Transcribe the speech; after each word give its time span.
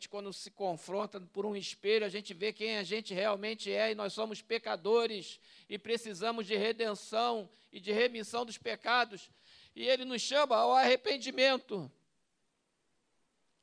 gente, 0.00 0.08
quando 0.08 0.32
se 0.32 0.50
confronta 0.50 1.20
por 1.20 1.44
um 1.44 1.54
espelho, 1.54 2.06
a 2.06 2.08
gente 2.08 2.32
vê 2.32 2.54
quem 2.54 2.78
a 2.78 2.82
gente 2.82 3.12
realmente 3.12 3.70
é 3.70 3.90
e 3.90 3.94
nós 3.94 4.14
somos 4.14 4.40
pecadores 4.40 5.38
e 5.68 5.78
precisamos 5.78 6.46
de 6.46 6.56
redenção 6.56 7.50
e 7.70 7.78
de 7.78 7.92
remissão 7.92 8.46
dos 8.46 8.56
pecados. 8.56 9.30
E 9.76 9.86
Ele 9.86 10.06
nos 10.06 10.22
chama 10.22 10.56
ao 10.56 10.72
arrependimento. 10.72 11.90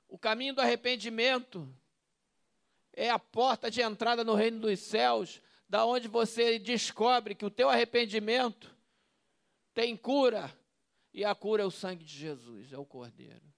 O 0.08 0.16
caminho 0.16 0.54
do 0.54 0.62
arrependimento 0.62 1.68
é 2.94 3.10
a 3.10 3.18
porta 3.18 3.72
de 3.72 3.82
entrada 3.82 4.24
no 4.24 4.36
reino 4.36 4.60
dos 4.60 4.80
céus, 4.80 5.42
da 5.68 5.88
onde 5.88 6.08
você 6.08 6.60
descobre 6.60 7.34
que 7.34 7.46
o 7.46 7.52
teu 7.52 7.68
arrependimento 7.68 8.76
tem 9.74 9.98
cura, 9.98 10.56
e 11.12 11.26
a 11.26 11.34
cura 11.34 11.64
é 11.64 11.66
o 11.66 11.72
sangue 11.72 12.04
de 12.04 12.16
Jesus, 12.16 12.72
é 12.72 12.78
o 12.78 12.86
Cordeiro. 12.86 13.57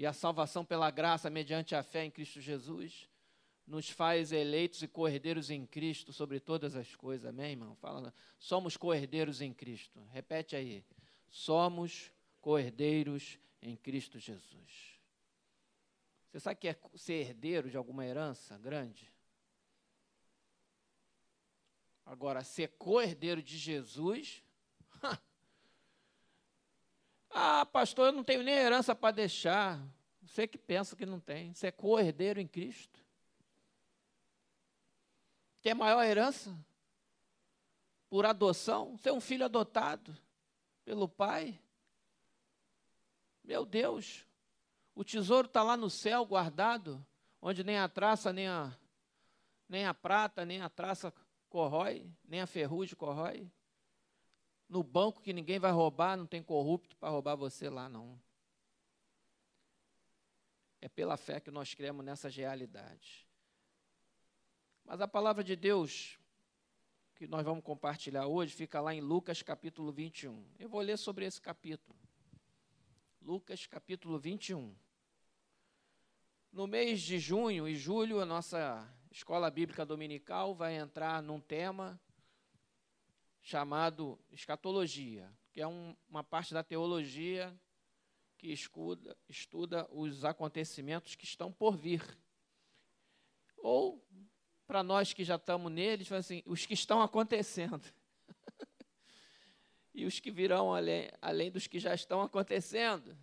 E 0.00 0.06
a 0.06 0.14
salvação 0.14 0.64
pela 0.64 0.90
graça, 0.90 1.28
mediante 1.28 1.74
a 1.74 1.82
fé 1.82 2.06
em 2.06 2.10
Cristo 2.10 2.40
Jesus, 2.40 3.06
nos 3.66 3.90
faz 3.90 4.32
eleitos 4.32 4.82
e 4.82 4.88
cordeiros 4.88 5.50
em 5.50 5.66
Cristo 5.66 6.10
sobre 6.10 6.40
todas 6.40 6.74
as 6.74 6.96
coisas. 6.96 7.26
Amém, 7.26 7.50
irmão? 7.50 7.74
Fala, 7.74 8.14
somos 8.38 8.78
cordeiros 8.78 9.42
em 9.42 9.52
Cristo. 9.52 10.02
Repete 10.10 10.56
aí. 10.56 10.82
Somos 11.28 12.10
cordeiros 12.40 13.38
em 13.60 13.76
Cristo 13.76 14.18
Jesus. 14.18 14.98
Você 16.30 16.40
sabe 16.40 16.60
que 16.60 16.68
é 16.68 16.80
ser 16.94 17.26
herdeiro 17.26 17.68
de 17.68 17.76
alguma 17.76 18.06
herança 18.06 18.56
grande? 18.56 19.12
Agora, 22.06 22.42
ser 22.42 22.68
co-herdeiro 22.78 23.42
de 23.42 23.58
Jesus. 23.58 24.42
Ah, 27.30 27.64
pastor, 27.66 28.06
eu 28.06 28.12
não 28.12 28.24
tenho 28.24 28.42
nem 28.42 28.54
herança 28.54 28.94
para 28.94 29.14
deixar. 29.14 29.80
Você 30.22 30.46
que 30.46 30.58
pensa 30.58 30.96
que 30.96 31.06
não 31.06 31.20
tem. 31.20 31.54
Você 31.54 31.68
é 31.68 31.72
co-herdeiro 31.72 32.40
em 32.40 32.46
Cristo. 32.46 33.00
Quer 35.60 35.74
maior 35.74 36.02
herança? 36.02 36.56
Por 38.08 38.26
adoção? 38.26 38.96
Você 38.96 39.08
é 39.08 39.12
um 39.12 39.20
filho 39.20 39.44
adotado 39.44 40.16
pelo 40.84 41.08
pai. 41.08 41.60
Meu 43.44 43.64
Deus, 43.64 44.26
o 44.94 45.04
tesouro 45.04 45.46
está 45.46 45.62
lá 45.62 45.76
no 45.76 45.88
céu 45.88 46.24
guardado, 46.24 47.04
onde 47.40 47.62
nem 47.62 47.78
a 47.78 47.88
traça, 47.88 48.32
nem 48.32 48.48
a, 48.48 48.76
nem 49.68 49.86
a 49.86 49.94
prata, 49.94 50.44
nem 50.44 50.60
a 50.60 50.68
traça 50.68 51.12
corrói, 51.48 52.10
nem 52.24 52.40
a 52.40 52.46
ferrugem 52.46 52.96
corrói. 52.96 53.50
No 54.70 54.84
banco 54.84 55.20
que 55.20 55.32
ninguém 55.32 55.58
vai 55.58 55.72
roubar, 55.72 56.16
não 56.16 56.28
tem 56.28 56.40
corrupto 56.40 56.96
para 56.96 57.08
roubar 57.08 57.34
você 57.34 57.68
lá, 57.68 57.88
não. 57.88 58.16
É 60.80 60.88
pela 60.88 61.16
fé 61.16 61.40
que 61.40 61.50
nós 61.50 61.74
cremos 61.74 62.04
nessas 62.04 62.36
realidades. 62.36 63.26
Mas 64.84 65.00
a 65.00 65.08
palavra 65.08 65.42
de 65.42 65.56
Deus 65.56 66.20
que 67.16 67.26
nós 67.26 67.44
vamos 67.44 67.64
compartilhar 67.64 68.28
hoje 68.28 68.54
fica 68.54 68.80
lá 68.80 68.94
em 68.94 69.00
Lucas 69.00 69.42
capítulo 69.42 69.90
21. 69.90 70.46
Eu 70.56 70.68
vou 70.68 70.80
ler 70.80 70.96
sobre 70.96 71.24
esse 71.24 71.40
capítulo. 71.40 71.98
Lucas 73.20 73.66
capítulo 73.66 74.20
21. 74.20 74.72
No 76.52 76.68
mês 76.68 77.00
de 77.02 77.18
junho 77.18 77.66
e 77.66 77.74
julho, 77.74 78.20
a 78.20 78.24
nossa 78.24 78.88
escola 79.10 79.50
bíblica 79.50 79.84
dominical 79.84 80.54
vai 80.54 80.76
entrar 80.76 81.20
num 81.20 81.40
tema 81.40 82.00
chamado 83.42 84.18
escatologia, 84.30 85.32
que 85.52 85.60
é 85.60 85.66
um, 85.66 85.96
uma 86.08 86.22
parte 86.22 86.52
da 86.52 86.62
teologia 86.62 87.54
que 88.36 88.48
escuda, 88.52 89.16
estuda 89.28 89.88
os 89.92 90.24
acontecimentos 90.24 91.14
que 91.14 91.24
estão 91.24 91.52
por 91.52 91.76
vir. 91.76 92.02
Ou, 93.58 94.02
para 94.66 94.82
nós 94.82 95.12
que 95.12 95.24
já 95.24 95.36
estamos 95.36 95.70
neles, 95.70 96.10
assim, 96.12 96.42
os 96.46 96.64
que 96.64 96.74
estão 96.74 97.02
acontecendo. 97.02 97.84
e 99.94 100.06
os 100.06 100.20
que 100.20 100.30
virão 100.30 100.74
além, 100.74 101.10
além 101.20 101.50
dos 101.50 101.66
que 101.66 101.78
já 101.78 101.94
estão 101.94 102.22
acontecendo. 102.22 103.16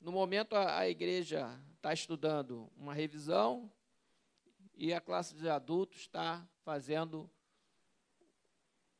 No 0.00 0.12
momento, 0.12 0.54
a, 0.54 0.78
a 0.78 0.88
igreja 0.88 1.48
está 1.76 1.92
estudando 1.92 2.70
uma 2.76 2.94
revisão 2.94 3.70
e 4.74 4.94
a 4.94 5.00
classe 5.00 5.34
de 5.34 5.48
adultos 5.48 6.00
está 6.00 6.48
fazendo 6.64 7.30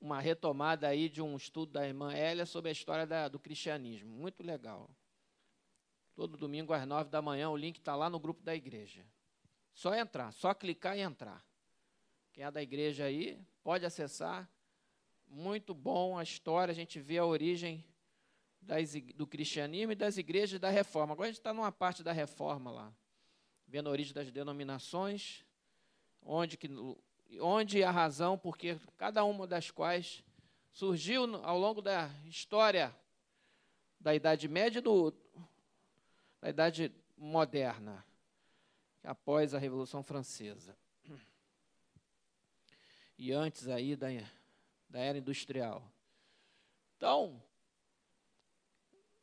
uma 0.00 0.20
retomada 0.20 0.88
aí 0.88 1.09
de 1.09 1.20
um 1.20 1.36
estudo 1.36 1.72
da 1.72 1.86
irmã 1.86 2.12
Hélia 2.12 2.47
sobre 2.47 2.69
a 2.69 2.72
história 2.72 3.06
da, 3.06 3.28
do 3.28 3.38
cristianismo. 3.38 4.10
Muito 4.10 4.42
legal. 4.42 4.91
Todo 6.14 6.36
domingo 6.36 6.72
às 6.72 6.86
nove 6.86 7.10
da 7.10 7.22
manhã, 7.22 7.48
o 7.50 7.56
link 7.56 7.78
está 7.78 7.94
lá 7.94 8.08
no 8.08 8.19
grupo 8.19 8.42
da 8.42 8.54
igreja. 8.54 9.04
Só 9.72 9.94
entrar, 9.94 10.32
só 10.32 10.54
clicar 10.54 10.97
e 10.97 11.00
entrar. 11.00 11.44
Quem 12.32 12.44
é 12.44 12.50
da 12.50 12.62
igreja 12.62 13.04
aí, 13.04 13.41
pode 13.62 13.84
acessar. 13.84 14.48
Muito 15.26 15.75
bom 15.75 16.16
a 16.19 16.22
história, 16.22 16.72
a 16.72 16.75
gente 16.75 16.98
vê 16.98 17.19
a 17.19 17.25
origem 17.25 17.84
das, 18.60 18.94
do 19.14 19.26
cristianismo 19.26 19.92
e 19.92 19.97
das 19.97 20.16
igrejas 20.16 20.58
da 20.58 20.70
reforma. 20.70 21.12
Agora 21.12 21.28
a 21.28 21.31
gente 21.31 21.41
está 21.41 21.53
numa 21.53 21.70
parte 21.70 22.03
da 22.03 22.12
reforma 22.12 22.70
lá, 22.70 22.92
vendo 23.66 23.88
a 23.88 23.92
origem 23.92 24.14
das 24.14 24.31
denominações, 24.31 25.44
onde, 26.22 26.56
que, 26.56 26.69
onde 27.40 27.82
a 27.82 27.90
razão, 27.90 28.38
porque 28.38 28.78
cada 28.96 29.24
uma 29.24 29.46
das 29.46 29.70
quais 29.70 30.22
surgiu 30.72 31.36
ao 31.44 31.58
longo 31.58 31.82
da 31.82 32.08
história 32.26 32.94
da 34.00 34.14
Idade 34.14 34.48
Média 34.48 34.78
e 34.78 34.82
do, 34.82 35.12
da 36.40 36.48
Idade 36.48 36.92
Moderna, 37.16 38.04
após 39.02 39.54
a 39.54 39.58
Revolução 39.58 40.02
Francesa. 40.02 40.76
E 43.18 43.32
antes 43.32 43.66
aí 43.66 43.96
da, 43.96 44.06
da 44.88 45.00
Era 45.00 45.18
Industrial. 45.18 45.82
Então, 46.96 47.42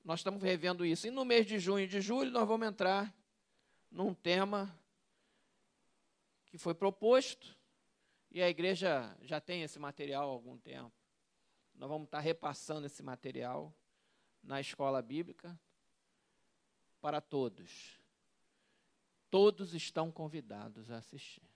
nós 0.03 0.19
estamos 0.19 0.43
revendo 0.43 0.85
isso. 0.85 1.07
E 1.07 1.11
no 1.11 1.23
mês 1.23 1.45
de 1.45 1.57
junho 1.57 1.85
e 1.85 1.87
de 1.87 2.01
julho, 2.01 2.29
nós 2.29 2.47
vamos 2.47 2.67
entrar 2.67 3.13
num 3.89 4.13
tema 4.13 4.77
que 6.45 6.57
foi 6.57 6.73
proposto, 6.73 7.57
e 8.35 8.43
a 8.43 8.49
igreja 8.49 9.17
já 9.21 9.39
tem 9.39 9.61
esse 9.61 9.79
material 9.79 10.29
há 10.29 10.33
algum 10.33 10.57
tempo. 10.57 10.91
Nós 11.73 11.87
vamos 11.87 12.03
estar 12.03 12.19
repassando 12.19 12.85
esse 12.85 13.01
material 13.01 13.73
na 14.43 14.59
escola 14.59 15.01
bíblica 15.01 15.57
para 16.99 17.21
todos. 17.21 17.97
Todos 19.29 19.73
estão 19.73 20.11
convidados 20.11 20.91
a 20.91 20.97
assistir. 20.97 21.49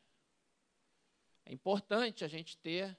É 1.44 1.51
importante 1.51 2.23
a 2.23 2.29
gente 2.29 2.57
ter 2.57 2.97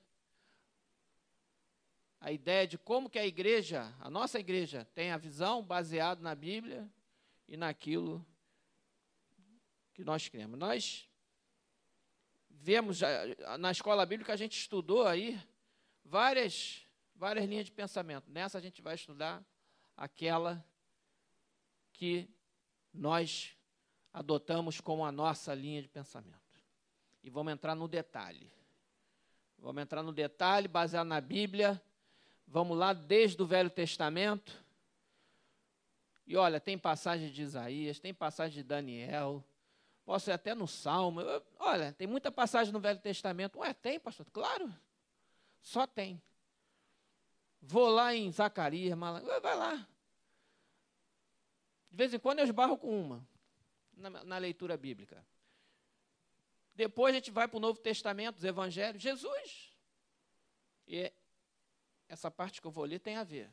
a 2.20 2.30
ideia 2.30 2.66
de 2.66 2.76
como 2.76 3.08
que 3.08 3.18
a 3.18 3.26
igreja, 3.26 3.94
a 3.98 4.10
nossa 4.10 4.38
igreja, 4.38 4.84
tem 4.94 5.10
a 5.10 5.16
visão 5.16 5.64
baseada 5.64 6.20
na 6.20 6.34
Bíblia 6.34 6.86
e 7.48 7.56
naquilo 7.56 8.26
que 9.94 10.04
nós 10.04 10.28
cremos. 10.28 10.58
Nós 10.58 11.09
vemos 12.60 13.00
na 13.59 13.71
escola 13.71 14.06
bíblica 14.06 14.32
a 14.32 14.37
gente 14.37 14.59
estudou 14.59 15.06
aí 15.06 15.41
várias 16.04 16.84
várias 17.15 17.47
linhas 17.47 17.66
de 17.66 17.72
pensamento. 17.72 18.31
Nessa 18.31 18.59
a 18.59 18.60
gente 18.60 18.81
vai 18.81 18.94
estudar 18.94 19.44
aquela 19.97 20.65
que 21.93 22.28
nós 22.93 23.54
adotamos 24.12 24.81
como 24.81 25.04
a 25.04 25.12
nossa 25.12 25.54
linha 25.54 25.82
de 25.82 25.88
pensamento. 25.88 26.39
E 27.22 27.28
vamos 27.28 27.53
entrar 27.53 27.74
no 27.74 27.86
detalhe. 27.86 28.51
Vamos 29.59 29.83
entrar 29.83 30.03
no 30.03 30.13
detalhe 30.13 30.66
baseado 30.66 31.06
na 31.06 31.21
Bíblia 31.21 31.80
Vamos 32.53 32.77
lá 32.77 32.92
desde 32.92 33.41
o 33.41 33.47
Velho 33.47 33.71
Testamento. 33.71 34.60
E 36.27 36.36
olha, 36.36 36.59
tem 36.59 36.77
passagem 36.77 37.30
de 37.30 37.42
Isaías, 37.42 38.01
tem 38.01 38.13
passagem 38.13 38.56
de 38.56 38.65
Daniel, 38.65 39.45
posso 40.10 40.28
ir 40.28 40.33
até 40.33 40.57
no 40.57 40.66
Salmo. 40.66 41.21
Olha, 41.57 41.92
tem 41.92 42.04
muita 42.04 42.33
passagem 42.33 42.72
no 42.72 42.80
Velho 42.80 42.98
Testamento. 42.98 43.60
Ué, 43.60 43.72
tem, 43.72 44.01
pastor? 44.01 44.27
Claro. 44.33 44.74
Só 45.62 45.86
tem. 45.86 46.21
Vou 47.62 47.89
lá 47.89 48.12
em 48.12 48.28
Zacarias, 48.33 48.98
vai 48.98 49.54
lá. 49.54 49.77
De 51.89 51.97
vez 51.97 52.12
em 52.12 52.18
quando 52.18 52.41
eu 52.41 52.45
esbarro 52.45 52.77
com 52.77 53.01
uma, 53.01 53.24
na, 53.97 54.24
na 54.24 54.39
leitura 54.39 54.77
bíblica. 54.77 55.24
Depois 56.74 57.15
a 57.15 57.18
gente 57.18 57.30
vai 57.30 57.47
para 57.47 57.59
o 57.59 57.60
Novo 57.60 57.78
Testamento, 57.78 58.39
os 58.39 58.45
Evangelhos. 58.45 59.01
Jesus. 59.01 59.72
E 60.89 61.13
essa 62.09 62.33
parte 62.33 62.60
que 62.60 62.66
eu 62.66 62.72
vou 62.72 62.84
ler 62.84 62.98
tem 62.98 63.15
a 63.15 63.22
ver. 63.22 63.48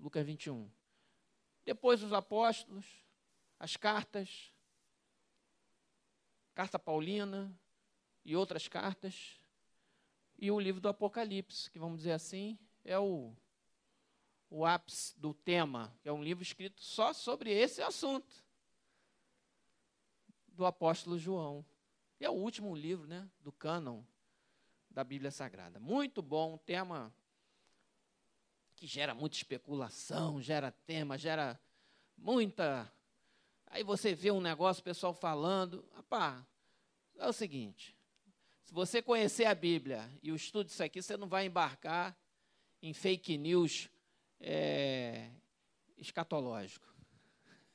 Lucas 0.00 0.26
21. 0.26 0.68
Depois 1.64 2.02
os 2.02 2.12
apóstolos, 2.12 2.84
as 3.60 3.76
cartas, 3.76 4.55
carta 6.56 6.78
paulina 6.78 7.54
e 8.24 8.34
outras 8.34 8.66
cartas, 8.66 9.38
e 10.38 10.50
o 10.50 10.58
livro 10.58 10.80
do 10.80 10.88
Apocalipse, 10.88 11.70
que 11.70 11.78
vamos 11.78 11.98
dizer 11.98 12.12
assim, 12.12 12.58
é 12.82 12.98
o, 12.98 13.36
o 14.48 14.64
ápice 14.64 15.18
do 15.18 15.34
tema, 15.34 15.94
que 16.00 16.08
é 16.08 16.12
um 16.12 16.24
livro 16.24 16.42
escrito 16.42 16.82
só 16.82 17.12
sobre 17.12 17.52
esse 17.52 17.82
assunto. 17.82 18.42
do 20.48 20.64
apóstolo 20.64 21.18
João. 21.18 21.62
E 22.18 22.24
é 22.24 22.30
o 22.30 22.32
último 22.32 22.74
livro 22.74 23.06
né, 23.06 23.28
do 23.40 23.52
cânon 23.52 24.02
da 24.90 25.04
Bíblia 25.04 25.30
Sagrada. 25.30 25.78
Muito 25.78 26.22
bom, 26.22 26.56
tema 26.56 27.14
que 28.74 28.86
gera 28.86 29.14
muita 29.14 29.36
especulação, 29.36 30.40
gera 30.40 30.72
tema, 30.72 31.18
gera 31.18 31.60
muita. 32.16 32.90
Aí 33.66 33.82
você 33.82 34.14
vê 34.14 34.30
um 34.30 34.40
negócio, 34.40 34.80
o 34.80 34.84
pessoal 34.84 35.12
falando. 35.12 35.84
Rapá, 35.94 36.46
é 37.18 37.28
o 37.28 37.32
seguinte: 37.32 37.96
se 38.62 38.72
você 38.72 39.02
conhecer 39.02 39.44
a 39.44 39.54
Bíblia 39.54 40.10
e 40.22 40.32
o 40.32 40.36
estudo 40.36 40.66
disso 40.66 40.82
aqui, 40.82 41.02
você 41.02 41.16
não 41.16 41.28
vai 41.28 41.46
embarcar 41.46 42.16
em 42.82 42.92
fake 42.92 43.36
news 43.38 43.88
é, 44.40 45.30
escatológico. 45.96 46.86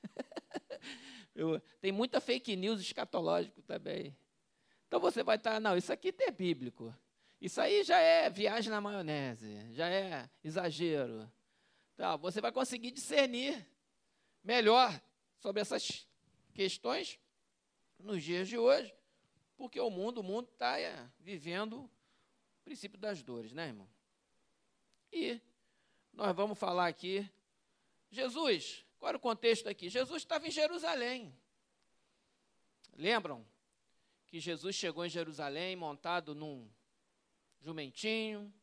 Eu, 1.33 1.61
tem 1.79 1.91
muita 1.91 2.19
fake 2.19 2.55
news 2.55 2.81
escatológico 2.81 3.61
também. 3.61 4.15
Então 4.88 4.99
você 4.99 5.23
vai 5.23 5.38
estar, 5.38 5.59
não, 5.61 5.77
isso 5.77 5.93
aqui 5.93 6.13
é 6.19 6.31
bíblico. 6.31 6.93
Isso 7.39 7.59
aí 7.59 7.83
já 7.83 7.97
é 7.97 8.29
viagem 8.29 8.69
na 8.69 8.79
maionese, 8.79 9.73
já 9.73 9.89
é 9.89 10.29
exagero. 10.43 11.31
Então, 11.93 12.17
você 12.17 12.39
vai 12.39 12.51
conseguir 12.51 12.91
discernir 12.91 13.65
melhor 14.43 15.01
sobre 15.41 15.59
essas 15.59 16.07
questões 16.53 17.19
nos 17.99 18.23
dias 18.23 18.47
de 18.47 18.57
hoje, 18.57 18.93
porque 19.57 19.79
o 19.79 19.89
mundo, 19.89 20.19
o 20.19 20.23
mundo 20.23 20.47
está 20.51 20.79
é, 20.79 21.09
vivendo 21.19 21.83
o 21.83 21.89
princípio 22.63 22.97
das 22.97 23.21
dores, 23.23 23.51
né, 23.51 23.67
irmão? 23.67 23.89
E 25.11 25.41
nós 26.13 26.35
vamos 26.35 26.57
falar 26.57 26.88
aqui, 26.88 27.27
Jesus, 28.11 28.85
qual 28.99 29.09
era 29.09 29.17
o 29.17 29.21
contexto 29.21 29.67
aqui? 29.67 29.89
Jesus 29.89 30.21
estava 30.21 30.47
em 30.47 30.51
Jerusalém. 30.51 31.35
Lembram 32.95 33.45
que 34.27 34.39
Jesus 34.39 34.75
chegou 34.75 35.03
em 35.05 35.09
Jerusalém 35.09 35.75
montado 35.75 36.35
num 36.35 36.69
jumentinho, 37.61 38.53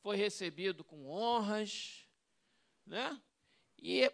foi 0.00 0.16
recebido 0.16 0.82
com 0.82 1.06
honras, 1.08 2.08
né? 2.86 3.20
E 3.78 4.10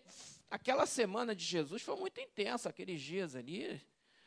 aquela 0.51 0.87
semana 0.87 1.35
de 1.35 1.45
Jesus 1.45 1.83
foi 1.83 1.97
muito 1.97 2.21
intensa, 2.21 2.69
aqueles 2.69 3.01
dias 3.01 3.35
ali. 3.35 3.81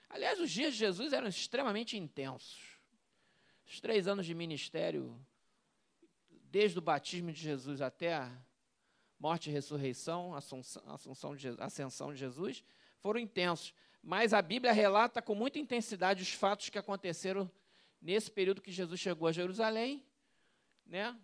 Aliás, 0.09 0.39
os 0.39 0.51
dias 0.51 0.73
de 0.73 0.79
Jesus 0.79 1.13
eram 1.13 1.27
extremamente 1.27 1.97
intensos. 1.97 2.79
Os 3.65 3.79
três 3.79 4.07
anos 4.07 4.25
de 4.25 4.35
ministério, 4.35 5.19
desde 6.29 6.77
o 6.77 6.81
batismo 6.81 7.31
de 7.31 7.39
Jesus 7.39 7.81
até 7.81 8.15
a 8.15 8.31
morte 9.19 9.49
e 9.49 9.53
ressurreição, 9.53 10.33
assunção, 10.33 10.83
assunção 10.91 11.35
de, 11.35 11.47
ascensão 11.59 12.11
de 12.11 12.19
Jesus, 12.19 12.63
foram 12.99 13.19
intensos. 13.19 13.73
Mas 14.03 14.33
a 14.33 14.41
Bíblia 14.41 14.73
relata 14.73 15.21
com 15.21 15.35
muita 15.35 15.59
intensidade 15.59 16.23
os 16.23 16.33
fatos 16.33 16.69
que 16.69 16.77
aconteceram 16.77 17.49
nesse 18.01 18.31
período 18.31 18.61
que 18.61 18.71
Jesus 18.71 18.99
chegou 18.99 19.27
a 19.27 19.31
Jerusalém, 19.31 20.03
né? 20.85 21.15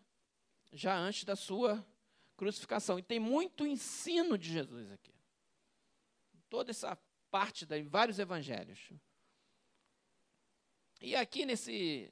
já 0.71 0.95
antes 0.95 1.23
da 1.23 1.35
sua 1.35 1.85
crucificação. 2.37 2.97
E 2.97 3.03
tem 3.03 3.19
muito 3.19 3.65
ensino 3.65 4.37
de 4.37 4.51
Jesus 4.51 4.91
aqui. 4.91 5.13
Toda 6.49 6.71
essa 6.71 6.97
parte 7.29 7.65
de 7.65 7.81
vários 7.83 8.19
evangelhos. 8.19 8.91
E 11.01 11.15
aqui 11.15 11.45
nesse 11.45 12.11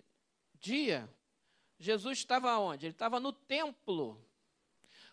dia, 0.60 1.10
Jesus 1.80 2.18
estava 2.18 2.58
onde? 2.58 2.86
Ele 2.86 2.94
estava 2.94 3.20
no 3.20 3.32
templo. 3.32 4.22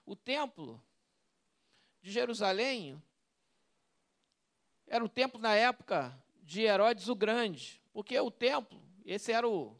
O 0.04 0.16
templo 0.16 0.82
de 2.02 2.10
Jerusalém 2.10 3.00
era 4.86 5.04
o 5.04 5.08
templo 5.08 5.40
na 5.40 5.54
época 5.54 6.12
de 6.42 6.62
Herodes 6.62 7.08
o 7.08 7.14
Grande, 7.14 7.80
porque 7.92 8.18
o 8.18 8.30
templo, 8.30 8.82
esse 9.06 9.32
era 9.32 9.48
o 9.48 9.74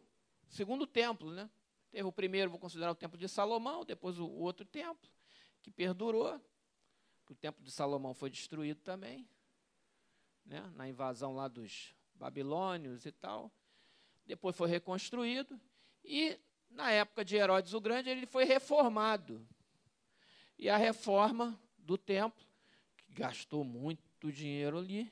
segundo 0.49 0.87
templo, 0.87 1.33
né? 1.33 1.51
Teve 1.91 2.09
o 2.09 2.13
primeiro, 2.13 2.51
vou 2.51 2.59
considerar 2.59 2.93
o 2.93 2.95
templo 2.95 3.19
de 3.19 3.29
Salomão, 3.29 3.85
depois 3.85 4.19
o, 4.19 4.27
outro 4.27 4.65
templo, 4.65 5.11
que 5.63 5.71
perdurou. 5.71 6.41
O 7.29 7.35
templo 7.35 7.65
de 7.65 7.71
Salomão 7.71 8.13
foi 8.13 8.29
destruído 8.29 8.81
também, 8.83 9.27
né? 10.45 10.71
na 10.75 10.87
invasão 10.87 11.35
lá 11.35 11.49
dos 11.49 11.95
babilônios 12.15 13.07
e 13.07 13.13
tal. 13.13 13.51
Depois 14.27 14.55
foi 14.55 14.69
reconstruído. 14.69 15.59
E 16.05 16.39
na 16.69 16.91
época 16.91 17.25
de 17.25 17.37
Herodes 17.37 17.73
o 17.73 17.81
Grande, 17.81 18.11
ele 18.11 18.27
foi 18.27 18.45
reformado. 18.45 19.47
E 20.59 20.69
a 20.69 20.77
reforma 20.77 21.59
do 21.79 21.97
templo, 21.97 22.45
que 22.99 23.15
gastou 23.15 23.65
muito 23.65 24.31
dinheiro 24.31 24.77
ali 24.77 25.11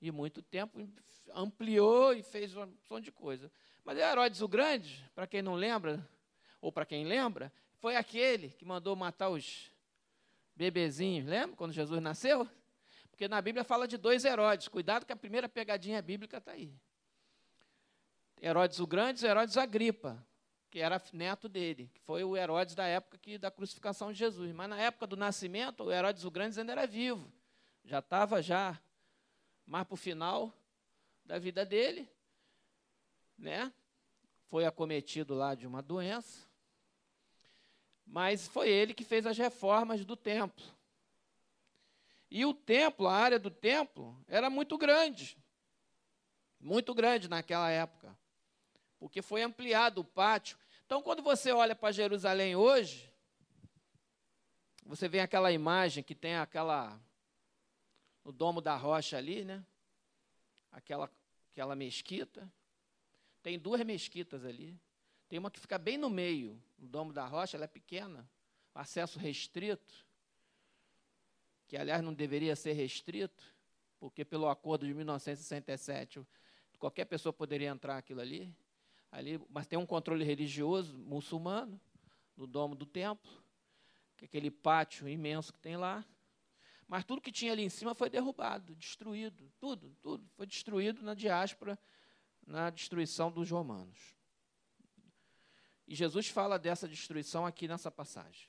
e 0.00 0.10
muito 0.10 0.42
tempo, 0.42 0.86
ampliou 1.32 2.12
e 2.12 2.22
fez 2.22 2.54
uma 2.56 2.64
opção 2.64 3.00
de 3.00 3.12
coisa. 3.12 3.50
Mas 3.84 3.98
Herodes 3.98 4.40
o 4.40 4.48
Grande, 4.48 5.08
para 5.14 5.26
quem 5.26 5.40
não 5.40 5.54
lembra, 5.54 6.04
ou 6.60 6.72
para 6.72 6.84
quem 6.84 7.04
lembra, 7.04 7.52
foi 7.76 7.96
aquele 7.96 8.48
que 8.50 8.64
mandou 8.64 8.96
matar 8.96 9.28
os 9.28 9.70
bebezinhos, 10.54 11.26
lembra? 11.26 11.56
Quando 11.56 11.72
Jesus 11.72 12.00
nasceu? 12.00 12.48
Porque 13.10 13.28
na 13.28 13.40
Bíblia 13.40 13.64
fala 13.64 13.86
de 13.86 13.96
dois 13.96 14.24
Herodes. 14.24 14.68
Cuidado 14.68 15.06
que 15.06 15.12
a 15.12 15.16
primeira 15.16 15.48
pegadinha 15.48 16.00
bíblica 16.02 16.38
está 16.38 16.52
aí. 16.52 16.74
Herodes 18.40 18.80
o 18.80 18.86
Grande 18.86 19.24
e 19.24 19.28
Herodes 19.28 19.56
Agripa, 19.56 20.24
que 20.70 20.80
era 20.80 21.00
neto 21.12 21.48
dele, 21.48 21.90
que 21.94 22.00
foi 22.00 22.24
o 22.24 22.36
Herodes 22.36 22.74
da 22.74 22.84
época 22.84 23.16
que, 23.18 23.38
da 23.38 23.50
crucificação 23.50 24.12
de 24.12 24.18
Jesus. 24.18 24.52
Mas 24.52 24.68
na 24.68 24.78
época 24.78 25.06
do 25.06 25.16
nascimento, 25.16 25.84
o 25.84 25.92
Herodes 25.92 26.24
o 26.24 26.30
Grande 26.30 26.58
ainda 26.58 26.72
era 26.72 26.86
vivo. 26.86 27.32
Já 27.84 28.00
estava 28.00 28.42
já 28.42 28.78
mais 29.64 29.86
para 29.86 29.94
o 29.94 29.96
final 29.96 30.52
da 31.24 31.38
vida 31.38 31.64
dele 31.64 32.08
né? 33.38 33.72
Foi 34.46 34.64
acometido 34.64 35.34
lá 35.34 35.54
de 35.54 35.66
uma 35.66 35.82
doença. 35.82 36.46
Mas 38.06 38.46
foi 38.46 38.68
ele 38.68 38.94
que 38.94 39.04
fez 39.04 39.26
as 39.26 39.38
reformas 39.38 40.04
do 40.04 40.16
templo. 40.16 40.64
E 42.30 42.44
o 42.44 42.52
templo, 42.52 43.06
a 43.06 43.14
área 43.14 43.38
do 43.38 43.50
templo, 43.50 44.20
era 44.26 44.50
muito 44.50 44.76
grande. 44.76 45.38
Muito 46.58 46.94
grande 46.94 47.28
naquela 47.28 47.70
época. 47.70 48.16
Porque 48.98 49.22
foi 49.22 49.42
ampliado 49.42 50.00
o 50.00 50.04
pátio. 50.04 50.58
Então, 50.86 51.02
quando 51.02 51.22
você 51.22 51.52
olha 51.52 51.74
para 51.74 51.92
Jerusalém 51.92 52.56
hoje, 52.56 53.12
você 54.84 55.08
vê 55.08 55.20
aquela 55.20 55.52
imagem 55.52 56.02
que 56.02 56.14
tem 56.14 56.36
aquela. 56.36 57.00
no 58.24 58.32
domo 58.32 58.60
da 58.60 58.76
rocha 58.76 59.16
ali, 59.16 59.44
né? 59.44 59.64
Aquela, 60.70 61.10
aquela 61.52 61.74
mesquita. 61.74 62.50
Tem 63.42 63.58
duas 63.58 63.80
mesquitas 63.82 64.44
ali. 64.44 64.78
Tem 65.34 65.40
uma 65.40 65.50
que 65.50 65.58
fica 65.58 65.76
bem 65.76 65.98
no 65.98 66.08
meio, 66.08 66.62
no 66.78 66.86
Domo 66.86 67.12
da 67.12 67.26
Rocha, 67.26 67.56
ela 67.56 67.64
é 67.64 67.66
pequena, 67.66 68.24
acesso 68.72 69.18
restrito, 69.18 70.06
que 71.66 71.76
aliás 71.76 72.00
não 72.04 72.14
deveria 72.14 72.54
ser 72.54 72.72
restrito, 72.74 73.52
porque 73.98 74.24
pelo 74.24 74.48
acordo 74.48 74.86
de 74.86 74.94
1967 74.94 76.24
qualquer 76.78 77.06
pessoa 77.06 77.32
poderia 77.32 77.68
entrar 77.68 77.98
aquilo 77.98 78.20
ali, 78.20 78.54
ali, 79.10 79.44
mas 79.50 79.66
tem 79.66 79.76
um 79.76 79.84
controle 79.84 80.24
religioso 80.24 80.96
muçulmano 80.98 81.80
no 82.36 82.46
domo 82.46 82.76
do 82.76 82.86
templo, 82.86 83.32
é 84.22 84.26
aquele 84.26 84.52
pátio 84.52 85.08
imenso 85.08 85.52
que 85.52 85.58
tem 85.58 85.76
lá. 85.76 86.04
Mas 86.86 87.04
tudo 87.04 87.20
que 87.20 87.32
tinha 87.32 87.50
ali 87.50 87.64
em 87.64 87.68
cima 87.68 87.92
foi 87.92 88.08
derrubado, 88.08 88.72
destruído, 88.76 89.52
tudo, 89.58 89.96
tudo 90.00 90.24
foi 90.36 90.46
destruído 90.46 91.02
na 91.02 91.12
diáspora 91.12 91.76
na 92.46 92.70
destruição 92.70 93.32
dos 93.32 93.50
romanos. 93.50 94.14
E 95.86 95.94
Jesus 95.94 96.28
fala 96.28 96.58
dessa 96.58 96.88
destruição 96.88 97.44
aqui 97.44 97.68
nessa 97.68 97.90
passagem. 97.90 98.48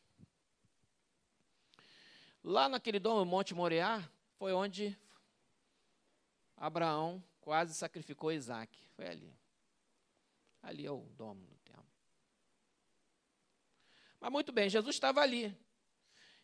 Lá 2.43 2.69
naquele 2.69 2.99
domo, 2.99 3.25
Monte 3.25 3.53
Moriá, 3.53 4.07
foi 4.37 4.53
onde 4.53 4.97
Abraão 6.55 7.23
quase 7.41 7.73
sacrificou 7.73 8.31
Isaac. 8.31 8.77
Foi 8.95 9.07
ali. 9.07 9.35
Ali 10.61 10.85
é 10.85 10.91
o 10.91 11.01
domo 11.17 11.45
do 11.45 11.55
templo. 11.57 11.85
Mas 14.19 14.31
muito 14.31 14.51
bem, 14.51 14.69
Jesus 14.69 14.95
estava 14.95 15.21
ali. 15.21 15.55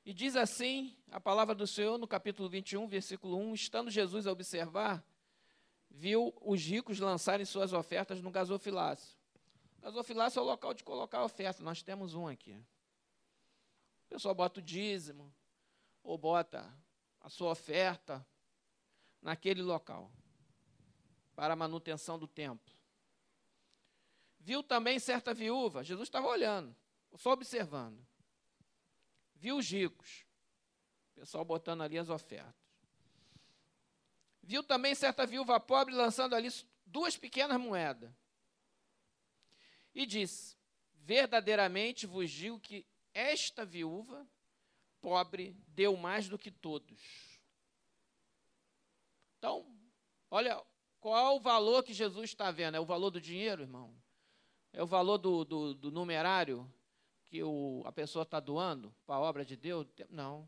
E 0.04 0.14
diz 0.14 0.36
assim 0.36 0.98
a 1.12 1.20
palavra 1.20 1.54
do 1.54 1.68
Senhor 1.68 1.98
no 1.98 2.08
capítulo 2.08 2.50
21, 2.50 2.88
versículo 2.88 3.38
1: 3.38 3.54
Estando 3.54 3.92
Jesus 3.92 4.26
a 4.26 4.32
observar 4.32 5.06
viu 5.94 6.34
os 6.42 6.62
ricos 6.64 7.00
lançarem 7.00 7.46
suas 7.46 7.74
ofertas 7.74 8.22
no 8.22 8.32
gasofilácio. 8.32 9.21
Gasofilácio 9.82 10.40
é 10.40 10.42
o 10.44 10.46
local 10.46 10.74
de 10.74 10.84
colocar 10.84 11.20
a 11.20 11.26
oferta, 11.26 11.64
nós 11.64 11.82
temos 11.82 12.14
um 12.14 12.28
aqui. 12.28 12.54
O 14.06 14.10
pessoal 14.10 14.36
bota 14.36 14.60
o 14.60 14.64
dízimo, 14.64 15.34
ou 16.04 16.18
bota 16.18 16.72
a 17.20 17.30
sua 17.30 17.52
oferta 17.52 18.26
naquele 19.22 19.62
local, 19.64 20.12
para 21.36 21.54
a 21.54 21.56
manutenção 21.56 22.20
do 22.20 22.28
templo. 22.28 22.74
Viu 24.40 24.62
também 24.62 25.00
certa 25.00 25.34
viúva, 25.34 25.84
Jesus 25.84 26.08
estava 26.08 26.28
olhando, 26.28 26.76
só 27.16 27.32
observando. 27.32 28.06
Viu 29.36 29.58
os 29.58 29.68
ricos, 29.68 30.26
o 31.16 31.20
pessoal 31.20 31.44
botando 31.44 31.82
ali 31.82 31.98
as 31.98 32.10
ofertas. 32.10 32.54
viu 34.44 34.64
também 34.64 34.94
certa 34.94 35.26
viúva 35.26 35.60
pobre 35.60 35.94
lançando 35.94 36.36
ali 36.36 36.50
duas 36.86 37.18
pequenas 37.18 37.60
moedas. 37.60 38.12
E 39.94 40.06
disse: 40.06 40.56
Verdadeiramente 40.94 42.06
vos 42.06 42.30
digo 42.30 42.60
que 42.60 42.86
esta 43.14 43.66
viúva 43.66 44.28
pobre 45.02 45.56
deu 45.68 45.98
mais 45.98 46.30
do 46.30 46.38
que 46.38 46.52
todos. 46.52 47.40
Então, 49.38 49.66
olha, 50.30 50.64
qual 51.00 51.38
o 51.38 51.40
valor 51.40 51.84
que 51.84 51.94
Jesus 51.94 52.30
está 52.30 52.52
vendo? 52.52 52.76
É 52.76 52.80
o 52.80 52.86
valor 52.86 53.10
do 53.10 53.20
dinheiro, 53.20 53.64
irmão? 53.64 53.96
É 54.72 54.82
o 54.82 54.88
valor 54.88 55.18
do, 55.18 55.44
do, 55.44 55.74
do 55.74 55.92
numerário 55.92 56.72
que 57.26 57.42
o, 57.44 57.82
a 57.86 57.92
pessoa 57.92 58.24
está 58.24 58.40
doando 58.40 58.96
para 59.06 59.16
a 59.16 59.20
obra 59.20 59.44
de 59.44 59.58
Deus? 59.58 59.88
Não. 60.10 60.48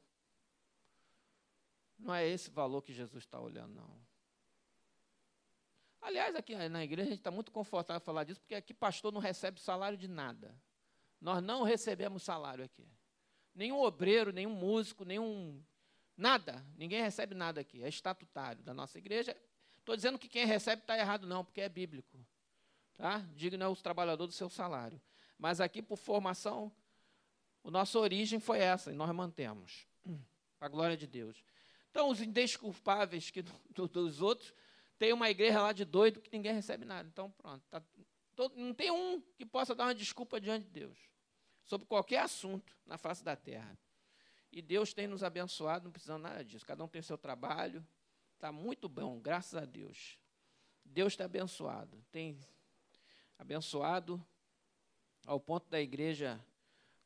Não 1.97 2.13
é 2.13 2.27
esse 2.27 2.51
valor 2.51 2.81
que 2.81 2.93
Jesus 2.93 3.23
está 3.23 3.39
olhando, 3.39 3.73
não. 3.73 4.12
Aliás, 6.03 6.35
aqui 6.35 6.53
na 6.67 6.83
igreja 6.83 7.07
a 7.07 7.11
gente 7.11 7.19
está 7.21 7.31
muito 7.31 7.49
confortável 7.49 8.01
falar 8.01 8.25
disso, 8.25 8.41
porque 8.41 8.55
aqui 8.55 8.73
pastor 8.73 9.11
não 9.11 9.21
recebe 9.21 9.59
salário 9.59 9.97
de 9.97 10.07
nada. 10.07 10.53
Nós 11.19 11.41
não 11.41 11.63
recebemos 11.63 12.23
salário 12.23 12.65
aqui. 12.65 12.85
Nenhum 13.55 13.79
obreiro, 13.79 14.33
nenhum 14.33 14.53
músico, 14.53 15.05
nenhum. 15.05 15.63
Nada. 16.17 16.63
Ninguém 16.75 17.01
recebe 17.01 17.33
nada 17.33 17.61
aqui. 17.61 17.81
É 17.81 17.87
estatutário 17.87 18.61
da 18.61 18.73
nossa 18.73 18.97
igreja. 18.97 19.35
Estou 19.79 19.95
dizendo 19.95 20.19
que 20.19 20.27
quem 20.27 20.45
recebe 20.45 20.81
está 20.81 20.97
errado, 20.97 21.25
não, 21.25 21.45
porque 21.45 21.61
é 21.61 21.69
bíblico. 21.69 22.19
Tá? 22.95 23.19
Digno 23.33 23.63
é 23.63 23.67
o 23.67 23.75
trabalhador 23.75 24.27
do 24.27 24.33
seu 24.33 24.49
salário. 24.49 25.01
Mas 25.39 25.61
aqui, 25.61 25.81
por 25.81 25.97
formação, 25.97 26.69
a 27.63 27.71
nossa 27.71 27.97
origem 27.97 28.39
foi 28.39 28.59
essa, 28.59 28.91
e 28.91 28.95
nós 28.95 29.09
mantemos. 29.15 29.87
A 30.59 30.67
glória 30.67 30.97
de 30.97 31.07
Deus. 31.07 31.43
Então, 31.91 32.09
os 32.09 32.21
indesculpáveis 32.21 33.29
que, 33.29 33.41
do, 33.73 33.87
dos 33.87 34.21
outros, 34.21 34.53
tem 34.97 35.13
uma 35.13 35.29
igreja 35.29 35.61
lá 35.61 35.73
de 35.73 35.85
doido 35.85 36.21
que 36.21 36.31
ninguém 36.31 36.53
recebe 36.53 36.85
nada. 36.85 37.07
Então, 37.07 37.31
pronto. 37.31 37.63
Tá, 37.69 37.81
todo, 38.35 38.55
não 38.55 38.73
tem 38.73 38.91
um 38.91 39.21
que 39.35 39.45
possa 39.45 39.75
dar 39.75 39.85
uma 39.85 39.95
desculpa 39.95 40.39
diante 40.39 40.65
de 40.65 40.71
Deus 40.71 40.97
sobre 41.65 41.87
qualquer 41.87 42.19
assunto 42.19 42.77
na 42.85 42.97
face 42.97 43.23
da 43.23 43.35
terra. 43.35 43.77
E 44.51 44.61
Deus 44.61 44.93
tem 44.93 45.07
nos 45.07 45.23
abençoado, 45.23 45.85
não 45.85 45.91
precisamos 45.91 46.21
nada 46.21 46.43
disso. 46.43 46.65
Cada 46.65 46.83
um 46.83 46.87
tem 46.87 47.01
seu 47.01 47.17
trabalho, 47.17 47.85
está 48.35 48.51
muito 48.51 48.87
bom, 48.87 49.19
graças 49.19 49.55
a 49.55 49.65
Deus. 49.65 50.19
Deus 50.85 51.13
está 51.13 51.25
abençoado, 51.25 52.03
tem 52.11 52.37
abençoado 53.37 54.23
ao 55.25 55.39
ponto 55.39 55.69
da 55.69 55.79
igreja 55.79 56.43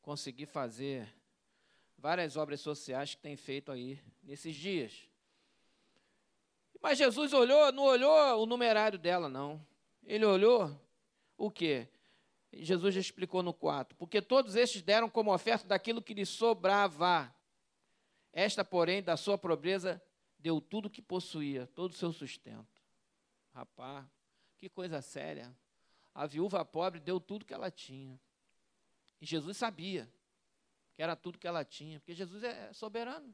conseguir 0.01 0.45
fazer 0.45 1.13
várias 1.97 2.35
obras 2.35 2.59
sociais 2.59 3.15
que 3.15 3.21
tem 3.21 3.35
feito 3.35 3.71
aí 3.71 4.01
nesses 4.23 4.55
dias. 4.55 5.06
Mas 6.81 6.97
Jesus 6.97 7.33
olhou, 7.33 7.71
não 7.71 7.83
olhou 7.83 8.41
o 8.41 8.45
numerário 8.45 8.99
dela, 8.99 9.27
não. 9.27 9.65
Ele 10.05 10.25
olhou 10.25 10.79
o 11.37 11.51
quê? 11.51 11.87
Jesus 12.53 12.95
já 12.95 13.01
explicou 13.01 13.43
no 13.43 13.53
4. 13.53 13.95
Porque 13.97 14.21
todos 14.21 14.55
estes 14.55 14.81
deram 14.81 15.09
como 15.09 15.33
oferta 15.33 15.67
daquilo 15.67 16.01
que 16.01 16.13
lhe 16.13 16.25
sobrava. 16.25 17.33
Esta, 18.31 18.63
porém, 18.63 19.01
da 19.01 19.17
sua 19.17 19.37
pobreza, 19.37 20.01
deu 20.37 20.61
tudo 20.61 20.85
o 20.85 20.89
que 20.89 21.01
possuía, 21.01 21.67
todo 21.67 21.91
o 21.91 21.95
seu 21.95 22.11
sustento. 22.13 22.81
Rapaz, 23.53 24.05
que 24.57 24.69
coisa 24.69 25.01
séria. 25.01 25.55
A 26.13 26.25
viúva 26.25 26.63
pobre 26.63 26.99
deu 26.99 27.19
tudo 27.19 27.45
que 27.45 27.53
ela 27.53 27.71
tinha. 27.71 28.19
E 29.19 29.25
Jesus 29.25 29.57
sabia 29.57 30.09
que 30.95 31.01
era 31.01 31.15
tudo 31.15 31.37
que 31.37 31.47
ela 31.47 31.63
tinha, 31.63 31.99
porque 31.99 32.13
Jesus 32.13 32.43
é 32.43 32.71
soberano. 32.73 33.33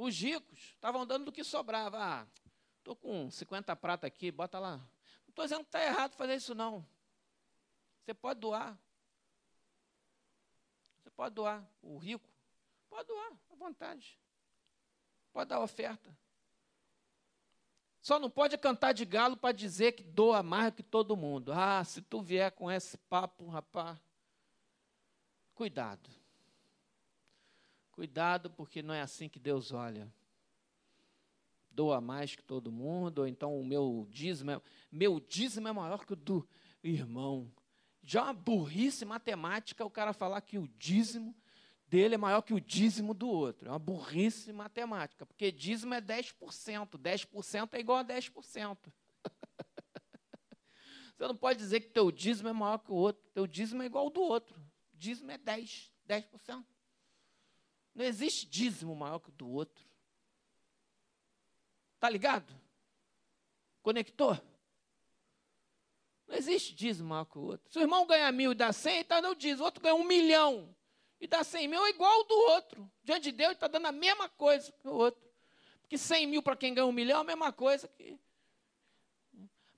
Os 0.00 0.18
ricos 0.18 0.58
estavam 0.74 1.06
dando 1.06 1.26
do 1.26 1.32
que 1.32 1.44
sobrava. 1.44 1.98
Ah, 1.98 2.26
estou 2.78 2.96
com 2.96 3.30
50 3.30 3.74
prata 3.76 4.06
aqui, 4.06 4.30
bota 4.30 4.58
lá 4.58 4.80
estou 5.30 5.44
dizendo 5.44 5.62
que 5.62 5.68
está 5.68 5.82
errado 5.82 6.14
fazer 6.14 6.34
isso, 6.34 6.54
não. 6.54 6.86
Você 8.04 8.12
pode 8.12 8.40
doar. 8.40 8.78
Você 10.98 11.10
pode 11.10 11.34
doar. 11.34 11.66
O 11.82 11.98
rico 11.98 12.28
pode 12.88 13.08
doar, 13.08 13.32
à 13.50 13.54
vontade. 13.54 14.18
Pode 15.32 15.48
dar 15.48 15.60
oferta. 15.60 16.16
Só 18.02 18.18
não 18.18 18.30
pode 18.30 18.56
cantar 18.58 18.92
de 18.92 19.04
galo 19.04 19.36
para 19.36 19.52
dizer 19.52 19.92
que 19.92 20.02
doa 20.02 20.42
mais 20.42 20.74
que 20.74 20.82
todo 20.82 21.16
mundo. 21.16 21.52
Ah, 21.52 21.84
se 21.84 22.00
tu 22.02 22.20
vier 22.22 22.50
com 22.52 22.70
esse 22.70 22.96
papo, 22.96 23.46
rapaz, 23.48 23.98
cuidado. 25.54 26.08
Cuidado, 28.00 28.48
porque 28.48 28.80
não 28.80 28.94
é 28.94 29.02
assim 29.02 29.28
que 29.28 29.38
Deus 29.38 29.72
olha 29.72 30.10
doa 31.70 32.00
mais 32.00 32.34
que 32.34 32.42
todo 32.42 32.72
mundo, 32.72 33.18
ou 33.18 33.26
então 33.26 33.60
o 33.60 33.62
meu 33.62 34.08
dízimo, 34.08 34.52
é, 34.52 34.62
meu 34.90 35.20
dízimo 35.20 35.68
é 35.68 35.72
maior 35.72 36.06
que 36.06 36.14
o 36.14 36.16
do 36.16 36.48
irmão. 36.82 37.52
Já 38.02 38.22
uma 38.22 38.32
burrice 38.32 39.04
matemática 39.04 39.84
o 39.84 39.90
cara 39.90 40.14
falar 40.14 40.40
que 40.40 40.56
o 40.56 40.66
dízimo 40.78 41.36
dele 41.88 42.14
é 42.14 42.16
maior 42.16 42.40
que 42.40 42.54
o 42.54 42.60
dízimo 42.60 43.12
do 43.12 43.28
outro. 43.28 43.68
É 43.68 43.70
uma 43.70 43.78
burrice 43.78 44.50
matemática, 44.50 45.26
porque 45.26 45.52
dízimo 45.52 45.92
é 45.92 46.00
10%, 46.00 46.96
10% 46.96 47.74
é 47.74 47.80
igual 47.80 47.98
a 47.98 48.04
10%. 48.06 48.78
Você 51.18 51.28
não 51.28 51.36
pode 51.36 51.58
dizer 51.58 51.80
que 51.80 51.90
teu 51.90 52.10
dízimo 52.10 52.48
é 52.48 52.52
maior 52.54 52.78
que 52.78 52.90
o 52.90 52.94
outro, 52.94 53.22
teu 53.34 53.46
dízimo 53.46 53.82
é 53.82 53.84
igual 53.84 54.04
ao 54.04 54.10
do 54.10 54.22
outro. 54.22 54.58
Dízimo 54.94 55.30
é 55.30 55.36
10, 55.36 55.92
10%. 56.08 56.64
Não 57.94 58.04
existe 58.04 58.46
dízimo 58.46 58.94
maior 58.94 59.18
que 59.18 59.28
o 59.28 59.32
do 59.32 59.48
outro. 59.48 59.84
Está 61.94 62.08
ligado? 62.08 62.54
Conectou? 63.82 64.38
Não 66.26 66.36
existe 66.36 66.74
dízimo 66.74 67.08
maior 67.08 67.24
que 67.24 67.38
o 67.38 67.42
outro. 67.42 67.70
Se 67.72 67.78
o 67.78 67.82
irmão 67.82 68.06
ganha 68.06 68.30
mil 68.30 68.52
e 68.52 68.54
dá 68.54 68.72
cem, 68.72 69.00
está 69.00 69.20
dando 69.20 69.36
dízimo. 69.36 69.62
O 69.62 69.64
outro 69.64 69.82
ganha 69.82 69.94
um 69.94 70.04
milhão 70.04 70.74
e 71.20 71.26
dá 71.26 71.44
cem 71.44 71.68
mil, 71.68 71.84
é 71.84 71.90
igual 71.90 72.10
ao 72.10 72.24
do 72.24 72.34
outro. 72.34 72.90
Diante 73.02 73.24
de 73.24 73.32
Deus, 73.32 73.52
está 73.52 73.68
dando 73.68 73.86
a 73.86 73.92
mesma 73.92 74.28
coisa 74.28 74.72
que 74.72 74.88
o 74.88 74.94
outro. 74.94 75.30
Porque 75.82 75.98
cem 75.98 76.26
mil 76.26 76.42
para 76.42 76.56
quem 76.56 76.72
ganha 76.72 76.86
um 76.86 76.92
milhão 76.92 77.18
é 77.18 77.20
a 77.20 77.24
mesma 77.24 77.52
coisa 77.52 77.86
que. 77.88 78.18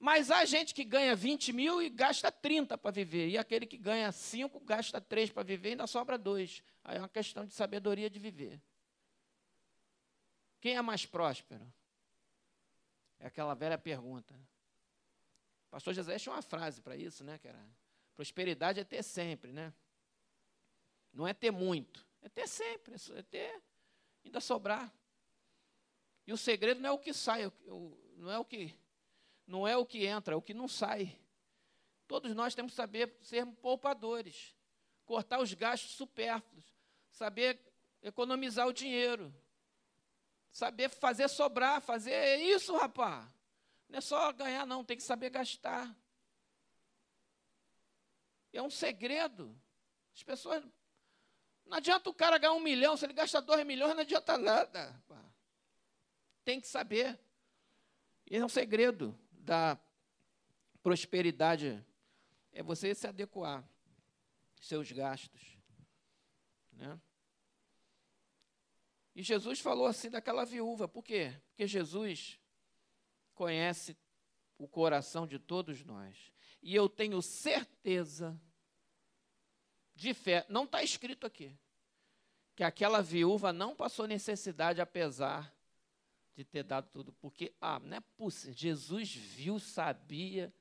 Mas 0.02 0.32
há 0.32 0.44
gente 0.44 0.75
que 0.75 0.82
ganha 0.82 1.14
20 1.14 1.52
mil 1.52 1.80
e 1.80 1.88
gasta 1.88 2.32
30 2.32 2.76
para 2.76 2.90
viver. 2.90 3.28
E 3.28 3.38
aquele 3.38 3.64
que 3.64 3.78
ganha 3.78 4.11
5 4.11 4.59
gasta 4.59 5.00
3 5.00 5.30
para 5.30 5.44
viver 5.44 5.68
e 5.68 5.71
ainda 5.73 5.87
sobra 5.87 6.18
2. 6.18 6.61
Aí 6.82 6.97
é 6.97 6.99
uma 6.99 7.09
questão 7.09 7.47
de 7.47 7.54
sabedoria 7.54 8.11
de 8.11 8.18
viver. 8.18 8.61
Quem 10.61 10.75
é 10.75 10.82
mais 10.82 11.06
próspero? 11.06 11.73
É 13.21 13.28
aquela 13.28 13.54
velha 13.54 13.78
pergunta. 13.78 14.35
O 15.68 15.71
pastor 15.71 15.94
José 15.94 16.18
tinha 16.18 16.35
uma 16.35 16.42
frase 16.42 16.82
para 16.82 16.97
isso, 16.97 17.23
né? 17.23 17.38
Que 17.38 17.47
era, 17.47 17.64
prosperidade 18.16 18.80
é 18.80 18.85
ter 18.85 19.04
sempre, 19.04 19.52
né? 19.52 19.73
Não 21.12 21.28
é 21.28 21.32
ter 21.32 21.52
muito, 21.52 22.04
é 22.23 22.28
ter 22.28 22.49
sempre, 22.49 22.97
é 23.14 23.23
ter, 23.23 23.62
ainda 24.25 24.40
sobrar. 24.40 24.92
E 26.26 26.32
o 26.32 26.37
segredo 26.37 26.80
não 26.80 26.88
é 26.88 26.92
o 26.92 26.99
que 26.99 27.14
sai, 27.14 27.52
não 28.16 28.28
é 28.28 28.38
o 28.40 28.44
que, 28.44 28.75
não 29.52 29.68
é 29.68 29.76
o 29.76 29.85
que 29.85 30.06
entra, 30.06 30.32
é 30.32 30.37
o 30.37 30.40
que 30.40 30.54
não 30.54 30.66
sai. 30.66 31.14
Todos 32.09 32.35
nós 32.35 32.54
temos 32.54 32.73
que 32.73 32.76
saber 32.76 33.14
sermos 33.21 33.54
poupadores, 33.59 34.56
cortar 35.04 35.40
os 35.40 35.52
gastos 35.52 35.90
supérfluos, 35.90 36.64
saber 37.11 37.61
economizar 38.02 38.66
o 38.66 38.73
dinheiro. 38.73 39.32
Saber 40.50 40.88
fazer 40.88 41.28
sobrar, 41.28 41.82
fazer 41.82 42.37
isso, 42.37 42.75
rapaz. 42.76 43.28
Não 43.90 43.99
é 43.99 44.00
só 44.00 44.32
ganhar, 44.32 44.66
não, 44.66 44.82
tem 44.82 44.97
que 44.97 45.02
saber 45.02 45.28
gastar. 45.28 45.94
É 48.54 48.62
um 48.62 48.71
segredo. 48.71 49.54
As 50.14 50.23
pessoas. 50.23 50.64
Não 51.66 51.76
adianta 51.76 52.09
o 52.09 52.14
cara 52.14 52.38
ganhar 52.38 52.54
um 52.54 52.61
milhão, 52.61 52.97
se 52.97 53.04
ele 53.04 53.12
gasta 53.12 53.40
dois 53.40 53.66
milhões, 53.66 53.94
não 53.94 54.00
adianta 54.00 54.38
nada. 54.38 54.90
Rapaz. 54.90 55.26
Tem 56.42 56.59
que 56.59 56.68
saber. 56.68 57.21
Esse 58.26 58.40
é 58.40 58.44
um 58.44 58.49
segredo 58.49 59.18
da 59.43 59.79
prosperidade. 60.83 61.85
É 62.53 62.63
você 62.63 62.95
se 62.95 63.07
adequar 63.07 63.67
seus 64.61 64.91
gastos. 64.93 65.59
Né? 66.73 67.01
E 69.15 69.23
Jesus 69.23 69.61
falou 69.61 69.87
assim 69.87 70.09
daquela 70.09 70.45
viúva, 70.45 70.89
por 70.89 71.03
quê? 71.03 71.35
Porque 71.49 71.67
Jesus 71.67 72.39
conhece 73.35 73.97
o 74.57 74.67
coração 74.67 75.27
de 75.27 75.39
todos 75.39 75.85
nós. 75.85 76.33
E 76.63 76.75
eu 76.75 76.89
tenho 76.89 77.21
certeza, 77.21 78.41
de 79.95 80.15
fé, 80.15 80.47
não 80.49 80.65
está 80.65 80.83
escrito 80.83 81.27
aqui, 81.27 81.55
que 82.55 82.63
aquela 82.63 83.03
viúva 83.03 83.53
não 83.53 83.75
passou 83.75 84.07
necessidade, 84.07 84.81
apesar 84.81 85.53
de 86.35 86.45
ter 86.45 86.62
dado 86.62 86.89
tudo. 86.91 87.12
Porque, 87.15 87.55
ah, 87.61 87.79
não 87.79 87.97
é 87.97 88.01
possível, 88.01 88.55
Jesus 88.57 89.15
viu, 89.15 89.59
sabia. 89.59 90.53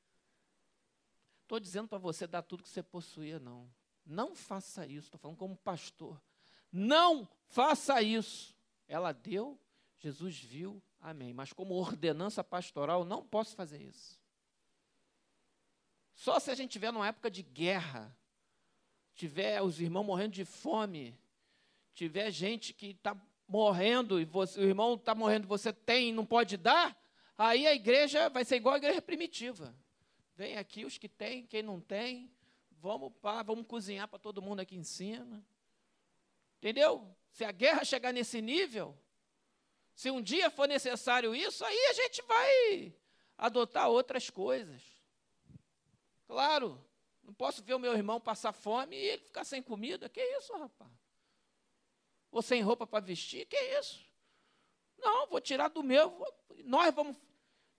Estou 1.43 1.59
dizendo 1.59 1.87
para 1.87 1.97
você 1.97 2.25
dar 2.27 2.41
tudo 2.41 2.63
que 2.63 2.69
você 2.69 2.83
possuía, 2.83 3.39
não. 3.39 3.69
Não 4.05 4.35
faça 4.35 4.85
isso, 4.85 5.07
estou 5.07 5.19
falando 5.19 5.37
como 5.37 5.55
pastor. 5.55 6.21
Não 6.71 7.27
faça 7.47 8.01
isso. 8.01 8.55
Ela 8.87 9.11
deu, 9.11 9.59
Jesus 9.97 10.37
viu, 10.39 10.81
amém. 10.99 11.33
Mas 11.33 11.53
como 11.53 11.75
ordenança 11.75 12.43
pastoral, 12.43 13.05
não 13.05 13.25
posso 13.25 13.55
fazer 13.55 13.81
isso. 13.81 14.19
Só 16.13 16.39
se 16.39 16.51
a 16.51 16.55
gente 16.55 16.71
tiver 16.71 16.91
numa 16.91 17.07
época 17.07 17.31
de 17.31 17.41
guerra, 17.41 18.15
tiver 19.13 19.61
os 19.61 19.79
irmãos 19.79 20.03
morrendo 20.03 20.33
de 20.33 20.45
fome, 20.45 21.17
tiver 21.93 22.31
gente 22.31 22.73
que 22.73 22.87
está 22.87 23.15
morrendo 23.51 24.17
e 24.17 24.23
você, 24.23 24.57
o 24.61 24.63
irmão 24.63 24.93
está 24.93 25.13
morrendo, 25.13 25.45
você 25.45 25.73
tem 25.73 26.09
e 26.09 26.13
não 26.13 26.25
pode 26.25 26.55
dar, 26.55 26.97
aí 27.37 27.67
a 27.67 27.75
igreja 27.75 28.29
vai 28.29 28.45
ser 28.45 28.55
igual 28.55 28.75
a 28.75 28.77
igreja 28.77 29.01
primitiva. 29.01 29.75
Vem 30.37 30.55
aqui 30.57 30.85
os 30.85 30.97
que 30.97 31.09
têm, 31.09 31.45
quem 31.45 31.61
não 31.61 31.81
tem, 31.81 32.31
vamos 32.79 33.11
pá, 33.21 33.43
vamos 33.43 33.67
cozinhar 33.67 34.07
para 34.07 34.17
todo 34.17 34.41
mundo 34.41 34.61
aqui 34.61 34.77
em 34.77 34.85
cima. 34.85 35.45
Entendeu? 36.59 37.05
Se 37.29 37.43
a 37.43 37.51
guerra 37.51 37.83
chegar 37.83 38.13
nesse 38.13 38.41
nível, 38.41 38.97
se 39.93 40.09
um 40.09 40.21
dia 40.21 40.49
for 40.49 40.67
necessário 40.67 41.35
isso, 41.35 41.65
aí 41.65 41.87
a 41.89 41.93
gente 41.93 42.21
vai 42.21 42.93
adotar 43.37 43.89
outras 43.89 44.29
coisas. 44.29 44.81
Claro, 46.25 46.81
não 47.21 47.33
posso 47.33 47.61
ver 47.61 47.73
o 47.73 47.79
meu 47.79 47.93
irmão 47.93 48.21
passar 48.21 48.53
fome 48.53 48.95
e 48.95 49.07
ele 49.09 49.23
ficar 49.23 49.43
sem 49.43 49.61
comida. 49.61 50.07
Que 50.07 50.21
isso, 50.37 50.53
rapaz? 50.53 51.00
Ou 52.31 52.41
sem 52.41 52.61
roupa 52.61 52.87
para 52.87 53.03
vestir? 53.03 53.45
Que 53.45 53.57
isso? 53.79 54.03
Não, 54.97 55.27
vou 55.27 55.41
tirar 55.41 55.67
do 55.67 55.83
meu. 55.83 56.09
Vou, 56.09 56.35
nós 56.63 56.93
vamos, 56.93 57.17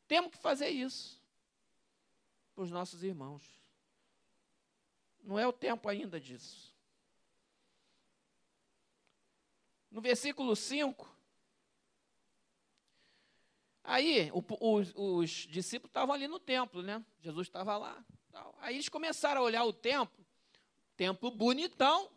temos 0.06 0.30
que 0.30 0.38
fazer 0.38 0.68
isso 0.68 1.20
para 2.54 2.64
os 2.64 2.70
nossos 2.70 3.02
irmãos. 3.02 3.42
Não 5.22 5.38
é 5.38 5.46
o 5.46 5.52
tempo 5.52 5.88
ainda 5.88 6.20
disso. 6.20 6.72
No 9.90 10.00
versículo 10.00 10.56
5, 10.56 11.08
aí 13.84 14.30
o, 14.32 14.42
os, 14.60 14.92
os 14.94 15.30
discípulos 15.30 15.90
estavam 15.90 16.14
ali 16.14 16.26
no 16.26 16.40
templo, 16.40 16.82
né? 16.82 17.04
Jesus 17.20 17.46
estava 17.46 17.76
lá. 17.76 18.04
Tal. 18.30 18.56
Aí 18.60 18.76
eles 18.76 18.88
começaram 18.88 19.42
a 19.42 19.44
olhar 19.44 19.64
o 19.64 19.72
templo, 19.72 20.24
templo 20.96 21.30
bonitão, 21.30 22.10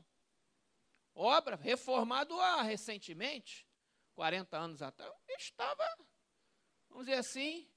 obra, 1.16 1.56
reformado 1.56 2.40
há 2.40 2.62
recentemente, 2.62 3.66
40 4.14 4.58
anos 4.58 4.82
atrás. 4.82 5.12
Estava, 5.40 5.84
vamos 6.90 7.06
dizer 7.06 7.18
assim, 7.18 7.68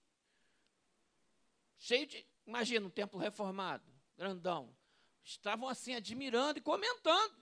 cheio 1.78 2.06
de. 2.06 2.26
Imagina 2.46 2.86
um 2.86 2.90
templo 2.90 3.18
reformado, 3.18 3.84
grandão. 4.16 4.74
Estavam 5.22 5.68
assim, 5.68 5.94
admirando 5.94 6.58
e 6.58 6.62
comentando. 6.62 7.36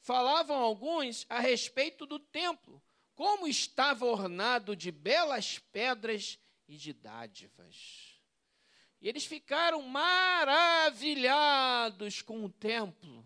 Falavam 0.00 0.56
alguns 0.56 1.26
a 1.28 1.40
respeito 1.40 2.06
do 2.06 2.18
templo, 2.18 2.82
como 3.14 3.46
estava 3.48 4.04
ornado 4.04 4.76
de 4.76 4.92
belas 4.92 5.58
pedras 5.58 6.38
e 6.66 6.76
de 6.76 6.92
dádivas. 6.92 8.20
E 9.00 9.08
eles 9.08 9.24
ficaram 9.24 9.80
maravilhados 9.82 12.20
com 12.20 12.44
o 12.44 12.50
templo, 12.50 13.24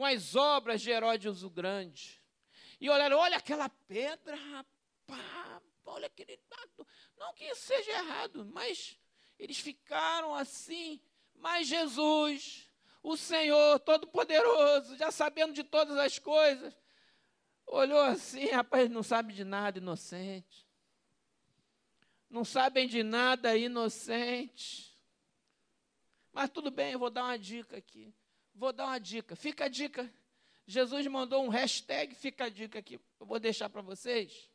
com 0.00 0.06
as 0.06 0.34
obras 0.34 0.80
de 0.80 0.90
Herodes 0.90 1.42
o 1.42 1.50
Grande. 1.50 2.22
E 2.80 2.88
olharam, 2.88 3.18
olha 3.18 3.36
aquela 3.36 3.68
pedra, 3.68 4.34
rapaz, 4.34 5.62
olha 5.84 6.06
aquele. 6.06 6.40
Não 7.18 7.34
que 7.34 7.44
isso 7.44 7.66
seja 7.66 7.90
errado, 7.90 8.46
mas 8.46 8.98
eles 9.38 9.58
ficaram 9.58 10.34
assim. 10.34 10.98
Mas 11.34 11.68
Jesus, 11.68 12.66
o 13.02 13.14
Senhor 13.14 13.78
Todo-Poderoso, 13.80 14.96
já 14.96 15.10
sabendo 15.10 15.52
de 15.52 15.62
todas 15.62 15.98
as 15.98 16.18
coisas, 16.18 16.74
olhou 17.66 18.00
assim, 18.00 18.46
rapaz, 18.46 18.88
não 18.88 19.02
sabe 19.02 19.34
de 19.34 19.44
nada, 19.44 19.80
inocente 19.80 20.66
não 22.30 22.44
sabem 22.44 22.86
de 22.86 23.02
nada, 23.02 23.54
inocente. 23.54 24.96
Mas 26.32 26.48
tudo 26.48 26.70
bem, 26.70 26.92
eu 26.92 26.98
vou 26.98 27.10
dar 27.10 27.24
uma 27.24 27.36
dica 27.36 27.76
aqui. 27.76 28.14
Vou 28.60 28.74
dar 28.74 28.88
uma 28.88 28.98
dica. 28.98 29.34
Fica 29.34 29.64
a 29.64 29.68
dica. 29.68 30.12
Jesus 30.66 31.06
mandou 31.06 31.42
um 31.42 31.48
hashtag, 31.48 32.14
fica 32.14 32.44
a 32.44 32.48
dica 32.50 32.78
aqui. 32.78 33.00
Eu 33.18 33.24
vou 33.24 33.40
deixar 33.40 33.70
para 33.70 33.80
vocês. 33.80 34.50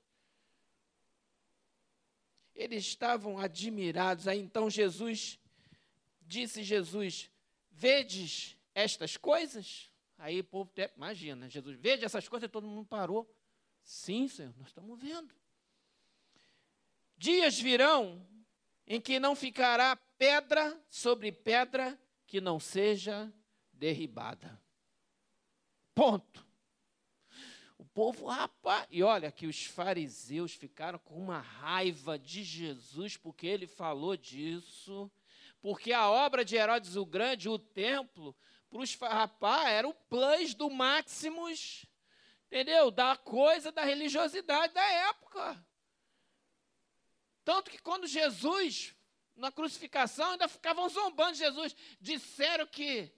Eles 2.53 2.85
estavam 2.85 3.39
admirados. 3.39 4.27
Aí 4.27 4.39
então 4.39 4.69
Jesus, 4.69 5.39
disse 6.21 6.61
Jesus, 6.63 7.31
vedes 7.71 8.55
estas 8.75 9.17
coisas? 9.17 9.89
Aí 10.19 10.41
o 10.41 10.43
povo, 10.43 10.71
imagina, 10.95 11.49
Jesus, 11.49 11.75
vede 11.75 12.05
essas 12.05 12.27
coisas, 12.27 12.47
e 12.47 12.51
todo 12.51 12.67
mundo 12.67 12.85
parou. 12.85 13.27
Sim, 13.83 14.27
Senhor, 14.27 14.53
nós 14.59 14.67
estamos 14.67 15.01
vendo. 15.01 15.33
Dias 17.17 17.59
virão 17.59 18.23
em 18.85 19.01
que 19.01 19.19
não 19.19 19.35
ficará 19.35 19.95
pedra 19.95 20.79
sobre 20.91 21.31
pedra 21.31 21.99
que 22.27 22.39
não 22.39 22.59
seja 22.59 23.33
derribada. 23.75 24.61
Ponto. 25.93 26.45
O 27.77 27.85
povo, 27.85 28.27
rapaz, 28.27 28.87
e 28.89 29.03
olha 29.03 29.31
que 29.31 29.47
os 29.47 29.65
fariseus 29.65 30.53
ficaram 30.53 30.97
com 30.99 31.15
uma 31.15 31.39
raiva 31.39 32.17
de 32.17 32.43
Jesus 32.43 33.17
porque 33.17 33.45
ele 33.47 33.67
falou 33.67 34.15
disso, 34.15 35.11
porque 35.61 35.91
a 35.91 36.09
obra 36.09 36.45
de 36.45 36.55
Herodes 36.55 36.95
o 36.95 37.05
Grande, 37.05 37.49
o 37.49 37.59
templo, 37.59 38.35
para 38.69 38.79
os 38.79 38.95
rapaz, 38.95 39.67
era 39.67 39.87
o 39.87 39.93
plus 39.93 40.53
do 40.53 40.69
Maximus, 40.69 41.85
entendeu? 42.47 42.91
Da 42.91 43.15
coisa 43.17 43.71
da 43.71 43.83
religiosidade 43.83 44.73
da 44.73 44.83
época. 45.09 45.65
Tanto 47.43 47.69
que 47.69 47.77
quando 47.77 48.07
Jesus, 48.07 48.95
na 49.35 49.51
crucificação, 49.51 50.31
ainda 50.31 50.47
ficavam 50.47 50.89
zombando 50.89 51.33
de 51.33 51.39
Jesus. 51.39 51.75
Disseram 52.01 52.65
que 52.65 53.13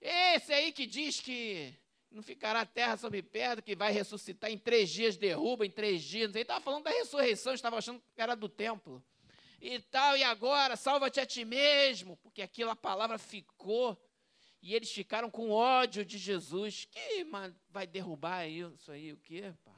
esse 0.00 0.52
aí 0.52 0.72
que 0.72 0.86
diz 0.86 1.20
que 1.20 1.74
não 2.10 2.22
ficará 2.22 2.64
terra 2.64 2.96
sobre 2.96 3.22
pedra, 3.22 3.62
que 3.62 3.74
vai 3.74 3.92
ressuscitar 3.92 4.50
em 4.50 4.58
três 4.58 4.90
dias, 4.90 5.16
derruba 5.16 5.66
em 5.66 5.70
três 5.70 6.02
dias. 6.02 6.30
Ele 6.30 6.42
estava 6.42 6.60
falando 6.60 6.84
da 6.84 6.90
ressurreição, 6.90 7.54
estava 7.54 7.78
achando 7.78 8.02
que 8.14 8.20
era 8.20 8.34
do 8.34 8.48
templo. 8.48 9.02
E 9.60 9.78
tal, 9.80 10.16
e 10.16 10.22
agora, 10.22 10.76
salva-te 10.76 11.18
a 11.18 11.26
ti 11.26 11.44
mesmo, 11.44 12.16
porque 12.18 12.42
aquilo 12.42 12.70
a 12.70 12.76
palavra 12.76 13.18
ficou. 13.18 14.00
E 14.62 14.74
eles 14.74 14.90
ficaram 14.90 15.30
com 15.30 15.50
ódio 15.50 16.04
de 16.04 16.18
Jesus. 16.18 16.86
Que 16.90 17.26
vai 17.70 17.86
derrubar 17.86 18.46
isso 18.46 18.90
aí, 18.90 19.12
o 19.12 19.16
quê? 19.18 19.52
Pá? 19.64 19.72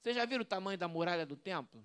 Vocês 0.00 0.16
já 0.16 0.24
viram 0.24 0.42
o 0.42 0.46
tamanho 0.46 0.78
da 0.78 0.86
muralha 0.86 1.26
do 1.26 1.36
templo? 1.36 1.84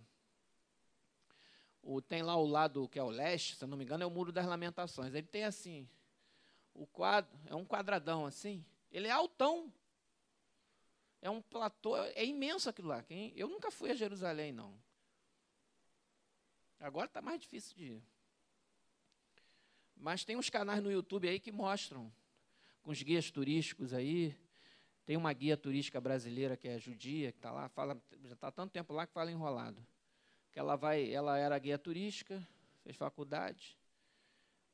o, 1.83 2.01
tem 2.01 2.21
lá 2.21 2.35
o 2.35 2.45
lado 2.45 2.87
que 2.87 2.99
é 2.99 3.03
o 3.03 3.09
leste, 3.09 3.55
se 3.55 3.65
não 3.65 3.77
me 3.77 3.83
engano, 3.83 4.03
é 4.03 4.05
o 4.05 4.11
Muro 4.11 4.31
das 4.31 4.45
Lamentações. 4.45 5.13
Ele 5.13 5.27
tem 5.27 5.43
assim, 5.43 5.87
o 6.73 6.85
quadro, 6.85 7.31
é 7.47 7.55
um 7.55 7.65
quadradão 7.65 8.25
assim, 8.25 8.65
ele 8.91 9.07
é 9.07 9.11
altão. 9.11 9.71
É 11.21 11.29
um 11.29 11.41
platô, 11.41 11.95
é 11.97 12.25
imenso 12.25 12.67
aquilo 12.67 12.87
lá. 12.87 13.05
Eu 13.35 13.47
nunca 13.47 13.69
fui 13.69 13.91
a 13.91 13.95
Jerusalém, 13.95 14.51
não. 14.51 14.73
Agora 16.79 17.05
está 17.05 17.21
mais 17.21 17.39
difícil 17.39 17.75
de 17.75 17.83
ir. 17.83 18.03
Mas 19.95 20.25
tem 20.25 20.35
uns 20.35 20.49
canais 20.49 20.81
no 20.81 20.91
YouTube 20.91 21.29
aí 21.29 21.39
que 21.39 21.51
mostram, 21.51 22.11
com 22.81 22.89
os 22.89 23.03
guias 23.03 23.29
turísticos 23.29 23.93
aí. 23.93 24.35
Tem 25.05 25.15
uma 25.15 25.31
guia 25.31 25.55
turística 25.55 26.01
brasileira 26.01 26.57
que 26.57 26.67
é 26.67 26.79
judia, 26.79 27.31
que 27.31 27.37
está 27.37 27.51
lá, 27.51 27.69
fala, 27.69 28.01
já 28.23 28.33
está 28.33 28.51
tanto 28.51 28.71
tempo 28.71 28.91
lá 28.91 29.05
que 29.05 29.13
fala 29.13 29.31
enrolado 29.31 29.85
que 30.51 30.59
ela 30.59 30.75
vai, 30.75 31.11
ela 31.11 31.37
era 31.37 31.57
guia 31.57 31.77
turística, 31.77 32.45
fez 32.83 32.97
faculdade. 32.97 33.77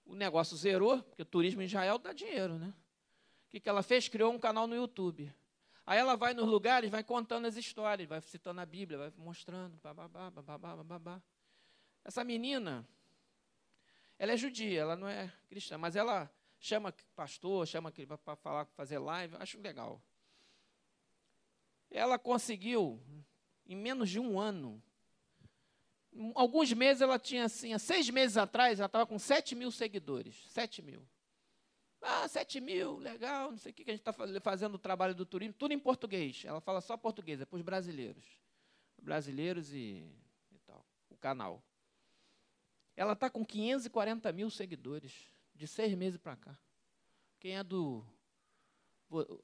O 0.07 0.15
negócio 0.15 0.55
zerou, 0.55 1.03
porque 1.03 1.25
turismo 1.25 1.61
em 1.61 1.65
Israel 1.65 1.97
dá 1.97 2.13
dinheiro, 2.13 2.57
né? 2.57 2.73
O 3.45 3.49
que, 3.49 3.59
que 3.59 3.69
ela 3.69 3.83
fez? 3.83 4.07
Criou 4.07 4.33
um 4.33 4.39
canal 4.39 4.65
no 4.65 4.75
YouTube. 4.75 5.31
Aí 5.85 5.99
ela 5.99 6.15
vai 6.15 6.33
nos 6.33 6.47
lugares, 6.47 6.89
vai 6.89 7.03
contando 7.03 7.45
as 7.45 7.55
histórias, 7.55 8.07
vai 8.07 8.19
citando 8.21 8.59
a 8.59 8.65
Bíblia, 8.65 8.97
vai 8.97 9.13
mostrando, 9.17 9.77
bababá, 9.77 10.29
bababá, 10.29 10.75
bababá. 10.75 11.21
Essa 12.03 12.23
menina, 12.23 12.87
ela 14.17 14.31
é 14.31 14.37
judia, 14.37 14.81
ela 14.81 14.95
não 14.95 15.07
é 15.07 15.31
cristã, 15.47 15.77
mas 15.77 15.95
ela 15.95 16.29
chama 16.59 16.93
pastor, 17.15 17.67
chama 17.67 17.91
para 17.91 18.35
falar, 18.35 18.65
fazer 18.65 18.97
live, 18.97 19.35
acho 19.39 19.59
legal. 19.61 20.01
Ela 21.89 22.17
conseguiu, 22.17 23.01
em 23.65 23.75
menos 23.75 24.09
de 24.09 24.19
um 24.19 24.39
ano, 24.39 24.81
alguns 26.33 26.71
meses 26.73 27.01
ela 27.01 27.19
tinha 27.19 27.45
assim, 27.45 27.73
há 27.73 27.79
seis 27.79 28.09
meses 28.09 28.37
atrás, 28.37 28.79
ela 28.79 28.87
estava 28.87 29.05
com 29.05 29.19
7 29.19 29.55
mil 29.55 29.71
seguidores. 29.71 30.45
7 30.49 30.81
mil. 30.81 31.07
Ah, 32.01 32.27
7 32.27 32.61
mil, 32.61 32.97
legal, 32.97 33.51
não 33.51 33.57
sei 33.57 33.71
o 33.71 33.75
que, 33.75 33.83
que 33.83 33.91
a 33.91 33.93
gente 33.93 34.07
está 34.07 34.13
fazendo 34.41 34.75
o 34.75 34.79
trabalho 34.79 35.15
do 35.15 35.25
turismo, 35.25 35.53
tudo 35.53 35.73
em 35.73 35.79
português. 35.79 36.43
Ela 36.45 36.61
fala 36.61 36.79
só 36.79 36.95
português, 36.95 37.41
é 37.41 37.45
para 37.45 37.57
os 37.57 37.61
brasileiros. 37.61 38.25
Brasileiros 39.01 39.73
e, 39.73 40.07
e 40.51 40.59
tal, 40.65 40.85
o 41.09 41.17
canal. 41.17 41.63
Ela 42.95 43.13
está 43.13 43.29
com 43.29 43.45
540 43.45 44.31
mil 44.31 44.49
seguidores, 44.49 45.13
de 45.53 45.67
seis 45.67 45.93
meses 45.95 46.17
para 46.17 46.35
cá. 46.35 46.57
Quem 47.39 47.57
é 47.57 47.63
do. 47.63 48.05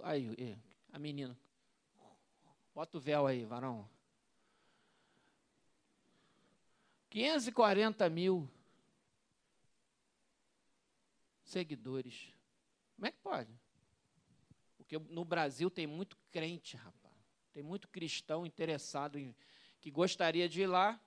Aí, 0.02 0.58
a 0.92 1.00
menina. 1.00 1.38
Bota 2.74 2.98
o 2.98 3.02
véu 3.02 3.28
aí, 3.28 3.46
varão. 3.46 3.88
540 7.14 8.10
mil 8.10 8.50
seguidores. 11.44 12.34
Como 12.96 13.06
é 13.06 13.12
que 13.12 13.20
pode? 13.20 13.54
Porque 14.76 14.98
no 14.98 15.24
Brasil 15.24 15.70
tem 15.70 15.86
muito 15.86 16.18
crente, 16.32 16.76
rapaz. 16.76 17.14
Tem 17.54 17.62
muito 17.62 17.88
cristão 17.88 18.48
interessado 18.48 19.20
em 19.20 19.36
que 19.80 19.92
gostaria 19.92 20.50
de 20.50 20.62
ir 20.62 20.66
lá 20.66 21.00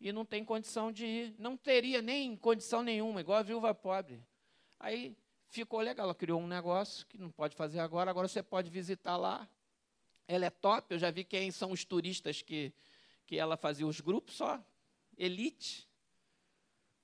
e 0.00 0.12
não 0.12 0.24
tem 0.24 0.44
condição 0.44 0.92
de 0.92 1.04
ir. 1.04 1.34
Não 1.40 1.56
teria 1.56 2.00
nem 2.00 2.36
condição 2.36 2.84
nenhuma, 2.84 3.20
igual 3.20 3.38
a 3.38 3.42
viúva 3.42 3.74
pobre. 3.74 4.24
Aí 4.78 5.16
ficou 5.48 5.80
legal, 5.80 6.04
ela 6.04 6.14
criou 6.14 6.40
um 6.40 6.46
negócio 6.46 7.04
que 7.08 7.18
não 7.18 7.32
pode 7.32 7.56
fazer 7.56 7.80
agora, 7.80 8.12
agora 8.12 8.28
você 8.28 8.44
pode 8.44 8.70
visitar 8.70 9.16
lá. 9.16 9.48
Ela 10.28 10.46
é 10.46 10.50
top, 10.50 10.94
eu 10.94 11.00
já 11.00 11.10
vi 11.10 11.24
quem 11.24 11.50
são 11.50 11.72
os 11.72 11.84
turistas 11.84 12.42
que, 12.42 12.72
que 13.26 13.36
ela 13.36 13.56
fazia 13.56 13.88
os 13.88 14.00
grupos 14.00 14.36
só. 14.36 14.64
Elite. 15.18 15.86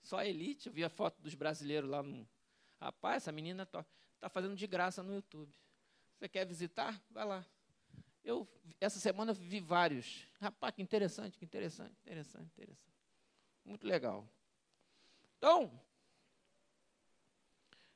Só 0.02 0.22
elite. 0.22 0.68
Eu 0.68 0.72
vi 0.72 0.84
a 0.84 0.88
foto 0.88 1.20
dos 1.20 1.34
brasileiros 1.34 1.90
lá 1.90 2.02
no. 2.02 2.26
Rapaz, 2.80 3.16
essa 3.24 3.32
menina 3.32 3.64
está 3.64 4.28
fazendo 4.30 4.54
de 4.54 4.66
graça 4.66 5.02
no 5.02 5.14
YouTube. 5.14 5.54
Você 6.16 6.28
quer 6.28 6.46
visitar? 6.46 7.02
Vai 7.10 7.24
lá. 7.24 7.44
Eu, 8.22 8.48
essa 8.80 8.98
semana, 8.98 9.32
vi 9.32 9.60
vários. 9.60 10.26
Rapaz, 10.40 10.74
que 10.74 10.82
interessante, 10.82 11.36
que 11.36 11.44
interessante, 11.44 11.94
interessante, 12.02 12.46
interessante. 12.46 12.94
Muito 13.64 13.86
legal. 13.86 14.28
Então, 15.38 15.80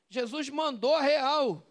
Jesus 0.09 0.49
mandou 0.49 0.99
real. 0.99 1.65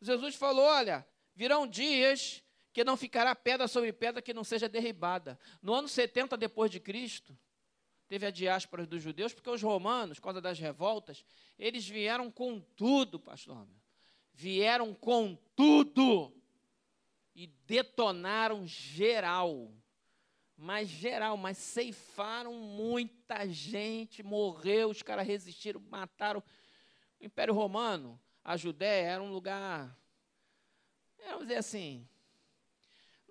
Jesus 0.00 0.34
falou: 0.34 0.64
olha, 0.64 1.06
virão 1.34 1.66
dias 1.66 2.42
que 2.72 2.84
não 2.84 2.96
ficará 2.96 3.34
pedra 3.34 3.68
sobre 3.68 3.92
pedra 3.92 4.22
que 4.22 4.32
não 4.32 4.44
seja 4.44 4.68
derribada. 4.68 5.38
No 5.60 5.74
ano 5.74 5.88
70 5.88 6.36
depois 6.36 6.70
de 6.70 6.80
Cristo, 6.80 7.36
teve 8.08 8.26
a 8.26 8.30
diáspora 8.30 8.86
dos 8.86 9.02
judeus, 9.02 9.34
porque 9.34 9.50
os 9.50 9.62
romanos, 9.62 10.18
por 10.18 10.24
causa 10.24 10.40
das 10.40 10.58
revoltas, 10.58 11.24
eles 11.58 11.86
vieram 11.86 12.30
com 12.30 12.60
tudo, 12.60 13.20
pastor. 13.20 13.66
Vieram 14.32 14.94
com 14.94 15.36
tudo 15.54 16.34
e 17.34 17.46
detonaram 17.46 18.66
geral. 18.66 19.72
Mas 20.56 20.88
geral, 20.88 21.36
mas 21.36 21.58
ceifaram 21.58 22.54
muita 22.54 23.48
gente, 23.48 24.22
morreu, 24.22 24.90
os 24.90 25.02
caras 25.02 25.26
resistiram, 25.26 25.80
mataram. 25.90 26.42
O 27.20 27.24
Império 27.24 27.52
Romano, 27.52 28.20
a 28.44 28.56
Judéia 28.56 29.12
era 29.12 29.22
um 29.22 29.32
lugar, 29.32 29.96
vamos 31.26 31.42
dizer 31.42 31.56
assim, 31.56 32.06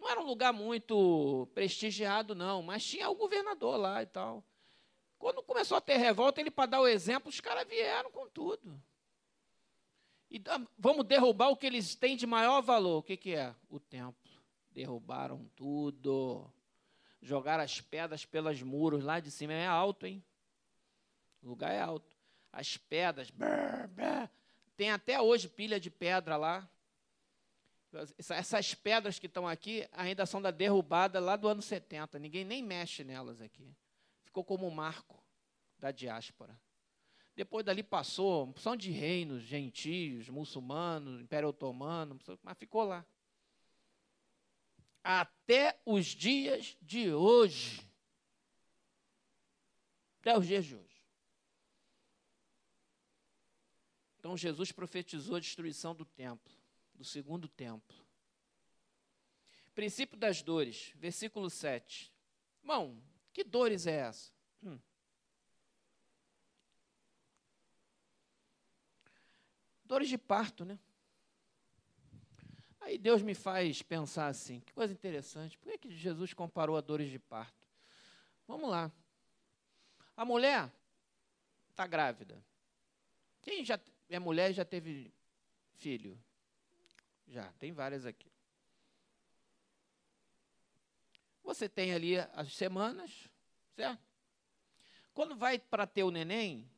não 0.02 0.10
era 0.10 0.20
um 0.20 0.26
lugar 0.26 0.52
muito 0.52 1.48
prestigiado, 1.54 2.34
não, 2.34 2.64
mas 2.64 2.84
tinha 2.84 3.08
o 3.08 3.16
governador 3.16 3.78
lá 3.78 4.02
e 4.02 4.08
tal. 4.08 4.44
Quando 5.20 5.44
começou 5.44 5.78
a 5.78 5.82
ter 5.82 5.98
revolta, 5.98 6.42
ele, 6.42 6.50
para 6.50 6.72
dar 6.72 6.82
o 6.82 6.88
exemplo, 6.88 7.30
os 7.30 7.40
caras 7.40 7.68
vieram 7.68 8.10
com 8.10 8.28
tudo. 8.28 8.82
E 10.28 10.42
vamos 10.76 11.06
derrubar 11.06 11.50
o 11.50 11.56
que 11.56 11.68
eles 11.68 11.94
têm 11.94 12.18
de 12.18 12.26
maior 12.26 12.62
valor. 12.62 12.98
O 12.98 13.04
que, 13.04 13.16
que 13.16 13.36
é? 13.36 13.54
O 13.70 13.80
templo. 13.80 14.32
Derrubaram 14.72 15.46
tudo. 15.56 16.52
Jogaram 17.22 17.64
as 17.64 17.80
pedras 17.80 18.26
pelos 18.26 18.64
muros 18.64 19.04
lá 19.04 19.20
de 19.20 19.30
cima. 19.30 19.54
É 19.54 19.68
alto, 19.68 20.08
hein? 20.08 20.24
O 21.44 21.50
lugar 21.50 21.72
é 21.72 21.80
alto. 21.80 22.18
As 22.52 22.76
pedras. 22.76 23.30
Brr, 23.30 23.88
brr. 23.90 24.28
Tem 24.76 24.90
até 24.90 25.22
hoje 25.22 25.48
pilha 25.48 25.80
de 25.80 25.92
pedra 25.92 26.38
lá. 26.38 26.68
Essas 28.18 28.74
pedras 28.74 29.20
que 29.20 29.28
estão 29.28 29.48
aqui 29.48 29.88
ainda 29.92 30.26
são 30.26 30.42
da 30.42 30.52
derrubada 30.52 31.20
lá 31.20 31.36
do 31.36 31.48
ano 31.48 31.62
70. 31.62 32.18
Ninguém 32.20 32.46
nem 32.46 32.64
mexe 32.64 33.04
nelas 33.04 33.42
aqui. 33.42 33.76
Ficou 34.24 34.44
como 34.44 34.66
um 34.66 34.72
marco 34.72 35.22
da 35.78 35.92
diáspora. 35.92 36.58
Depois 37.36 37.66
dali 37.66 37.84
passou, 37.84 38.54
são 38.58 38.76
de 38.76 38.92
reinos 38.92 39.44
gentios, 39.44 40.30
muçulmanos, 40.30 41.22
Império 41.22 41.50
Otomano, 41.50 42.20
mas 42.44 42.58
ficou 42.58 42.84
lá. 42.84 43.06
Até 45.04 45.80
os 45.86 46.06
dias 46.08 46.78
de 46.82 47.12
hoje. 47.12 47.82
Até 50.20 50.38
os 50.38 50.46
dias 50.46 50.66
de 50.66 50.76
hoje. 50.76 51.02
Então 54.20 54.38
Jesus 54.38 54.72
profetizou 54.72 55.38
a 55.38 55.40
destruição 55.40 55.96
do 55.96 56.06
templo, 56.06 56.54
do 57.02 57.06
segundo 57.06 57.48
templo. 57.48 57.98
Princípio 59.74 60.16
das 60.16 60.44
dores, 60.44 60.94
versículo 60.98 61.50
7. 61.50 62.14
Irmão, 62.62 63.02
que 63.34 63.44
dores 63.44 63.88
é 63.88 64.02
essa? 64.02 64.32
Hum. 64.62 64.80
Dores 69.84 70.10
de 70.10 70.18
parto, 70.18 70.64
né? 70.64 70.78
Aí 72.80 73.00
Deus 73.00 73.24
me 73.24 73.34
faz 73.34 73.82
pensar 73.82 74.28
assim, 74.28 74.60
que 74.60 74.72
coisa 74.72 74.94
interessante. 74.94 75.58
Por 75.58 75.72
que, 75.72 75.80
que 75.80 75.98
Jesus 75.98 76.36
comparou 76.36 76.78
a 76.78 76.82
dores 76.82 77.10
de 77.10 77.18
parto? 77.18 77.68
Vamos 78.48 78.70
lá. 78.70 78.92
A 80.16 80.24
mulher 80.24 80.72
está 81.72 81.88
grávida. 81.88 82.46
Quem 83.42 83.66
já 83.66 83.80
é 84.08 84.20
mulher 84.20 84.52
e 84.52 84.54
já 84.54 84.64
teve 84.64 85.12
filho? 85.74 86.16
Já, 87.32 87.50
tem 87.54 87.72
várias 87.72 88.06
aqui. 88.06 88.30
Você 91.42 91.70
tem 91.70 91.94
ali 91.94 92.18
as 92.20 92.54
semanas, 92.54 93.30
certo? 93.74 94.04
Quando 95.14 95.34
vai 95.38 95.58
para 95.58 95.88
ter 95.88 96.04
o 96.04 96.12
neném, 96.12 96.70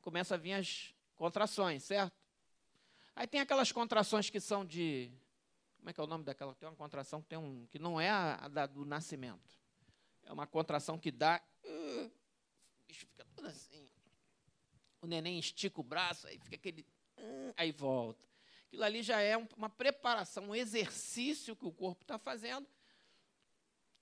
começa 0.00 0.36
a 0.36 0.38
vir 0.38 0.52
as 0.52 0.94
contrações, 1.16 1.82
certo? 1.82 2.16
Aí 3.16 3.26
tem 3.26 3.40
aquelas 3.40 3.72
contrações 3.72 4.30
que 4.30 4.38
são 4.38 4.64
de. 4.64 5.10
Como 5.78 5.90
é 5.90 5.92
que 5.92 6.00
é 6.00 6.04
o 6.04 6.06
nome 6.06 6.22
daquela? 6.22 6.54
Tem 6.54 6.68
uma 6.68 6.76
contração 6.76 7.20
que, 7.20 7.28
tem 7.28 7.38
um, 7.38 7.66
que 7.66 7.78
não 7.80 8.00
é 8.00 8.08
a, 8.08 8.46
da, 8.46 8.66
do 8.66 8.84
nascimento. 8.84 9.58
É 10.22 10.32
uma 10.32 10.46
contração 10.46 10.96
que 10.96 11.10
dá. 11.10 11.42
Uh, 11.64 12.12
fica 12.88 13.24
tudo 13.34 13.48
assim. 13.48 13.90
O 15.00 15.06
neném 15.08 15.36
estica 15.40 15.80
o 15.80 15.84
braço, 15.84 16.28
aí 16.28 16.38
fica 16.38 16.54
aquele. 16.54 16.86
Uh, 17.18 17.52
aí 17.56 17.72
volta. 17.72 18.24
Aquilo 18.66 18.84
ali 18.84 19.02
já 19.02 19.20
é 19.20 19.36
um, 19.36 19.46
uma 19.56 19.68
preparação, 19.68 20.48
um 20.48 20.54
exercício 20.54 21.56
que 21.56 21.64
o 21.64 21.72
corpo 21.72 22.02
está 22.02 22.18
fazendo 22.18 22.66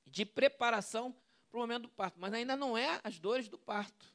de 0.06 0.24
preparação 0.24 1.14
para 1.50 1.58
o 1.58 1.60
momento 1.60 1.82
do 1.82 1.88
parto, 1.88 2.18
mas 2.18 2.32
ainda 2.32 2.56
não 2.56 2.76
é 2.76 3.00
as 3.02 3.18
dores 3.18 3.48
do 3.48 3.58
parto. 3.58 4.12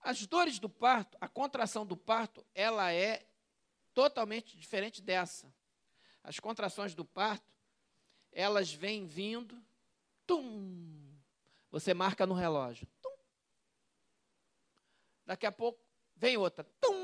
As 0.00 0.26
dores 0.26 0.58
do 0.58 0.68
parto, 0.68 1.18
a 1.20 1.28
contração 1.28 1.84
do 1.84 1.96
parto, 1.96 2.44
ela 2.54 2.92
é 2.92 3.26
totalmente 3.92 4.56
diferente 4.56 5.02
dessa. 5.02 5.52
As 6.22 6.38
contrações 6.38 6.94
do 6.94 7.04
parto, 7.04 7.52
elas 8.32 8.72
vêm 8.72 9.06
vindo, 9.06 9.60
tum, 10.26 11.16
você 11.70 11.92
marca 11.92 12.26
no 12.26 12.34
relógio, 12.34 12.86
tum. 13.02 13.16
Daqui 15.26 15.46
a 15.46 15.52
pouco 15.52 15.80
vem 16.16 16.36
outra, 16.36 16.64
tum. 16.80 16.97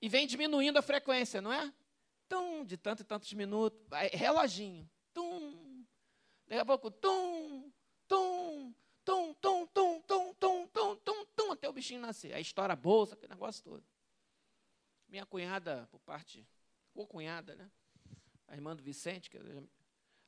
E 0.00 0.08
vem 0.08 0.26
diminuindo 0.26 0.78
a 0.78 0.82
frequência, 0.82 1.40
não 1.40 1.52
é? 1.52 1.72
tum, 2.28 2.64
de 2.64 2.76
tanto 2.76 3.02
e 3.02 3.04
tantos 3.04 3.32
minutos, 3.32 3.80
reloginho, 4.12 4.88
tum, 5.12 5.84
daqui 6.46 6.60
a 6.60 6.66
pouco, 6.66 6.90
tum, 6.90 7.72
tum, 8.06 8.74
tum, 9.04 9.34
tum, 9.34 9.66
tum, 9.66 10.00
tum, 10.00 10.34
tum, 10.34 10.68
tum, 10.68 10.96
tum, 10.96 11.26
tum, 11.34 11.52
até 11.52 11.68
o 11.68 11.72
bichinho 11.72 12.00
nascer. 12.00 12.34
Aí 12.34 12.42
estoura 12.42 12.72
a 12.72 12.76
bolsa, 12.76 13.14
aquele 13.14 13.32
negócio 13.32 13.62
todo. 13.62 13.84
Minha 15.08 15.24
cunhada, 15.24 15.88
por 15.90 16.00
parte, 16.00 16.46
ou 16.94 17.06
cunhada, 17.06 17.54
né? 17.54 17.70
A 18.48 18.54
irmã 18.54 18.74
do 18.74 18.82
Vicente, 18.82 19.30
que 19.30 19.38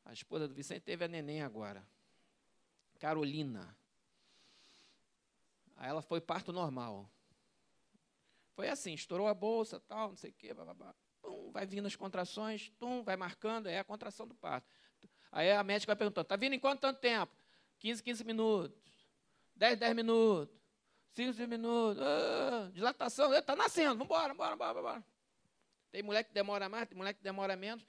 a 0.04 0.12
esposa 0.12 0.48
do 0.48 0.54
Vicente, 0.54 0.83
teve 0.83 1.04
a 1.04 1.09
neném 1.09 1.42
agora. 1.42 1.87
Carolina. 2.98 3.76
Aí 5.76 5.88
ela 5.88 6.02
foi 6.02 6.20
parto 6.20 6.52
normal. 6.52 7.09
Foi 8.59 8.68
assim, 8.68 8.92
estourou 8.92 9.29
a 9.29 9.35
bolsa, 9.35 9.79
tal, 9.79 10.09
não 10.09 10.16
sei 10.16 10.31
o 10.31 10.33
quê, 10.33 10.53
blá 10.53 10.75
pum, 11.23 11.53
vai 11.53 11.64
vindo 11.64 11.87
as 11.87 11.94
contrações, 11.94 12.73
tum, 12.77 13.05
vai 13.05 13.16
marcando, 13.16 13.68
é 13.68 13.79
a 13.79 13.85
contração 13.85 14.27
do 14.27 14.35
parto. 14.35 14.66
Aí 15.31 15.53
a 15.53 15.62
médica 15.62 15.90
vai 15.90 15.97
perguntando, 15.97 16.25
está 16.25 16.35
vindo 16.35 16.55
em 16.55 16.59
quanto 16.59 16.81
tanto 16.81 16.99
tempo? 16.99 17.33
15, 17.79 18.03
15 18.03 18.25
minutos, 18.25 18.77
10, 19.55 19.79
10 19.79 19.94
minutos, 19.94 20.59
5, 21.12 21.35
5 21.35 21.49
minutos, 21.49 22.03
ah, 22.03 22.68
dilatação, 22.75 23.33
está 23.33 23.55
nascendo, 23.55 23.90
vamos 23.90 24.07
embora, 24.07 24.35
vamos 24.35 24.55
embora, 24.55 24.83
vamos. 24.83 25.05
Tem 25.92 26.03
mulher 26.03 26.25
que 26.25 26.35
demora 26.35 26.68
mais, 26.68 26.88
tem 26.88 26.99
mulher 26.99 27.14
que 27.14 27.23
demora 27.23 27.55
menos, 27.55 27.87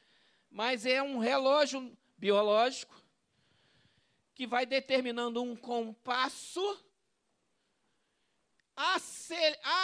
mas 0.51 0.85
é 0.85 1.01
um 1.01 1.17
relógio 1.17 1.97
biológico 2.15 2.93
que 4.35 4.45
vai 4.45 4.67
determinando 4.67 5.41
um 5.41 5.55
compasso 5.55 6.61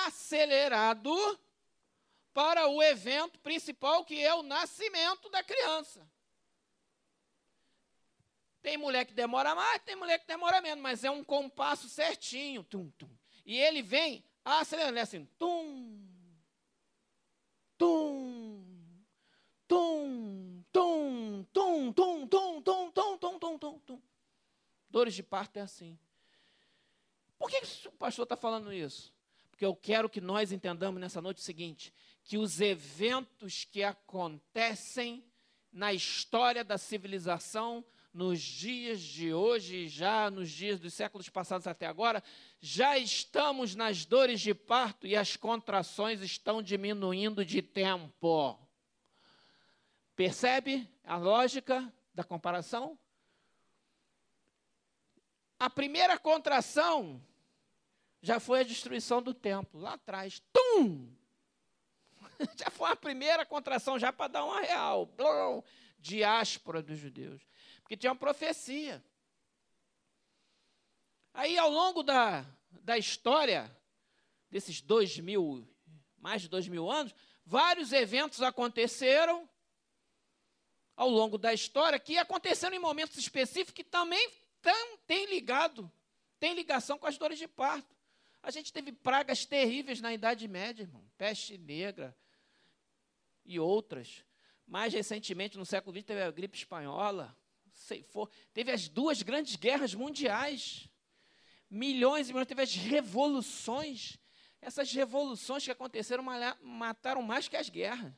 acelerado 0.06 1.14
para 2.34 2.68
o 2.68 2.82
evento 2.82 3.40
principal, 3.40 4.06
que 4.06 4.22
é 4.22 4.34
o 4.34 4.44
nascimento 4.44 5.30
da 5.30 5.44
criança. 5.44 6.08
Tem 8.62 8.78
mulher 8.78 9.06
que 9.06 9.14
demora 9.14 9.54
mais, 9.54 9.82
tem 9.84 9.96
mulher 9.96 10.20
que 10.20 10.28
demora 10.28 10.62
menos, 10.62 10.82
mas 10.82 11.04
é 11.04 11.12
um 11.12 11.24
compasso 11.24 11.88
certinho. 11.88 12.64
Tum, 12.64 12.90
tum. 12.98 13.10
E 13.46 13.58
ele 13.58 13.82
vem 13.82 14.24
acelerando, 14.44 14.98
é 14.98 15.02
assim, 15.02 15.26
tum, 15.38 16.04
tum, 17.78 18.66
tum, 19.68 20.64
tum, 20.72 21.46
tum, 21.54 21.94
tum, 21.94 22.28
tum, 22.28 22.62
tum, 22.62 22.92
tum, 22.92 23.18
tum, 23.18 23.40
tum, 23.40 23.58
tum, 23.60 23.80
tum. 23.80 24.02
Dores 24.90 25.14
de 25.14 25.22
parto 25.22 25.58
é 25.58 25.62
assim. 25.62 26.00
Por 27.46 27.52
que 27.52 27.88
o 27.88 27.92
pastor 27.92 28.24
está 28.24 28.36
falando 28.36 28.74
isso? 28.74 29.14
Porque 29.52 29.64
eu 29.64 29.76
quero 29.76 30.10
que 30.10 30.20
nós 30.20 30.52
entendamos 30.52 31.00
nessa 31.00 31.22
noite 31.22 31.38
o 31.38 31.44
seguinte: 31.44 31.94
que 32.24 32.40
os 32.40 32.60
eventos 32.60 33.64
que 33.66 33.84
acontecem 33.84 35.24
na 35.72 35.94
história 35.94 36.64
da 36.64 36.80
civilização, 36.80 37.86
nos 38.12 38.42
dias 38.42 39.00
de 39.00 39.32
hoje, 39.32 39.88
já 39.88 40.32
nos 40.32 40.50
dias 40.50 40.80
dos 40.80 40.96
séculos 40.96 41.30
passados 41.30 41.68
até 41.68 41.86
agora, 41.86 42.24
já 42.60 42.98
estamos 42.98 43.76
nas 43.76 44.06
dores 44.06 44.42
de 44.42 44.56
parto 44.56 45.06
e 45.06 45.16
as 45.16 45.38
contrações 45.38 46.22
estão 46.22 46.64
diminuindo 46.64 47.46
de 47.46 47.62
tempo. 47.62 48.58
Percebe 50.16 50.90
a 51.04 51.16
lógica 51.16 51.94
da 52.12 52.24
comparação? 52.24 52.98
A 55.60 55.70
primeira 55.70 56.18
contração 56.18 57.22
já 58.26 58.40
foi 58.40 58.62
a 58.62 58.64
destruição 58.64 59.22
do 59.22 59.36
templo, 59.36 59.80
lá 59.80 59.94
atrás. 59.94 60.42
Tum! 60.52 61.08
Já 62.58 62.72
foi 62.72 62.90
a 62.90 62.96
primeira 62.96 63.46
contração, 63.46 63.98
já 63.98 64.12
para 64.12 64.28
dar 64.28 64.44
uma 64.44 64.60
real. 64.60 65.06
Blum, 65.06 65.64
diáspora 66.00 66.82
dos 66.82 66.98
judeus. 66.98 67.42
Porque 67.82 67.96
tinha 67.96 68.12
uma 68.12 68.18
profecia. 68.18 69.02
Aí, 71.34 71.58
ao 71.58 71.70
longo 71.70 72.04
da, 72.04 72.44
da 72.82 72.98
história, 72.98 73.74
desses 74.50 74.82
dois 74.82 75.18
mil, 75.18 75.66
mais 76.18 76.42
de 76.42 76.50
dois 76.50 76.68
mil 76.68 76.92
anos, 76.92 77.16
vários 77.46 77.94
eventos 77.94 78.42
aconteceram 78.42 79.48
ao 80.98 81.10
longo 81.10 81.38
da 81.38 81.54
história 81.54 82.00
que 82.00 82.18
aconteceram 82.18 82.76
em 82.76 82.80
momentos 82.80 83.18
específicos 83.18 83.76
que 83.76 83.84
também 83.84 84.30
tam, 84.62 84.98
tem 85.06 85.28
ligado, 85.28 85.90
tem 86.38 86.54
ligação 86.54 86.98
com 86.98 87.08
as 87.08 87.18
dores 87.18 87.38
de 87.38 87.48
parto. 87.48 87.95
A 88.46 88.52
gente 88.52 88.72
teve 88.72 88.92
pragas 88.92 89.44
terríveis 89.44 90.00
na 90.00 90.14
Idade 90.14 90.48
Média, 90.48 90.84
irmão. 90.84 91.04
Peste 91.18 91.58
negra 91.58 92.16
e 93.44 93.60
outras. 93.60 94.24
Mais 94.68 94.94
recentemente, 94.94 95.58
no 95.58 95.66
século 95.66 95.98
XX, 95.98 96.06
teve 96.06 96.22
a 96.22 96.30
gripe 96.30 96.56
espanhola. 96.56 97.36
For, 98.10 98.30
teve 98.54 98.72
as 98.72 98.88
duas 98.88 99.24
grandes 99.24 99.56
guerras 99.56 99.96
mundiais. 99.96 100.88
Milhões 101.68 102.30
e 102.30 102.34
milhões. 102.34 102.48
Teve 102.48 102.62
as 102.62 102.76
revoluções. 102.76 104.20
Essas 104.62 104.94
revoluções 104.94 105.66
que 105.66 105.72
aconteceram 105.72 106.24
mataram 106.62 107.24
mais 107.24 107.48
que 107.48 107.58
as 107.58 107.68
guerras. 107.68 108.14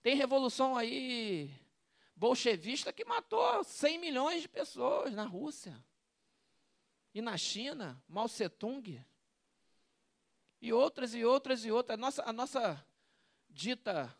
Tem 0.00 0.16
revolução 0.16 0.74
aí 0.74 1.50
bolchevista 2.16 2.94
que 2.94 3.04
matou 3.04 3.62
100 3.62 3.98
milhões 3.98 4.40
de 4.40 4.48
pessoas 4.48 5.12
na 5.12 5.24
Rússia. 5.24 5.78
E 7.18 7.20
na 7.20 7.36
China, 7.36 8.00
Mao 8.08 8.28
Tse-tung. 8.28 9.04
E 10.62 10.72
outras 10.72 11.14
e 11.14 11.24
outras 11.24 11.64
e 11.64 11.72
outras. 11.72 11.98
A 11.98 12.00
nossa, 12.00 12.22
a 12.22 12.32
nossa 12.32 12.86
dita 13.50 14.16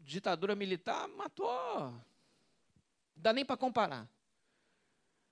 ditadura 0.00 0.56
militar 0.56 1.06
matou. 1.06 1.92
Não 1.92 2.02
dá 3.14 3.32
nem 3.32 3.44
para 3.44 3.56
comparar. 3.56 4.10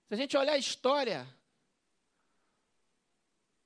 Se 0.07 0.14
a 0.14 0.16
gente 0.16 0.37
olhar 0.37 0.53
a 0.53 0.57
história, 0.57 1.27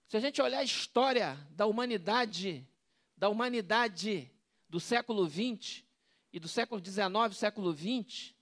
se 0.08 0.16
a 0.16 0.20
gente 0.20 0.40
olhar 0.40 0.60
a 0.60 0.64
história 0.64 1.36
da 1.50 1.66
humanidade, 1.66 2.66
da 3.14 3.28
humanidade 3.28 4.32
do 4.70 4.80
século 4.80 5.28
XX, 5.28 5.84
e 6.32 6.40
do 6.40 6.48
século 6.48 6.82
XIX, 6.82 7.36
século 7.36 7.76
XX, 7.76 8.34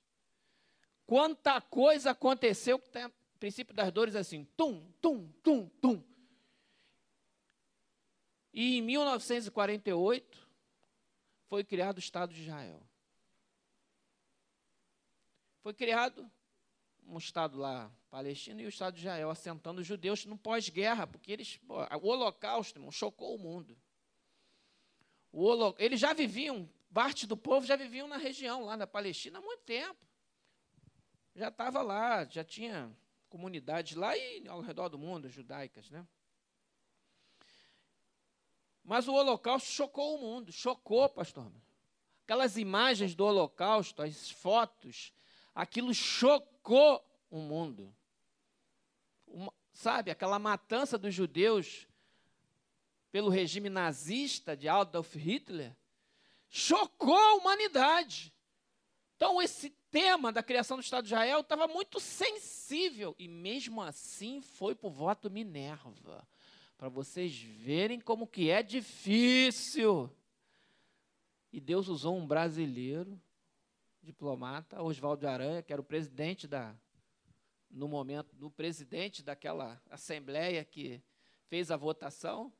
quanta 1.04 1.60
coisa 1.60 2.12
aconteceu 2.12 2.78
que 2.78 2.88
princípio 3.38 3.74
das 3.74 3.92
dores 3.92 4.14
assim, 4.16 4.44
tum, 4.56 4.86
tum, 5.00 5.28
tum, 5.42 5.68
tum. 5.80 6.02
E 8.52 8.78
em 8.78 8.82
1948 8.82 10.48
foi 11.48 11.64
criado 11.64 11.96
o 11.96 12.00
Estado 12.00 12.32
de 12.32 12.42
Israel. 12.42 12.80
Foi 15.62 15.74
criado 15.74 16.30
um 17.06 17.18
Estado 17.18 17.58
lá, 17.58 17.90
Palestina, 18.10 18.62
e 18.62 18.66
o 18.66 18.68
Estado 18.68 18.94
de 18.94 19.00
Israel, 19.00 19.30
assentando 19.30 19.80
os 19.80 19.86
judeus 19.86 20.24
no 20.24 20.38
pós-guerra, 20.38 21.06
porque 21.06 21.32
eles, 21.32 21.60
o 21.68 22.08
Holocausto 22.08 22.78
irmão, 22.78 22.90
chocou 22.90 23.34
o 23.34 23.38
mundo. 23.38 23.76
O 25.30 25.42
holo, 25.42 25.74
eles 25.78 25.98
já 25.98 26.12
viviam 26.12 26.68
parte 26.94 27.26
do 27.26 27.36
povo 27.36 27.66
já 27.66 27.74
viviam 27.74 28.06
na 28.06 28.16
região, 28.16 28.64
lá 28.64 28.76
na 28.76 28.86
Palestina, 28.86 29.40
há 29.40 29.42
muito 29.42 29.64
tempo. 29.64 29.98
Já 31.34 31.48
estava 31.48 31.82
lá, 31.82 32.24
já 32.24 32.44
tinha 32.44 32.96
comunidades 33.34 33.96
lá 33.96 34.16
e 34.16 34.46
ao 34.46 34.60
redor 34.60 34.88
do 34.88 34.96
mundo, 34.96 35.28
judaicas, 35.28 35.90
né? 35.90 36.06
Mas 38.84 39.08
o 39.08 39.12
Holocausto 39.12 39.68
chocou 39.70 40.14
o 40.14 40.20
mundo, 40.20 40.52
chocou, 40.52 41.08
pastor. 41.08 41.50
Aquelas 42.22 42.56
imagens 42.56 43.12
do 43.12 43.24
Holocausto, 43.24 44.02
as 44.02 44.30
fotos, 44.30 45.12
aquilo 45.52 45.92
chocou 45.92 47.04
o 47.28 47.38
mundo. 47.38 47.92
Uma, 49.26 49.52
sabe, 49.72 50.12
aquela 50.12 50.38
matança 50.38 50.96
dos 50.96 51.12
judeus 51.12 51.88
pelo 53.10 53.30
regime 53.30 53.68
nazista 53.68 54.56
de 54.56 54.68
Adolf 54.68 55.16
Hitler, 55.16 55.76
chocou 56.48 57.16
a 57.16 57.34
humanidade. 57.34 58.33
Então, 59.24 59.40
esse 59.40 59.70
tema 59.90 60.30
da 60.30 60.42
criação 60.42 60.76
do 60.76 60.82
Estado 60.82 61.04
de 61.04 61.14
Israel 61.14 61.40
estava 61.40 61.66
muito 61.66 61.98
sensível, 61.98 63.16
e 63.18 63.26
mesmo 63.26 63.80
assim 63.80 64.42
foi 64.42 64.74
por 64.74 64.90
voto 64.90 65.30
Minerva, 65.30 66.28
para 66.76 66.90
vocês 66.90 67.34
verem 67.34 67.98
como 67.98 68.26
que 68.26 68.50
é 68.50 68.62
difícil. 68.62 70.14
E 71.50 71.58
Deus 71.58 71.88
usou 71.88 72.18
um 72.18 72.26
brasileiro, 72.26 73.18
diplomata, 74.02 74.82
Oswaldo 74.82 75.26
Aranha, 75.26 75.62
que 75.62 75.72
era 75.72 75.80
o 75.80 75.86
presidente 75.86 76.46
da, 76.46 76.76
no 77.70 77.88
momento, 77.88 78.36
do 78.36 78.50
presidente 78.50 79.22
daquela 79.22 79.82
assembleia 79.88 80.62
que 80.66 81.02
fez 81.46 81.70
a 81.70 81.78
votação, 81.78 82.52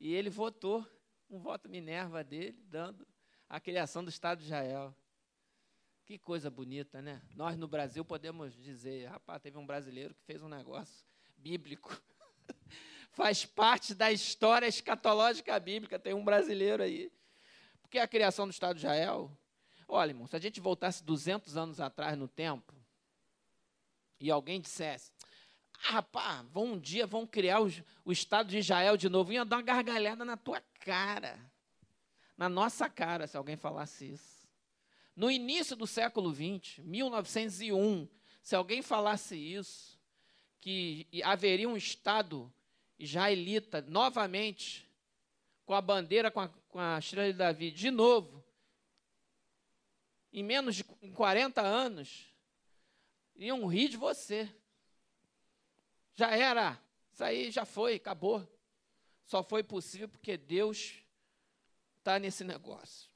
e 0.00 0.14
ele 0.14 0.30
votou 0.30 0.82
um 1.28 1.38
voto 1.38 1.68
Minerva 1.68 2.24
dele, 2.24 2.58
dando 2.70 3.06
a 3.46 3.60
criação 3.60 4.02
do 4.02 4.08
Estado 4.08 4.38
de 4.38 4.46
Israel. 4.46 4.96
Que 6.06 6.16
coisa 6.16 6.48
bonita, 6.48 7.02
né? 7.02 7.20
Nós 7.34 7.58
no 7.58 7.66
Brasil 7.66 8.04
podemos 8.04 8.54
dizer, 8.54 9.06
rapaz, 9.06 9.42
teve 9.42 9.58
um 9.58 9.66
brasileiro 9.66 10.14
que 10.14 10.22
fez 10.22 10.40
um 10.40 10.48
negócio 10.48 11.04
bíblico. 11.36 12.00
Faz 13.10 13.44
parte 13.44 13.92
da 13.92 14.12
história 14.12 14.68
escatológica 14.68 15.58
bíblica, 15.58 15.98
tem 15.98 16.14
um 16.14 16.24
brasileiro 16.24 16.80
aí. 16.80 17.12
Porque 17.82 17.98
a 17.98 18.06
criação 18.06 18.46
do 18.46 18.52
Estado 18.52 18.76
de 18.76 18.86
Israel, 18.86 19.36
olha, 19.88 20.12
irmão, 20.12 20.28
se 20.28 20.36
a 20.36 20.38
gente 20.38 20.60
voltasse 20.60 21.02
200 21.02 21.56
anos 21.56 21.80
atrás 21.80 22.16
no 22.16 22.28
tempo, 22.28 22.72
e 24.20 24.30
alguém 24.30 24.60
dissesse, 24.60 25.10
ah, 25.88 25.94
rapaz, 25.94 26.46
vão 26.52 26.66
um 26.66 26.78
dia 26.78 27.04
vão 27.04 27.26
criar 27.26 27.60
o, 27.60 27.68
o 28.04 28.12
Estado 28.12 28.48
de 28.48 28.58
Israel 28.58 28.96
de 28.96 29.08
novo, 29.08 29.32
ia 29.32 29.44
dar 29.44 29.56
uma 29.56 29.62
gargalhada 29.62 30.24
na 30.24 30.36
tua 30.36 30.60
cara 30.84 31.36
na 32.36 32.48
nossa 32.48 32.88
cara 32.88 33.26
se 33.26 33.36
alguém 33.36 33.56
falasse 33.56 34.12
isso. 34.12 34.35
No 35.16 35.30
início 35.30 35.74
do 35.74 35.86
século 35.86 36.30
XX, 36.30 36.78
1901, 36.84 38.06
se 38.42 38.54
alguém 38.54 38.82
falasse 38.82 39.34
isso, 39.34 39.98
que 40.60 41.08
haveria 41.24 41.68
um 41.68 41.76
Estado 41.76 42.52
israelita 42.98 43.80
novamente, 43.80 44.86
com 45.64 45.72
a 45.72 45.80
bandeira, 45.80 46.30
com 46.30 46.40
a, 46.40 46.48
com 46.48 46.78
a 46.78 46.98
estrela 46.98 47.32
de 47.32 47.38
Davi, 47.38 47.70
de 47.70 47.90
novo, 47.90 48.44
em 50.32 50.42
menos 50.42 50.76
de 50.76 50.84
40 50.84 51.62
anos, 51.62 52.26
iam 53.34 53.66
rir 53.66 53.88
de 53.88 53.96
você. 53.96 54.54
Já 56.14 56.30
era, 56.30 56.78
isso 57.10 57.24
aí 57.24 57.50
já 57.50 57.64
foi, 57.64 57.94
acabou. 57.94 58.46
Só 59.24 59.42
foi 59.42 59.62
possível 59.62 60.08
porque 60.08 60.36
Deus 60.36 60.94
está 61.98 62.18
nesse 62.18 62.44
negócio. 62.44 63.15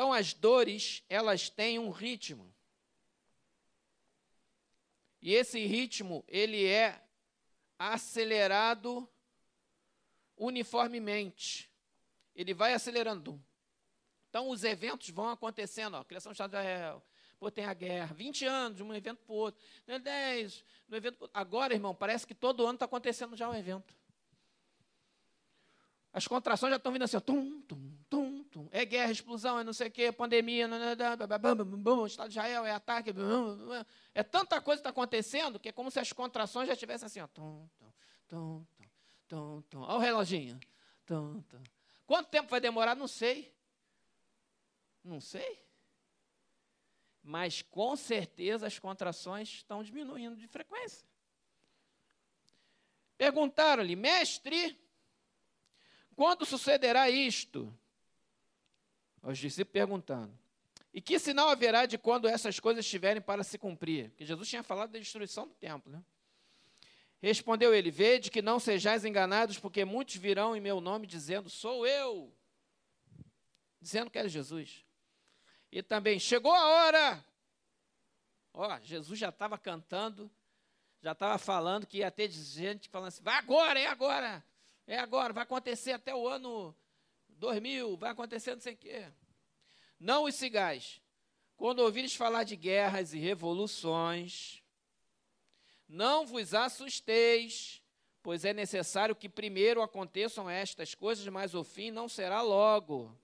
Então, 0.00 0.14
as 0.14 0.32
dores, 0.32 1.04
elas 1.10 1.50
têm 1.50 1.78
um 1.78 1.90
ritmo. 1.90 2.50
E 5.20 5.34
esse 5.34 5.66
ritmo, 5.66 6.24
ele 6.26 6.64
é 6.64 7.06
acelerado 7.78 9.06
uniformemente. 10.38 11.70
Ele 12.34 12.54
vai 12.54 12.72
acelerando. 12.72 13.38
Então, 14.30 14.48
os 14.48 14.64
eventos 14.64 15.10
vão 15.10 15.28
acontecendo. 15.28 15.98
Ó, 15.98 16.02
criação 16.02 16.32
do 16.32 16.34
Estado 16.34 16.52
de 16.52 16.56
Israel, 16.56 17.04
pô, 17.38 17.50
tem 17.50 17.66
a 17.66 17.74
guerra. 17.74 18.14
20 18.14 18.46
anos, 18.46 18.78
de 18.78 18.82
um 18.82 18.94
evento 18.94 19.22
para 19.22 19.34
o 19.34 19.36
outro. 19.36 19.62
10, 19.86 20.64
no 20.88 20.96
evento 20.96 21.30
Agora, 21.34 21.74
irmão, 21.74 21.94
parece 21.94 22.26
que 22.26 22.34
todo 22.34 22.64
ano 22.64 22.76
está 22.76 22.86
acontecendo 22.86 23.36
já 23.36 23.50
um 23.50 23.54
evento. 23.54 23.94
As 26.10 26.26
contrações 26.26 26.70
já 26.70 26.78
estão 26.78 26.90
vindo 26.90 27.02
assim, 27.02 27.18
ó, 27.18 27.20
tum, 27.20 27.60
tum. 27.60 27.99
É 28.80 28.84
guerra, 28.86 29.12
explosão, 29.12 29.58
é 29.58 29.64
não 29.64 29.74
sei 29.74 29.88
o 29.88 29.90
quê, 29.90 30.10
pandemia, 30.10 30.66
o 30.66 32.06
Estado 32.06 32.28
de 32.30 32.38
Israel, 32.38 32.64
é 32.64 32.70
ataque. 32.70 33.12
É 34.14 34.22
tanta 34.22 34.58
coisa 34.58 34.78
que 34.78 34.88
está 34.88 34.88
acontecendo 34.88 35.60
que 35.60 35.68
é 35.68 35.72
como 35.72 35.90
se 35.90 36.00
as 36.00 36.14
contrações 36.14 36.66
já 36.66 36.72
estivessem 36.72 37.04
assim, 37.04 37.20
ó, 37.20 37.26
tum, 37.26 37.68
tum, 38.26 38.66
tum, 39.28 39.62
tum. 39.68 39.80
Olha 39.82 39.96
o 39.96 39.98
reloginho. 39.98 40.58
Tum, 41.04 41.42
tum. 41.42 41.62
Quanto 42.06 42.30
tempo 42.30 42.48
vai 42.48 42.58
demorar? 42.58 42.96
Não 42.96 43.06
sei. 43.06 43.54
Não 45.04 45.20
sei. 45.20 45.62
Mas 47.22 47.60
com 47.60 47.94
certeza 47.96 48.66
as 48.66 48.78
contrações 48.78 49.48
estão 49.50 49.82
diminuindo 49.82 50.36
de 50.36 50.46
frequência. 50.46 51.06
Perguntaram-lhe, 53.18 53.94
mestre, 53.94 54.80
quando 56.16 56.46
sucederá 56.46 57.10
isto? 57.10 57.78
Os 59.22 59.38
discípulos 59.38 59.72
perguntando. 59.72 60.36
E 60.92 61.00
que 61.00 61.18
sinal 61.18 61.48
haverá 61.48 61.86
de 61.86 61.96
quando 61.96 62.26
essas 62.26 62.58
coisas 62.58 62.84
estiverem 62.84 63.22
para 63.22 63.44
se 63.44 63.56
cumprir? 63.58 64.10
Porque 64.10 64.24
Jesus 64.24 64.48
tinha 64.48 64.62
falado 64.62 64.90
da 64.90 64.98
destruição 64.98 65.46
do 65.46 65.54
templo. 65.54 65.92
Né? 65.92 66.02
Respondeu 67.22 67.74
ele: 67.74 67.90
Vede 67.90 68.30
que 68.30 68.42
não 68.42 68.58
sejais 68.58 69.04
enganados, 69.04 69.58
porque 69.58 69.84
muitos 69.84 70.16
virão 70.16 70.56
em 70.56 70.60
meu 70.60 70.80
nome 70.80 71.06
dizendo: 71.06 71.48
Sou 71.48 71.86
eu. 71.86 72.32
Dizendo 73.80 74.10
que 74.10 74.18
era 74.18 74.28
Jesus. 74.28 74.84
E 75.70 75.82
também 75.82 76.18
chegou 76.18 76.52
a 76.52 76.66
hora. 76.66 77.24
Ó, 78.52 78.80
Jesus 78.80 79.18
já 79.18 79.28
estava 79.28 79.56
cantando, 79.56 80.30
já 81.00 81.12
estava 81.12 81.38
falando 81.38 81.86
que 81.86 81.98
ia 81.98 82.10
ter 82.10 82.30
gente 82.30 82.88
falando 82.88 83.08
assim: 83.08 83.22
vai 83.22 83.36
agora, 83.36 83.78
é 83.78 83.86
agora. 83.86 84.44
É 84.86 84.98
agora, 84.98 85.32
vai 85.32 85.44
acontecer 85.44 85.92
até 85.92 86.12
o 86.12 86.26
ano 86.26 86.74
2000, 87.40 87.96
vai 87.96 88.10
acontecer 88.10 88.54
não 88.54 88.60
sei 88.60 88.74
o 88.74 88.76
quê. 88.76 89.06
Não 89.98 90.24
os 90.24 90.34
sigais. 90.34 91.00
Quando 91.56 91.80
ouvires 91.80 92.14
falar 92.14 92.44
de 92.44 92.54
guerras 92.54 93.12
e 93.12 93.18
revoluções, 93.18 94.62
não 95.88 96.24
vos 96.26 96.54
assusteis, 96.54 97.82
pois 98.22 98.44
é 98.44 98.52
necessário 98.52 99.16
que 99.16 99.28
primeiro 99.28 99.82
aconteçam 99.82 100.48
estas 100.48 100.94
coisas, 100.94 101.26
mas 101.28 101.54
o 101.54 101.64
fim 101.64 101.90
não 101.90 102.08
será 102.08 102.42
logo. 102.42 103.18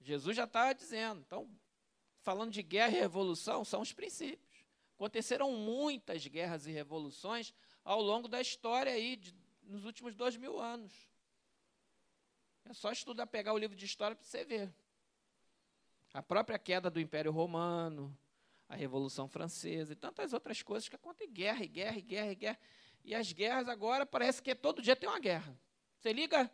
Jesus 0.00 0.36
já 0.36 0.44
estava 0.44 0.74
dizendo. 0.74 1.20
Então, 1.26 1.48
falando 2.22 2.52
de 2.52 2.62
guerra 2.62 2.96
e 2.96 3.00
revolução, 3.00 3.64
são 3.64 3.82
os 3.82 3.92
princípios. 3.92 4.64
Aconteceram 4.96 5.52
muitas 5.52 6.26
guerras 6.26 6.66
e 6.66 6.72
revoluções 6.72 7.54
ao 7.84 8.02
longo 8.02 8.28
da 8.28 8.40
história 8.40 8.92
aí, 8.92 9.16
de 9.16 9.34
nos 9.62 9.84
últimos 9.84 10.14
dois 10.14 10.36
mil 10.36 10.58
anos. 10.58 11.09
É 12.64 12.72
só 12.72 12.92
estudar, 12.92 13.26
pegar 13.26 13.52
o 13.52 13.58
livro 13.58 13.76
de 13.76 13.84
história 13.84 14.16
para 14.16 14.24
você 14.24 14.44
ver. 14.44 14.72
A 16.12 16.22
própria 16.22 16.58
queda 16.58 16.90
do 16.90 17.00
Império 17.00 17.32
Romano, 17.32 18.16
a 18.68 18.76
Revolução 18.76 19.28
Francesa 19.28 19.92
e 19.92 19.96
tantas 19.96 20.32
outras 20.32 20.62
coisas 20.62 20.88
que 20.88 20.96
acontecem. 20.96 21.32
Guerra, 21.32 21.64
e 21.64 21.68
guerra, 21.68 21.98
e 21.98 22.02
guerra, 22.02 22.32
e 22.32 22.34
guerra. 22.34 22.58
E 23.04 23.14
as 23.14 23.32
guerras 23.32 23.68
agora 23.68 24.04
parece 24.04 24.42
que 24.42 24.54
todo 24.54 24.82
dia 24.82 24.94
tem 24.94 25.08
uma 25.08 25.18
guerra. 25.18 25.58
Você 25.98 26.12
liga, 26.12 26.50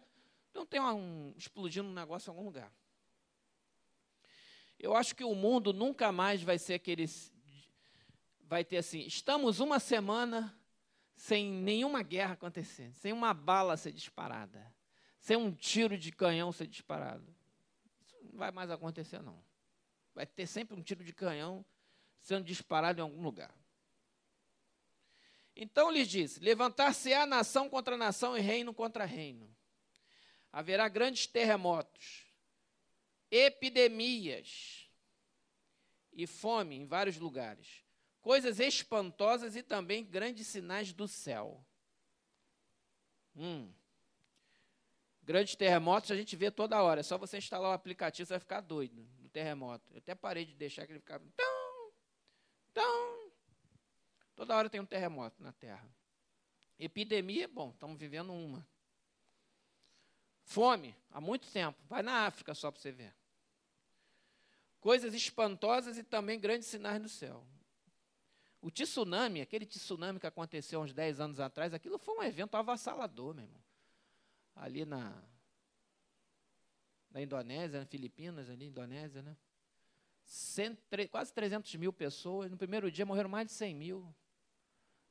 não 0.54 0.64
tem 0.64 0.80
um 0.80 1.34
explodindo 1.36 1.88
um 1.88 1.92
negócio 1.92 2.28
em 2.28 2.32
algum 2.32 2.44
lugar. 2.44 2.72
Eu 4.78 4.94
acho 4.94 5.14
que 5.14 5.24
o 5.24 5.34
mundo 5.34 5.72
nunca 5.72 6.12
mais 6.12 6.42
vai 6.42 6.58
ser 6.58 6.74
aquele. 6.74 7.06
Vai 8.40 8.64
ter 8.64 8.78
assim: 8.78 9.00
estamos 9.00 9.60
uma 9.60 9.78
semana 9.78 10.58
sem 11.14 11.50
nenhuma 11.50 12.02
guerra 12.02 12.34
acontecer, 12.34 12.92
sem 12.94 13.12
uma 13.12 13.32
bala 13.32 13.76
ser 13.76 13.92
disparada, 13.92 14.74
sem 15.26 15.36
um 15.36 15.52
tiro 15.52 15.98
de 15.98 16.12
canhão 16.12 16.52
ser 16.52 16.68
disparado. 16.68 17.26
Isso 18.06 18.16
não 18.22 18.38
vai 18.38 18.52
mais 18.52 18.70
acontecer, 18.70 19.20
não. 19.20 19.42
Vai 20.14 20.24
ter 20.24 20.46
sempre 20.46 20.78
um 20.78 20.80
tiro 20.80 21.02
de 21.02 21.12
canhão 21.12 21.66
sendo 22.20 22.44
disparado 22.44 23.00
em 23.00 23.02
algum 23.02 23.20
lugar. 23.20 23.52
Então 25.56 25.90
lhes 25.90 26.06
disse: 26.06 26.38
Levantar-se-á 26.38 27.26
nação 27.26 27.68
contra 27.68 27.96
nação 27.96 28.38
e 28.38 28.40
reino 28.40 28.72
contra 28.72 29.04
reino. 29.04 29.52
Haverá 30.52 30.88
grandes 30.88 31.26
terremotos, 31.26 32.32
epidemias 33.28 34.88
e 36.12 36.24
fome 36.24 36.76
em 36.76 36.86
vários 36.86 37.18
lugares 37.18 37.84
coisas 38.20 38.60
espantosas 38.60 39.56
e 39.56 39.62
também 39.62 40.04
grandes 40.04 40.46
sinais 40.46 40.92
do 40.92 41.08
céu. 41.08 41.64
Hum. 43.36 43.72
Grandes 45.26 45.56
terremotos 45.56 46.12
a 46.12 46.16
gente 46.16 46.36
vê 46.36 46.52
toda 46.52 46.80
hora. 46.80 47.00
É 47.00 47.02
só 47.02 47.18
você 47.18 47.36
instalar 47.36 47.72
o 47.72 47.74
aplicativo, 47.74 48.24
você 48.24 48.34
vai 48.34 48.38
ficar 48.38 48.60
doido 48.60 49.04
no 49.18 49.28
terremoto. 49.28 49.90
Eu 49.90 49.98
até 49.98 50.14
parei 50.14 50.44
de 50.44 50.54
deixar 50.54 50.86
que 50.86 50.92
ele 50.92 51.00
ficava. 51.00 51.24
Tão, 51.36 51.92
tão. 52.72 53.32
Toda 54.36 54.56
hora 54.56 54.70
tem 54.70 54.80
um 54.80 54.86
terremoto 54.86 55.42
na 55.42 55.50
Terra. 55.50 55.90
Epidemia, 56.78 57.48
bom, 57.48 57.70
estamos 57.70 57.98
vivendo 57.98 58.32
uma. 58.32 58.64
Fome, 60.44 60.94
há 61.10 61.20
muito 61.20 61.50
tempo. 61.50 61.76
Vai 61.88 62.04
na 62.04 62.26
África 62.26 62.54
só 62.54 62.70
para 62.70 62.80
você 62.80 62.92
ver. 62.92 63.12
Coisas 64.78 65.12
espantosas 65.12 65.98
e 65.98 66.04
também 66.04 66.38
grandes 66.38 66.68
sinais 66.68 67.02
no 67.02 67.08
céu. 67.08 67.44
O 68.62 68.70
tsunami, 68.70 69.40
aquele 69.40 69.66
tsunami 69.66 70.20
que 70.20 70.26
aconteceu 70.26 70.80
uns 70.80 70.92
10 70.92 71.18
anos 71.18 71.40
atrás, 71.40 71.74
aquilo 71.74 71.98
foi 71.98 72.16
um 72.16 72.22
evento 72.22 72.54
avassalador, 72.54 73.34
meu 73.34 73.44
irmão. 73.44 73.65
Ali 74.56 74.84
na, 74.84 75.22
na 77.10 77.20
Indonésia, 77.20 77.78
na 77.78 77.86
Filipinas, 77.86 78.50
ali, 78.50 78.66
Indonésia, 78.66 79.22
né? 79.22 79.36
Cento, 80.24 80.82
quase 81.08 81.32
300 81.32 81.72
mil 81.76 81.92
pessoas. 81.92 82.50
No 82.50 82.56
primeiro 82.56 82.90
dia 82.90 83.06
morreram 83.06 83.28
mais 83.28 83.46
de 83.46 83.52
100 83.52 83.74
mil. 83.74 84.14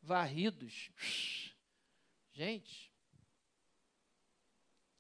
Varridos. 0.02 0.92
Gente, 2.32 2.92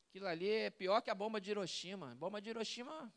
aquilo 0.07 0.25
ali 0.25 0.49
é 0.49 0.69
pior 0.69 1.01
que 1.01 1.09
a 1.09 1.15
bomba 1.15 1.41
de 1.41 1.51
Hiroshima. 1.51 2.11
A 2.11 2.15
bomba 2.15 2.41
de 2.41 2.49
Hiroshima 2.49 3.13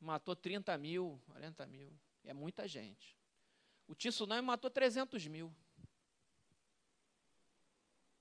matou 0.00 0.34
30 0.34 0.76
mil, 0.76 1.22
40 1.26 1.66
mil. 1.66 1.96
É 2.24 2.32
muita 2.32 2.66
gente. 2.66 3.16
O 3.86 3.94
tsunami 3.94 4.42
matou 4.42 4.70
300 4.70 5.26
mil. 5.28 5.54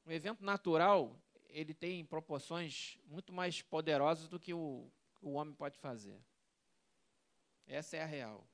Um 0.06 0.12
evento 0.12 0.44
natural, 0.44 1.18
ele 1.50 1.74
tem 1.74 2.04
proporções 2.06 3.00
muito 3.06 3.32
mais 3.32 3.62
poderosas 3.62 4.28
do 4.28 4.40
que 4.40 4.54
o, 4.54 4.92
o 5.22 5.34
homem 5.34 5.54
pode 5.54 5.78
fazer. 5.78 6.20
Essa 7.66 7.98
é 7.98 8.02
a 8.02 8.06
real. 8.06 8.46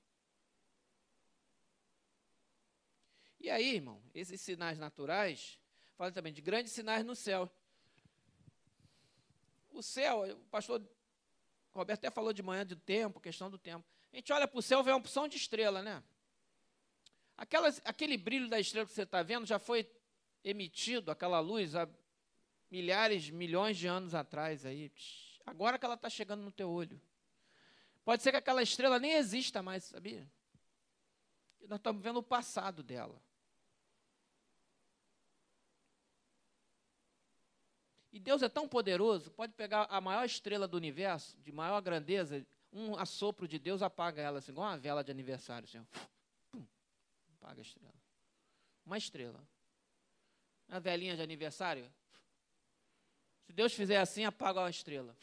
E 3.39 3.49
aí, 3.49 3.75
irmão, 3.75 4.01
esses 4.13 4.39
sinais 4.41 4.77
naturais, 4.77 5.59
fala 5.95 6.11
também 6.11 6.33
de 6.33 6.41
grandes 6.41 6.73
sinais 6.73 7.05
no 7.05 7.15
céu. 7.15 7.49
O 9.71 9.81
céu, 9.81 10.29
o 10.29 10.45
pastor 10.45 10.85
Roberto 11.73 11.99
até 11.99 12.11
falou 12.11 12.33
de 12.33 12.43
manhã 12.43 12.65
do 12.65 12.75
tempo, 12.75 13.19
questão 13.19 13.49
do 13.49 13.57
tempo. 13.57 13.87
A 14.11 14.15
gente 14.17 14.31
olha 14.33 14.47
para 14.47 14.59
o 14.59 14.61
céu 14.61 14.81
e 14.81 14.83
vê 14.83 14.91
uma 14.91 14.97
opção 14.97 15.27
de 15.27 15.37
estrela, 15.37 15.81
né? 15.81 16.03
Aquelas, 17.37 17.81
aquele 17.85 18.17
brilho 18.17 18.49
da 18.49 18.59
estrela 18.59 18.85
que 18.85 18.93
você 18.93 19.03
está 19.03 19.23
vendo 19.23 19.45
já 19.45 19.57
foi 19.57 19.89
emitido, 20.43 21.11
aquela 21.11 21.39
luz, 21.39 21.75
há 21.75 21.87
milhares, 22.69 23.29
milhões 23.29 23.77
de 23.77 23.87
anos 23.87 24.13
atrás. 24.13 24.65
Aí. 24.65 24.91
Agora 25.45 25.77
que 25.77 25.85
ela 25.85 25.95
está 25.95 26.09
chegando 26.09 26.41
no 26.43 26.51
teu 26.51 26.69
olho. 26.69 27.01
Pode 28.03 28.23
ser 28.23 28.31
que 28.31 28.37
aquela 28.37 28.63
estrela 28.63 28.99
nem 28.99 29.13
exista 29.13 29.61
mais, 29.61 29.83
sabia? 29.83 30.29
E 31.59 31.67
nós 31.67 31.79
estamos 31.79 32.01
vendo 32.01 32.17
o 32.17 32.23
passado 32.23 32.81
dela. 32.81 33.21
E 38.11 38.19
Deus 38.19 38.41
é 38.41 38.49
tão 38.49 38.67
poderoso, 38.67 39.29
pode 39.31 39.53
pegar 39.53 39.85
a 39.89 40.01
maior 40.01 40.25
estrela 40.25 40.67
do 40.67 40.75
universo, 40.75 41.37
de 41.41 41.51
maior 41.51 41.79
grandeza, 41.79 42.45
um 42.71 42.95
assopro 42.95 43.47
de 43.47 43.59
Deus 43.59 43.81
apaga 43.81 44.21
ela, 44.21 44.39
assim, 44.39 44.51
igual 44.51 44.67
uma 44.67 44.77
vela 44.77 45.03
de 45.03 45.11
aniversário. 45.11 45.67
Assim, 45.67 45.85
pum, 46.51 46.65
apaga 47.35 47.61
a 47.61 47.63
estrela. 47.63 47.93
Uma 48.85 48.97
estrela. 48.97 49.47
Uma 50.69 50.79
velinha 50.79 51.15
de 51.15 51.21
aniversário. 51.21 51.91
Se 53.45 53.51
Deus 53.51 53.73
fizer 53.73 53.97
assim, 53.97 54.23
apaga 54.23 54.59
uma 54.59 54.69
estrela. 54.69 55.17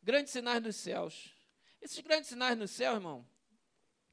Grandes 0.00 0.32
sinais 0.32 0.62
dos 0.62 0.76
céus. 0.76 1.34
Esses 1.82 1.98
grandes 2.00 2.28
sinais 2.28 2.56
no 2.56 2.68
céu, 2.68 2.94
irmão, 2.94 3.26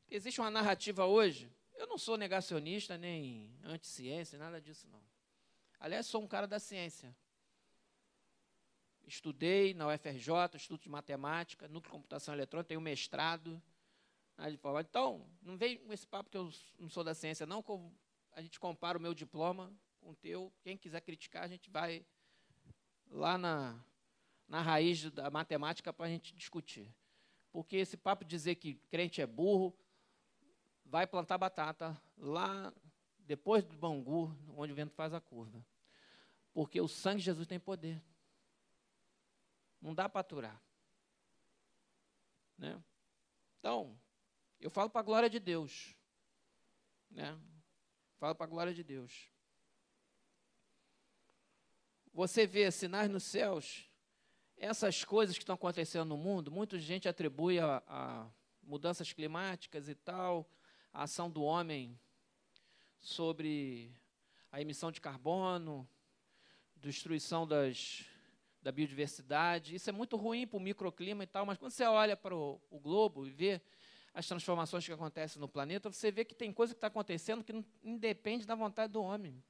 existe 0.09 0.39
uma 0.41 0.49
narrativa 0.49 1.05
hoje 1.05 1.51
Eu 1.75 1.85
não 1.85 1.97
sou 1.97 2.17
negacionista, 2.17 2.97
nem 2.97 3.55
anti-ciência, 3.63 4.39
nada 4.39 4.59
disso, 4.59 4.87
não. 4.87 5.01
Aliás, 5.79 6.07
sou 6.07 6.23
um 6.23 6.27
cara 6.27 6.47
da 6.47 6.59
ciência. 6.59 7.15
Estudei 9.05 9.75
na 9.75 9.87
UFRJ, 9.87 10.55
estudo 10.55 10.81
de 10.81 10.89
matemática, 10.89 11.67
núcleo 11.67 11.91
de 11.91 11.97
computação 11.97 12.33
eletrônica, 12.33 12.69
tenho 12.69 12.81
mestrado 12.81 13.61
na 14.37 14.49
informática. 14.49 14.89
Então, 14.89 15.25
não 15.41 15.57
vem 15.57 15.77
com 15.79 15.91
esse 15.91 16.05
papo 16.05 16.29
que 16.29 16.37
eu 16.37 16.51
não 16.77 16.89
sou 16.89 17.03
da 17.03 17.15
ciência, 17.15 17.45
não, 17.45 17.63
a 18.31 18.41
gente 18.41 18.59
compara 18.59 18.97
o 18.97 19.01
meu 19.01 19.13
diploma 19.13 19.73
com 19.99 20.11
o 20.11 20.15
teu. 20.15 20.53
Quem 20.61 20.77
quiser 20.77 21.01
criticar, 21.01 21.43
a 21.43 21.47
gente 21.47 21.69
vai 21.69 22.05
lá 23.09 23.37
na, 23.37 23.83
na 24.47 24.61
raiz 24.61 25.09
da 25.11 25.29
matemática 25.31 25.91
para 25.91 26.05
a 26.05 26.09
gente 26.09 26.35
discutir. 26.35 26.93
Porque 27.51 27.77
esse 27.77 27.97
papo 27.97 28.23
de 28.23 28.29
dizer 28.29 28.55
que 28.55 28.75
crente 28.89 29.21
é 29.21 29.25
burro, 29.25 29.75
vai 30.85 31.07
plantar 31.07 31.37
batata 31.37 31.99
lá 32.17 32.73
depois 33.19 33.63
do 33.63 33.75
Bangu, 33.75 34.33
onde 34.55 34.71
o 34.71 34.75
vento 34.75 34.93
faz 34.93 35.13
a 35.13 35.19
curva. 35.19 35.65
Porque 36.53 36.79
o 36.79 36.87
sangue 36.87 37.19
de 37.19 37.25
Jesus 37.25 37.47
tem 37.47 37.59
poder. 37.59 38.01
Não 39.81 39.93
dá 39.93 40.07
para 40.07 40.21
aturar. 40.21 40.61
Né? 42.57 42.81
Então, 43.59 43.99
eu 44.59 44.69
falo 44.69 44.89
para 44.89 45.01
a 45.01 45.03
glória 45.03 45.29
de 45.29 45.39
Deus. 45.39 45.95
Né? 47.09 47.37
Falo 48.17 48.35
para 48.35 48.45
a 48.45 48.49
glória 48.49 48.73
de 48.73 48.83
Deus. 48.83 49.29
Você 52.13 52.47
vê 52.47 52.71
sinais 52.71 53.09
nos 53.09 53.23
céus, 53.23 53.87
essas 54.57 55.03
coisas 55.03 55.37
que 55.37 55.43
estão 55.43 55.55
acontecendo 55.55 56.09
no 56.09 56.17
mundo, 56.17 56.51
muita 56.51 56.79
gente 56.79 57.07
atribui 57.07 57.59
a, 57.59 57.83
a 57.87 58.27
mudanças 58.63 59.13
climáticas 59.13 59.87
e 59.87 59.93
tal, 59.93 60.49
a 60.91 61.03
ação 61.03 61.29
do 61.29 61.43
homem 61.43 61.99
sobre 62.99 63.95
a 64.51 64.59
emissão 64.59 64.91
de 64.91 64.99
carbono, 64.99 65.87
destruição 66.75 67.47
das, 67.47 68.03
da 68.61 68.71
biodiversidade. 68.71 69.75
Isso 69.75 69.89
é 69.89 69.93
muito 69.93 70.17
ruim 70.17 70.47
para 70.47 70.57
o 70.57 70.61
microclima 70.61 71.23
e 71.23 71.27
tal, 71.27 71.45
mas 71.45 71.57
quando 71.57 71.71
você 71.71 71.85
olha 71.85 72.17
para 72.17 72.35
o, 72.35 72.59
o, 72.69 72.79
globo 72.79 73.25
e 73.25 73.29
vê 73.29 73.61
as 74.17 74.25
transformações 74.25 74.83
que 74.83 74.91
acontecem 74.91 75.39
no 75.39 75.47
planeta, 75.47 75.91
você 75.91 76.09
vê 76.09 76.25
que 76.25 76.33
tem 76.33 76.51
coisa 76.51 76.73
que 76.73 76.79
está 76.79 76.87
acontecendo 76.87 77.43
que 77.43 77.53
não 77.53 77.63
independe 77.83 78.47
da 78.47 78.55
vontade 78.55 78.91
do 78.91 78.99
homem. 78.99 79.43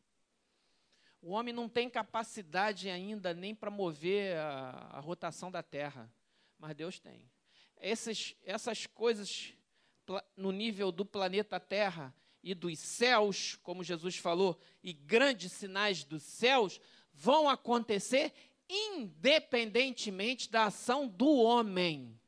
O 1.21 1.31
homem 1.31 1.53
não 1.53 1.69
tem 1.69 1.89
capacidade 1.89 2.89
ainda 2.89 3.33
nem 3.33 3.55
para 3.55 3.71
mover 3.71 4.35
a, 4.35 4.89
a, 4.91 4.99
rotação 4.99 5.49
da 5.49 5.63
Terra, 5.63 6.13
mas 6.59 6.75
Deus 6.75 6.99
tem. 6.99 7.31
Essas, 7.77 8.35
essas 8.43 8.85
coisas 8.85 9.53
no 10.35 10.51
nível 10.51 10.91
do 10.91 11.05
planeta 11.05 11.61
Terra 11.61 12.13
e 12.43 12.53
dos 12.53 12.77
céus, 12.77 13.57
como 13.63 13.85
Jesus 13.85 14.17
falou, 14.17 14.59
e 14.83 14.91
grandes 14.91 15.53
sinais 15.53 16.03
dos 16.03 16.23
céus, 16.23 16.81
vão 17.13 17.47
acontecer 17.47 18.33
independentemente 18.67 20.51
da 20.51 20.65
ação 20.65 21.07
do 21.07 21.37
homem. 21.37 22.19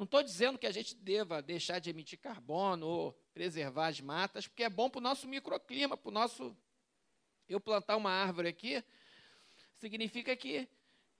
Não 0.00 0.06
estou 0.06 0.22
dizendo 0.22 0.58
que 0.58 0.66
a 0.66 0.72
gente 0.72 0.94
deva 0.94 1.42
deixar 1.42 1.78
de 1.78 1.90
emitir 1.90 2.18
carbono 2.18 2.86
ou 2.86 3.12
preservar 3.34 3.88
as 3.88 4.00
matas, 4.00 4.48
porque 4.48 4.62
é 4.62 4.70
bom 4.70 4.88
para 4.88 4.98
o 4.98 5.02
nosso 5.02 5.28
microclima, 5.28 5.94
para 5.94 6.08
o 6.08 6.10
nosso. 6.10 6.56
Eu 7.46 7.60
plantar 7.60 7.98
uma 7.98 8.10
árvore 8.10 8.48
aqui, 8.48 8.82
significa 9.76 10.34
que 10.34 10.66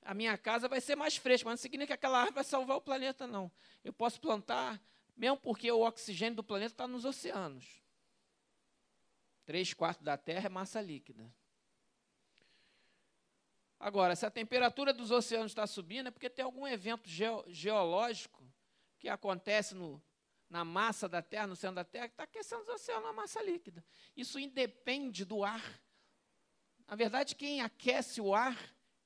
a 0.01 0.15
minha 0.15 0.39
casa 0.39 0.67
vai 0.67 0.81
ser 0.81 0.97
mais 0.97 1.15
fresca, 1.15 1.51
mas 1.51 1.61
não 1.61 1.63
significa 1.63 1.89
que 1.89 1.93
aquela 1.93 2.21
árvore 2.21 2.37
vai 2.37 2.45
salvar 2.45 2.79
o 2.79 2.81
planeta, 2.81 3.27
não. 3.27 3.53
Eu 3.85 3.93
posso 3.93 4.19
plantar 4.19 4.83
mesmo 5.15 5.37
porque 5.37 5.71
o 5.71 5.83
oxigênio 5.83 6.37
do 6.37 6.43
planeta 6.43 6.73
está 6.73 6.89
nos 6.89 7.05
oceanos. 7.05 7.83
Três 9.45 9.75
quartos 9.75 10.03
da 10.03 10.17
Terra 10.17 10.47
é 10.47 10.49
massa 10.49 10.81
líquida. 10.81 11.31
Agora, 13.79 14.17
se 14.17 14.25
a 14.25 14.31
temperatura 14.31 14.95
dos 14.95 15.11
oceanos 15.11 15.51
está 15.51 15.67
subindo, 15.67 16.07
é 16.07 16.11
porque 16.11 16.31
tem 16.31 16.47
algum 16.47 16.67
evento 16.67 17.07
geológico 17.47 18.50
que 19.01 19.09
acontece 19.09 19.75
no, 19.75 20.01
na 20.49 20.65
massa 20.65 21.09
da 21.09 21.23
Terra, 21.23 21.47
no 21.47 21.57
centro 21.57 21.77
da 21.77 21.85
Terra, 21.85 22.07
está 22.07 22.25
aquecendo 22.25 22.63
os 22.63 22.69
oceanos 22.69 23.05
na 23.05 23.13
massa 23.13 23.43
líquida. 23.43 23.85
Isso 24.17 24.39
independe 24.39 25.25
do 25.25 25.43
ar. 25.43 25.83
Na 26.87 26.95
verdade, 26.95 27.35
quem 27.35 27.63
aquece 27.63 28.21
o 28.21 28.35
ar 28.35 28.57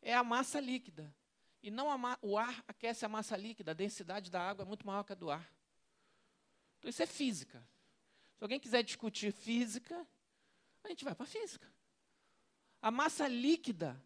é 0.02 0.12
a 0.12 0.24
massa 0.24 0.58
líquida. 0.58 1.14
E 1.62 1.70
não 1.70 1.86
o 2.20 2.36
ar 2.36 2.62
aquece 2.66 3.06
a 3.06 3.08
massa 3.08 3.36
líquida, 3.36 3.70
a 3.70 3.74
densidade 3.74 4.30
da 4.30 4.42
água 4.42 4.64
é 4.64 4.66
muito 4.66 4.86
maior 4.86 5.04
que 5.04 5.12
a 5.12 5.16
do 5.16 5.30
ar. 5.30 5.48
Então, 6.78 6.90
isso 6.90 7.02
é 7.02 7.06
física. 7.06 7.66
Se 8.36 8.44
alguém 8.44 8.60
quiser 8.60 8.82
discutir 8.82 9.32
física, 9.32 10.06
a 10.82 10.88
gente 10.88 11.04
vai 11.04 11.14
para 11.14 11.24
a 11.24 11.28
física. 11.28 11.72
A 12.82 12.90
massa 12.90 13.26
líquida 13.26 13.98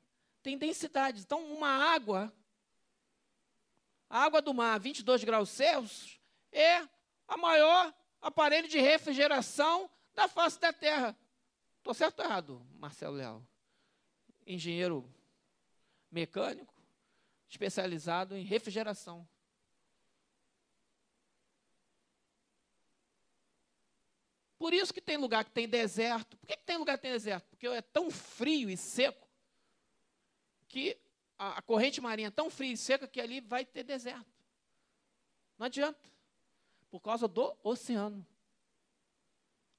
tem 0.43 0.57
densidade. 0.57 1.23
Então, 1.23 1.53
uma 1.53 1.69
água, 1.69 2.33
a 4.09 4.25
água 4.25 4.41
do 4.41 4.55
mar, 4.55 4.79
22 4.81 5.25
graus 5.25 5.51
Celsius, 5.51 6.19
é 6.51 6.89
a 7.27 7.37
maior 7.37 7.95
aparelho 8.21 8.69
de 8.69 8.81
refrigeração 8.81 9.91
da 10.15 10.27
face 10.27 10.59
da 10.59 10.73
Terra. 10.73 11.17
Estou 11.79 11.95
certo 11.95 12.21
ou 12.21 12.25
errado, 12.25 12.67
Marcelo 12.75 13.17
Leal? 13.17 13.47
Engenheiro 14.47 15.09
mecânico, 16.11 16.75
especializado 17.49 18.35
em 18.35 18.45
refrigeração. 18.45 19.29
Por 24.59 24.75
isso 24.75 24.93
que 24.93 25.01
tem 25.01 25.17
lugar 25.17 25.45
que 25.45 25.53
tem 25.53 25.69
deserto. 25.69 26.37
Por 26.37 26.47
que, 26.49 26.57
que 26.57 26.65
tem 26.65 26.77
lugar 26.77 26.97
que 26.97 27.03
tem 27.03 27.13
deserto? 27.13 27.49
Porque 27.49 27.69
é 27.69 27.81
tão 27.81 28.11
frio 28.11 28.69
e 28.69 28.77
seco 28.77 29.29
que 30.67 30.99
a, 31.39 31.59
a 31.59 31.63
corrente 31.63 32.01
marinha 32.01 32.31
tão 32.31 32.51
fria 32.51 32.73
e 32.73 32.77
seca 32.77 33.07
que 33.07 33.21
ali 33.21 33.41
vai 33.41 33.65
ter 33.65 33.85
deserto. 33.85 34.27
Não 35.59 35.67
adianta. 35.67 36.09
Por 36.91 37.01
causa 37.01 37.29
do 37.29 37.57
oceano. 37.63 38.27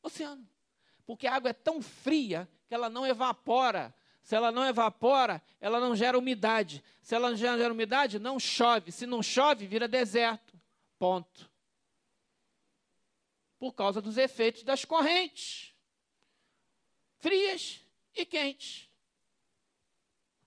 Oceano. 0.02 0.48
Porque 1.06 1.28
a 1.28 1.36
água 1.36 1.50
é 1.50 1.54
tão 1.54 1.82
fria 1.82 2.48
que 2.68 2.74
ela 2.74 2.90
não 2.90 3.06
evapora. 3.06 3.94
Se 4.22 4.36
ela 4.36 4.52
não 4.52 4.66
evapora, 4.66 5.42
ela 5.60 5.80
não 5.80 5.96
gera 5.96 6.18
umidade. 6.18 6.84
Se 7.02 7.16
ela 7.16 7.30
não 7.32 7.38
gera 7.38 7.74
umidade, 7.74 8.20
não 8.20 8.40
chove. 8.40 8.92
Se 8.92 9.06
não 9.06 9.24
chove, 9.24 9.66
vira 9.66 9.88
deserto. 9.88 10.60
Ponto 10.98 11.50
por 13.60 13.74
causa 13.74 14.02
dos 14.02 14.18
efeitos 14.18 14.64
das 14.64 14.86
correntes 14.86 15.76
frias 17.18 17.82
e 18.16 18.26
quentes. 18.26 18.89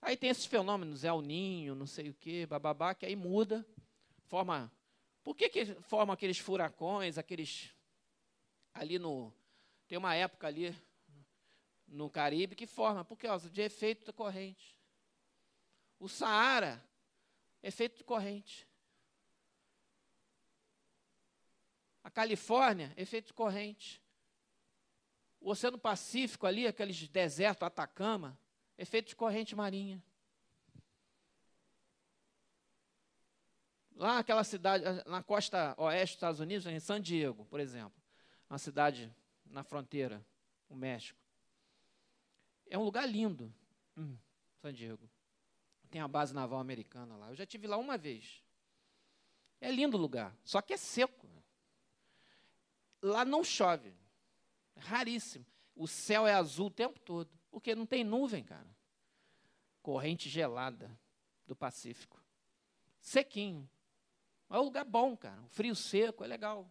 Aí 0.03 0.17
tem 0.17 0.31
esses 0.31 0.47
fenômenos, 0.47 1.05
é 1.05 1.13
o 1.13 1.21
ninho, 1.21 1.77
não 1.77 1.87
sei 1.87 2.11
o 2.11 2.15
quê, 2.15 2.45
bababá, 2.45 2.93
que 2.93 3.07
aí 3.07 3.15
muda, 3.15 3.65
forma. 4.27 4.71
Por 5.23 5.37
que, 5.37 5.49
que 5.49 5.65
forma 5.83 6.13
aqueles 6.13 6.39
furacões, 6.39 7.19
aqueles. 7.19 7.73
Ali 8.75 8.99
no. 8.99 9.33
Tem 9.87 9.97
uma 9.97 10.13
época 10.17 10.49
ali 10.49 10.77
no 11.87 12.11
Caribe 12.11 12.57
que 12.57 12.67
forma, 12.67 13.05
por 13.05 13.17
causa 13.17 13.49
de 13.49 13.63
efeito 13.63 14.05
da 14.05 14.13
corrente. 14.13 14.77
O 16.01 16.09
Saara, 16.09 16.85
efeito 17.63 17.99
de 17.99 18.05
corrente. 18.05 18.67
A 22.03 22.11
Califórnia, 22.11 22.93
efeito 22.97 23.27
de 23.27 23.35
corrente. 23.35 24.03
O 25.41 25.51
Oceano 25.51 25.79
Pacífico 25.79 26.45
ali, 26.45 26.67
aqueles 26.67 27.07
desertos, 27.07 27.63
Atacama, 27.63 28.37
efeito 28.79 29.09
de 29.09 29.17
corrente 29.17 29.55
marinha. 29.55 30.03
Lá 33.95 34.19
aquela 34.19 34.43
cidade, 34.43 34.85
na 35.07 35.23
costa 35.23 35.75
oeste 35.79 36.15
dos 36.15 36.17
Estados 36.17 36.41
Unidos, 36.41 36.67
em 36.67 36.81
San 36.81 37.01
Diego, 37.01 37.45
por 37.45 37.61
exemplo, 37.61 38.03
uma 38.49 38.59
cidade 38.59 39.15
na 39.47 39.63
fronteira, 39.63 40.25
o 40.69 40.75
México. 40.75 41.21
É 42.69 42.77
um 42.79 42.85
lugar 42.85 43.07
lindo, 43.07 43.53
hum, 43.97 44.17
San 44.61 44.73
Diego. 44.73 45.09
Tem 45.91 46.01
a 46.01 46.09
base 46.09 46.35
naval 46.35 46.59
americana 46.59 47.17
lá. 47.17 47.29
Eu 47.29 47.37
já 47.37 47.45
tive 47.45 47.67
lá 47.67 47.77
uma 47.77 47.99
vez. 47.99 48.43
É 49.61 49.71
lindo 49.71 49.97
o 49.97 50.01
lugar, 50.01 50.35
só 50.43 50.61
que 50.63 50.73
é 50.73 50.77
seco 50.77 51.33
lá 53.03 53.25
não 53.25 53.43
chove. 53.43 53.93
É 54.77 54.81
raríssimo. 54.81 55.45
O 55.75 55.89
céu 55.89 56.27
é 56.27 56.33
azul 56.33 56.69
o 56.69 56.71
tempo 56.71 57.01
todo. 57.01 57.29
Porque 57.53 57.75
não 57.75 57.87
tem 57.87 58.03
nuvem, 58.03 58.43
cara. 58.43 58.67
Corrente 59.83 60.29
gelada 60.29 60.99
do 61.47 61.55
Pacífico. 61.55 62.21
Sequinho. 62.99 63.69
É 64.49 64.59
um 64.59 64.63
lugar 64.63 64.85
bom, 64.85 65.17
cara. 65.17 65.41
O 65.43 65.49
frio 65.49 65.77
seco 65.77 66.25
é 66.25 66.27
legal. 66.27 66.69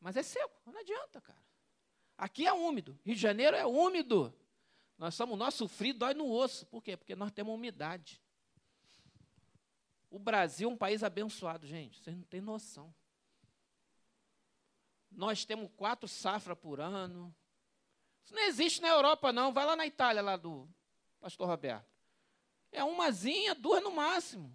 Mas 0.00 0.16
é 0.16 0.22
seco, 0.22 0.54
não 0.64 0.78
adianta, 0.78 1.20
cara. 1.20 1.44
Aqui 2.16 2.46
é 2.46 2.52
úmido. 2.52 2.98
Rio 3.04 3.16
de 3.16 3.20
Janeiro 3.20 3.56
é 3.56 3.66
úmido. 3.66 4.32
Nós 4.96 5.14
somos, 5.14 5.36
nosso 5.36 5.66
frio 5.66 5.92
dói 5.92 6.14
no 6.14 6.30
osso. 6.30 6.64
Por 6.66 6.82
quê? 6.82 6.96
Porque 6.96 7.16
nós 7.16 7.32
temos 7.32 7.54
umidade. 7.54 8.22
O 10.08 10.18
Brasil 10.18 10.70
é 10.70 10.72
um 10.72 10.76
país 10.76 11.02
abençoado, 11.02 11.66
gente. 11.66 12.00
Vocês 12.00 12.16
não 12.16 12.24
têm 12.24 12.40
noção. 12.40 12.94
nós 15.10 15.44
temos 15.44 15.70
quatro 15.76 16.06
safras 16.06 16.56
por 16.56 16.80
ano. 16.80 17.34
Isso 18.26 18.34
não 18.34 18.42
existe 18.42 18.82
na 18.82 18.88
Europa, 18.88 19.32
não. 19.32 19.52
Vai 19.52 19.64
lá 19.64 19.76
na 19.76 19.86
Itália, 19.86 20.20
lá 20.20 20.36
do 20.36 20.68
pastor 21.20 21.46
Roberto. 21.46 21.86
É 22.72 22.82
umazinha, 22.82 23.54
duas 23.54 23.80
no 23.80 23.92
máximo. 23.92 24.52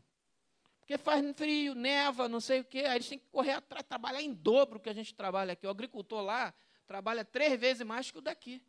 Porque 0.82 0.98
faz 0.98 1.26
frio, 1.38 1.74
neva, 1.74 2.28
não 2.28 2.42
sei 2.42 2.60
o 2.60 2.66
quê. 2.66 2.80
Aí 2.80 2.98
eles 2.98 3.08
têm 3.08 3.18
que 3.18 3.28
correr 3.28 3.54
atrás, 3.54 3.86
trabalhar 3.88 4.22
em 4.22 4.34
dobro 4.34 4.78
que 4.78 4.90
a 4.90 4.94
gente 4.94 5.16
trabalha 5.16 5.54
aqui. 5.54 5.66
O 5.66 5.70
agricultor 5.70 6.22
lá 6.22 6.54
trabalha 6.86 7.24
três 7.24 7.58
vezes 7.58 7.88
mais 7.88 8.12
que 8.12 8.18
o 8.18 8.22
daqui, 8.22 8.62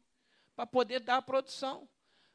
para 0.54 0.68
poder 0.68 1.00
dar 1.00 1.16
a 1.16 1.22
produção. 1.22 1.88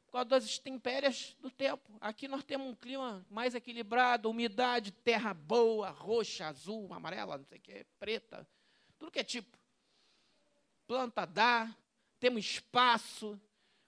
Por 0.05 0.11
causa 0.11 0.26
das 0.26 0.57
intempéries 0.59 1.38
do 1.39 1.49
tempo. 1.49 1.97
Aqui 2.01 2.28
nós 2.28 2.43
temos 2.43 2.68
um 2.68 2.76
clima 2.76 3.26
mais 3.30 3.55
equilibrado, 3.55 4.30
umidade, 4.30 4.91
terra 4.91 5.34
boa, 5.34 5.89
roxa, 5.89 6.47
azul, 6.47 6.93
amarela, 6.93 7.38
não 7.38 7.45
sei 7.45 7.59
o 7.59 7.61
quê, 7.61 7.86
preta, 7.97 8.45
tudo 8.99 9.11
que 9.11 9.20
é 9.20 9.24
tipo. 9.24 9.57
Planta 10.86 11.26
dá, 11.26 11.74
temos 12.20 12.45
espaço. 12.45 13.39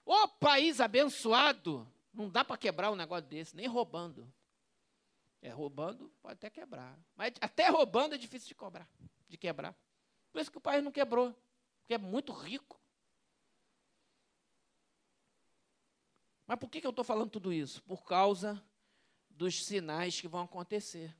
Ô 0.04 0.28
país 0.28 0.80
abençoado! 0.80 1.86
Não 2.12 2.28
dá 2.28 2.44
para 2.44 2.56
quebrar 2.56 2.90
um 2.90 2.96
negócio 2.96 3.26
desse, 3.26 3.54
nem 3.54 3.66
roubando. 3.66 4.30
É, 5.42 5.48
roubando 5.48 6.10
pode 6.20 6.34
até 6.34 6.50
quebrar. 6.50 6.98
Mas 7.14 7.34
até 7.40 7.68
roubando 7.68 8.14
é 8.14 8.18
difícil 8.18 8.48
de 8.48 8.54
cobrar, 8.54 8.88
de 9.28 9.38
quebrar. 9.38 9.74
Por 10.32 10.40
isso 10.40 10.50
que 10.50 10.58
o 10.58 10.60
país 10.60 10.82
não 10.82 10.92
quebrou, 10.92 11.34
porque 11.80 11.94
é 11.94 11.98
muito 11.98 12.32
rico. 12.32 12.78
Mas 16.46 16.58
por 16.58 16.68
que, 16.68 16.80
que 16.80 16.86
eu 16.86 16.90
estou 16.90 17.04
falando 17.04 17.30
tudo 17.30 17.52
isso? 17.52 17.82
Por 17.84 18.04
causa 18.04 18.62
dos 19.30 19.64
sinais 19.64 20.20
que 20.20 20.28
vão 20.28 20.42
acontecer. 20.42 21.16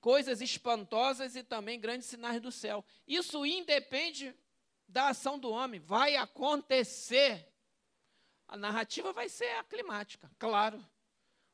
Coisas 0.00 0.40
espantosas 0.40 1.36
e 1.36 1.42
também 1.42 1.78
grandes 1.78 2.08
sinais 2.08 2.40
do 2.40 2.50
céu. 2.50 2.84
Isso 3.06 3.44
independe 3.44 4.34
da 4.90 5.08
ação 5.08 5.38
do 5.38 5.50
homem. 5.50 5.80
Vai 5.80 6.16
acontecer. 6.16 7.46
A 8.46 8.56
narrativa 8.56 9.12
vai 9.12 9.28
ser 9.28 9.50
a 9.58 9.64
climática, 9.64 10.30
claro 10.38 10.84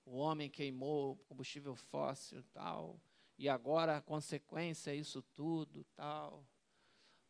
o 0.06 0.18
homem 0.18 0.48
queimou 0.48 1.16
combustível 1.28 1.74
fóssil 1.74 2.42
tal, 2.54 3.00
e 3.36 3.48
agora 3.48 3.96
a 3.96 4.00
consequência 4.00 4.92
é 4.92 4.94
isso 4.94 5.20
tudo 5.34 5.84
tal. 5.96 6.46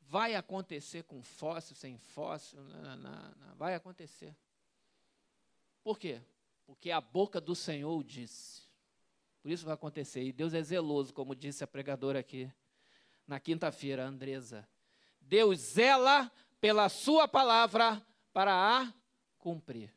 Vai 0.03 0.35
acontecer 0.35 1.03
com 1.03 1.23
fóssil, 1.23 1.75
sem 1.75 1.99
fóssil, 1.99 2.63
não, 2.63 2.97
não, 2.97 3.35
não, 3.35 3.57
vai 3.57 3.75
acontecer. 3.75 4.37
Por 5.83 5.99
quê? 5.99 6.21
Porque 6.65 6.91
a 6.91 7.01
boca 7.01 7.41
do 7.41 7.57
Senhor 7.57 8.05
disse. 8.05 8.63
Por 9.43 9.51
isso 9.51 9.65
vai 9.65 9.75
acontecer. 9.75 10.23
E 10.23 10.33
Deus 10.33 10.53
é 10.53 10.63
zeloso, 10.63 11.13
como 11.13 11.35
disse 11.35 11.65
a 11.65 11.67
pregadora 11.67 12.21
aqui 12.21 12.53
na 13.27 13.41
quinta-feira, 13.41 14.05
Andresa. 14.05 14.69
Deus 15.27 15.59
zela 15.59 16.33
pela 16.61 16.89
sua 16.89 17.29
palavra 17.29 18.05
para 18.33 18.53
a 18.53 18.93
cumprir 19.39 19.97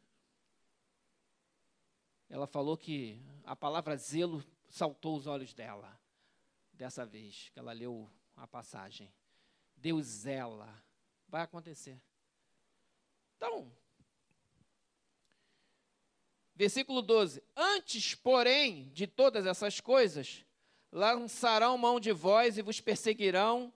ela 2.29 2.45
falou 2.45 2.77
que 2.77 3.19
a 3.43 3.55
palavra 3.55 3.97
zelo 3.97 4.45
saltou 4.69 5.17
os 5.17 5.25
olhos 5.25 5.53
dela, 5.53 5.99
dessa 6.71 7.05
vez 7.05 7.49
que 7.51 7.57
ela 7.57 7.73
leu 7.73 8.09
a 8.35 8.47
passagem. 8.47 9.11
Deus 9.75 10.05
zela. 10.05 10.71
Vai 11.27 11.41
acontecer. 11.41 11.99
Então, 13.35 13.71
versículo 16.55 17.01
12: 17.01 17.43
Antes, 17.55 18.13
porém, 18.13 18.89
de 18.89 19.07
todas 19.07 19.45
essas 19.45 19.79
coisas, 19.79 20.45
lançarão 20.91 21.77
mão 21.77 21.99
de 21.99 22.11
vós 22.11 22.57
e 22.57 22.61
vos 22.61 22.79
perseguirão, 22.79 23.73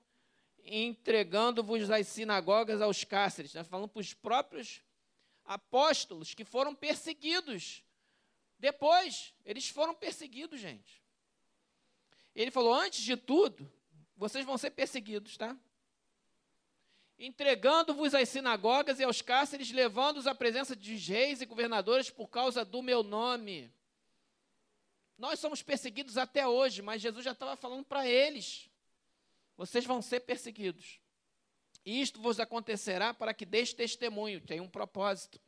entregando-vos 0.63 1.89
às 1.89 2.07
sinagogas, 2.07 2.81
aos 2.81 3.03
cárceres. 3.03 3.53
Nós 3.53 3.67
falando 3.67 3.89
para 3.89 3.99
os 3.99 4.13
próprios 4.13 4.81
apóstolos 5.45 6.33
que 6.33 6.45
foram 6.45 6.73
perseguidos 6.73 7.83
depois, 8.63 9.33
eles 9.43 9.67
foram 9.67 9.93
perseguidos, 9.93 10.57
gente. 10.57 11.03
Ele 12.33 12.49
falou: 12.49 12.73
antes 12.73 13.01
de 13.01 13.17
tudo, 13.17 13.69
vocês 14.15 14.45
vão 14.45 14.57
ser 14.57 14.71
perseguidos, 14.71 15.35
tá? 15.35 15.53
Entregando-vos 17.19 18.15
às 18.15 18.29
sinagogas 18.29 19.01
e 19.01 19.03
aos 19.03 19.21
cárceres, 19.21 19.69
levando-os 19.69 20.27
à 20.27 20.33
presença 20.33 20.77
de 20.77 20.95
reis 20.95 21.41
e 21.41 21.45
governadores 21.45 22.09
por 22.09 22.29
causa 22.29 22.63
do 22.63 22.81
meu 22.81 23.03
nome. 23.03 23.69
Nós 25.17 25.39
somos 25.39 25.61
perseguidos 25.61 26.17
até 26.17 26.47
hoje, 26.47 26.81
mas 26.81 27.01
Jesus 27.01 27.25
já 27.25 27.33
estava 27.33 27.57
falando 27.57 27.83
para 27.83 28.07
eles: 28.07 28.69
vocês 29.57 29.85
vão 29.85 30.01
ser 30.01 30.21
perseguidos. 30.21 30.99
E 31.85 32.01
isto 32.01 32.21
vos 32.21 32.39
acontecerá 32.39 33.13
para 33.13 33.33
que 33.33 33.45
deis 33.45 33.73
testemunho, 33.73 34.41
tem 34.41 34.61
um 34.61 34.69
propósito. 34.69 35.39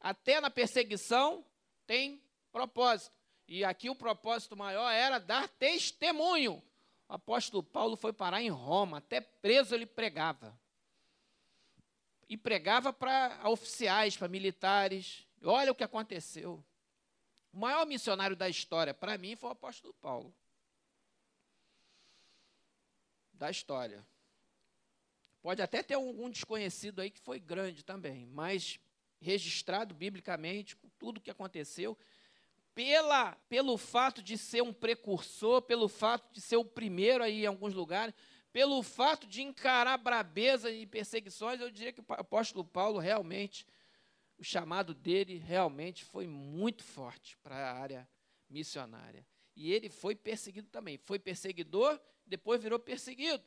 Até 0.00 0.40
na 0.40 0.50
perseguição 0.50 1.44
tem 1.86 2.22
propósito. 2.50 3.14
E 3.48 3.64
aqui 3.64 3.88
o 3.88 3.94
propósito 3.94 4.56
maior 4.56 4.90
era 4.90 5.18
dar 5.18 5.48
testemunho. 5.48 6.62
O 7.08 7.14
apóstolo 7.14 7.62
Paulo 7.62 7.96
foi 7.96 8.12
parar 8.12 8.42
em 8.42 8.48
Roma, 8.48 8.98
até 8.98 9.20
preso 9.20 9.74
ele 9.74 9.86
pregava. 9.86 10.58
E 12.28 12.36
pregava 12.36 12.92
para 12.92 13.48
oficiais, 13.48 14.16
para 14.16 14.28
militares. 14.28 15.26
Olha 15.42 15.72
o 15.72 15.74
que 15.74 15.84
aconteceu. 15.84 16.64
O 17.52 17.58
maior 17.58 17.84
missionário 17.86 18.34
da 18.34 18.48
história, 18.48 18.94
para 18.94 19.18
mim, 19.18 19.36
foi 19.36 19.50
o 19.50 19.52
apóstolo 19.52 19.92
Paulo. 19.94 20.34
Da 23.42 23.50
história. 23.50 24.06
Pode 25.42 25.60
até 25.60 25.82
ter 25.82 25.94
algum 25.94 26.30
desconhecido 26.30 27.00
aí 27.00 27.10
que 27.10 27.18
foi 27.18 27.40
grande 27.40 27.84
também, 27.84 28.24
mas 28.24 28.78
registrado 29.20 29.92
biblicamente, 29.92 30.78
tudo 30.96 31.20
que 31.20 31.28
aconteceu, 31.28 31.98
pela, 32.72 33.32
pelo 33.48 33.76
fato 33.76 34.22
de 34.22 34.38
ser 34.38 34.62
um 34.62 34.72
precursor, 34.72 35.60
pelo 35.60 35.88
fato 35.88 36.32
de 36.32 36.40
ser 36.40 36.54
o 36.54 36.64
primeiro 36.64 37.24
aí 37.24 37.42
em 37.42 37.46
alguns 37.46 37.74
lugares, 37.74 38.14
pelo 38.52 38.80
fato 38.80 39.26
de 39.26 39.42
encarar 39.42 39.96
brabeza 39.96 40.70
e 40.70 40.86
perseguições, 40.86 41.60
eu 41.60 41.68
diria 41.68 41.92
que 41.92 42.00
o 42.00 42.04
apóstolo 42.10 42.64
Paulo 42.64 43.00
realmente, 43.00 43.66
o 44.38 44.44
chamado 44.44 44.94
dele 44.94 45.38
realmente 45.38 46.04
foi 46.04 46.28
muito 46.28 46.84
forte 46.84 47.36
para 47.38 47.56
a 47.56 47.72
área 47.72 48.08
missionária. 48.48 49.26
E 49.56 49.72
ele 49.72 49.88
foi 49.88 50.14
perseguido 50.14 50.68
também. 50.68 50.96
Foi 50.96 51.18
perseguidor, 51.18 52.00
depois 52.32 52.62
virou 52.62 52.78
perseguido. 52.78 53.44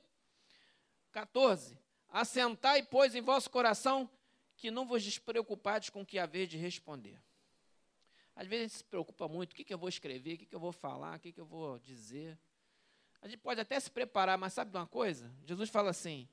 14. 1.11 1.75
Assentai, 2.07 2.83
pois, 2.83 3.15
em 3.15 3.21
vosso 3.21 3.49
coração 3.49 4.07
que 4.55 4.69
não 4.69 4.85
vos 4.85 5.03
despreocupades 5.03 5.89
com 5.89 6.01
o 6.01 6.05
que 6.05 6.19
haver 6.19 6.45
de 6.45 6.55
responder. 6.55 7.19
Às 8.35 8.47
vezes 8.47 8.65
a 8.65 8.67
gente 8.67 8.77
se 8.77 8.83
preocupa 8.83 9.27
muito, 9.27 9.53
o 9.53 9.55
que, 9.55 9.63
que 9.63 9.73
eu 9.73 9.77
vou 9.77 9.89
escrever, 9.89 10.35
o 10.35 10.37
que, 10.37 10.45
que 10.45 10.55
eu 10.55 10.59
vou 10.59 10.71
falar, 10.71 11.17
o 11.17 11.19
que, 11.19 11.31
que 11.31 11.41
eu 11.41 11.45
vou 11.45 11.79
dizer. 11.79 12.37
A 13.23 13.27
gente 13.27 13.39
pode 13.39 13.59
até 13.59 13.79
se 13.79 13.89
preparar, 13.89 14.37
mas 14.37 14.53
sabe 14.53 14.69
de 14.69 14.77
uma 14.77 14.85
coisa? 14.85 15.33
Jesus 15.45 15.67
fala 15.69 15.89
assim, 15.89 16.27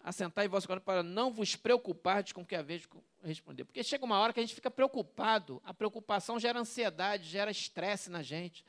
assentar 0.00 0.44
em 0.44 0.48
vosso 0.48 0.66
coração 0.66 0.84
para 0.84 1.02
não 1.02 1.32
vos 1.32 1.56
preocupar 1.56 2.22
com 2.34 2.42
o 2.42 2.46
que 2.46 2.54
a 2.54 2.62
vez 2.62 2.86
responder. 3.24 3.64
Porque 3.64 3.82
chega 3.82 4.04
uma 4.04 4.18
hora 4.18 4.32
que 4.32 4.40
a 4.40 4.42
gente 4.42 4.54
fica 4.54 4.70
preocupado, 4.70 5.62
a 5.64 5.72
preocupação 5.72 6.38
gera 6.38 6.60
ansiedade, 6.60 7.24
gera 7.28 7.50
estresse 7.50 8.10
na 8.10 8.22
gente. 8.22 8.62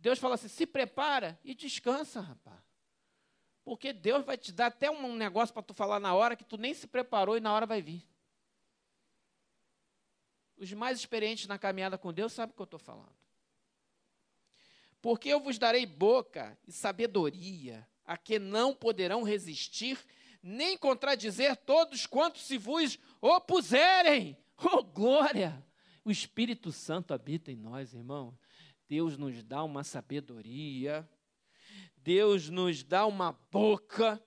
Deus 0.00 0.18
fala 0.18 0.34
assim, 0.34 0.48
se 0.48 0.66
prepara 0.66 1.38
e 1.44 1.54
descansa, 1.54 2.20
rapaz. 2.20 2.58
Porque 3.62 3.92
Deus 3.92 4.24
vai 4.24 4.38
te 4.38 4.50
dar 4.50 4.66
até 4.66 4.90
um 4.90 5.14
negócio 5.14 5.52
para 5.52 5.62
tu 5.62 5.74
falar 5.74 6.00
na 6.00 6.14
hora 6.14 6.34
que 6.34 6.44
tu 6.44 6.56
nem 6.56 6.72
se 6.72 6.86
preparou 6.86 7.36
e 7.36 7.40
na 7.40 7.52
hora 7.52 7.66
vai 7.66 7.82
vir. 7.82 8.02
Os 10.56 10.72
mais 10.72 10.98
experientes 10.98 11.46
na 11.46 11.58
caminhada 11.58 11.98
com 11.98 12.12
Deus 12.12 12.32
sabem 12.32 12.52
o 12.52 12.56
que 12.56 12.62
eu 12.62 12.64
estou 12.64 12.80
falando. 12.80 13.14
Porque 15.02 15.28
eu 15.28 15.40
vos 15.40 15.58
darei 15.58 15.84
boca 15.84 16.58
e 16.66 16.72
sabedoria, 16.72 17.86
a 18.04 18.16
que 18.16 18.38
não 18.38 18.74
poderão 18.74 19.22
resistir, 19.22 19.98
nem 20.42 20.76
contradizer 20.76 21.56
todos 21.56 22.06
quantos 22.06 22.42
se 22.42 22.56
vos 22.56 22.98
opuserem. 23.20 24.36
Oh, 24.62 24.82
glória! 24.82 25.66
O 26.04 26.10
Espírito 26.10 26.70
Santo 26.70 27.14
habita 27.14 27.50
em 27.50 27.56
nós, 27.56 27.94
irmão. 27.94 28.38
Deus 28.90 29.16
nos 29.16 29.40
dá 29.44 29.62
uma 29.62 29.84
sabedoria, 29.84 31.08
Deus 31.98 32.48
nos 32.48 32.82
dá 32.82 33.06
uma 33.06 33.30
boca 33.48 34.20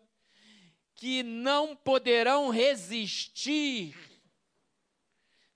que 0.95 1.21
não 1.21 1.75
poderão 1.75 2.49
resistir 2.49 3.93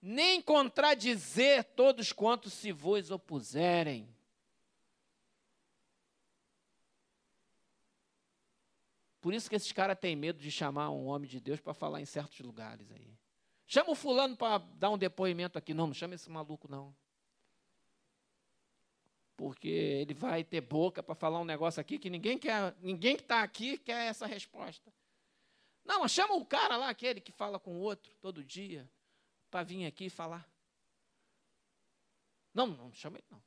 nem 0.02 0.42
contradizer 0.42 1.64
todos 1.64 2.12
quantos 2.12 2.52
se 2.52 2.74
vos 2.74 3.10
opuserem. 3.10 4.14
Por 9.22 9.34
isso 9.34 9.50
que 9.50 9.56
esses 9.56 9.72
caras 9.72 9.98
têm 9.98 10.18
medo 10.18 10.40
de 10.40 10.52
chamar 10.52 10.90
um 10.90 11.06
homem 11.06 11.30
de 11.30 11.40
Deus 11.40 11.62
para 11.62 11.74
falar 11.74 12.02
em 12.02 12.06
certos 12.06 12.42
lugares 12.42 12.92
aí. 12.92 13.18
Chama 13.66 13.92
o 13.92 13.96
fulano 13.96 14.36
para 14.36 14.58
dar 14.58 14.90
um 14.90 14.98
depoimento 14.98 15.58
aqui. 15.58 15.74
Não, 15.74 15.88
não 15.88 15.94
chama 15.94 16.16
esse 16.16 16.30
maluco, 16.30 16.70
não. 16.70 16.94
Porque 19.38 19.70
ele 19.70 20.16
vai 20.16 20.44
ter 20.44 20.62
boca 20.62 21.04
para 21.04 21.14
falar 21.14 21.40
um 21.40 21.46
negócio 21.46 21.80
aqui 21.80 22.00
que 22.00 22.10
ninguém 22.10 22.40
quer, 22.40 22.76
ninguém 22.82 23.16
que 23.16 23.22
está 23.22 23.44
aqui 23.44 23.78
quer 23.78 24.08
essa 24.08 24.26
resposta. 24.26 24.92
Não, 25.86 26.06
chama 26.08 26.34
o 26.34 26.44
cara 26.44 26.76
lá, 26.76 26.90
aquele 26.90 27.22
que 27.22 27.32
fala 27.32 27.60
com 27.60 27.76
o 27.76 27.80
outro 27.80 28.12
todo 28.20 28.44
dia, 28.44 28.90
para 29.52 29.64
vir 29.64 29.86
aqui 29.86 30.10
falar. 30.10 30.46
Não, 32.54 32.66
não 32.66 32.92
chama 32.92 33.18
ele 33.18 33.28
não. 33.30 33.42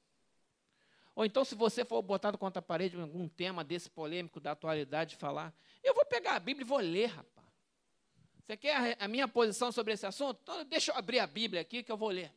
Ou 1.17 1.25
então, 1.25 1.45
se 1.45 1.57
você 1.57 1.85
for 1.85 2.01
botado 2.01 2.39
contra 2.39 2.61
a 2.61 2.63
parede 2.63 2.97
em 2.97 3.03
algum 3.03 3.29
tema 3.29 3.65
desse 3.65 3.91
polêmico 3.91 4.39
da 4.39 4.53
atualidade 4.53 5.17
falar, 5.17 5.53
eu 5.83 5.93
vou 5.93 6.07
pegar 6.07 6.37
a 6.37 6.41
Bíblia 6.41 6.65
e 6.65 6.69
vou 6.69 6.79
ler, 6.79 7.07
rapaz. 7.07 7.49
Você 8.47 8.57
quer 8.57 8.97
a 8.99 9.09
minha 9.09 9.27
posição 9.27 9.73
sobre 9.73 9.93
esse 9.93 10.07
assunto? 10.07 10.39
Então, 10.43 10.65
deixa 10.65 10.93
eu 10.93 10.97
abrir 10.97 11.19
a 11.19 11.27
Bíblia 11.27 11.61
aqui 11.61 11.83
que 11.83 11.91
eu 11.91 11.97
vou 11.97 12.11
ler. 12.11 12.33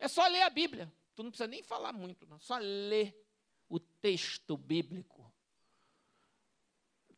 É 0.00 0.08
só 0.08 0.26
ler 0.26 0.42
a 0.42 0.50
Bíblia. 0.50 0.92
Tu 1.18 1.24
não 1.24 1.32
precisa 1.32 1.48
nem 1.48 1.64
falar 1.64 1.92
muito, 1.92 2.24
não. 2.28 2.38
Só 2.38 2.58
ler 2.58 3.12
o 3.68 3.80
texto 3.80 4.56
bíblico. 4.56 5.28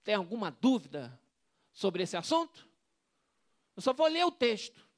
Tem 0.03 0.15
alguma 0.15 0.51
dúvida 0.51 1.21
sobre 1.71 2.03
esse 2.05 2.17
assunto? 2.17 2.67
Eu 3.77 3.83
só 3.83 3.93
vou 3.93 4.07
ler 4.07 4.25
o 4.25 4.33
texto. 4.33 4.89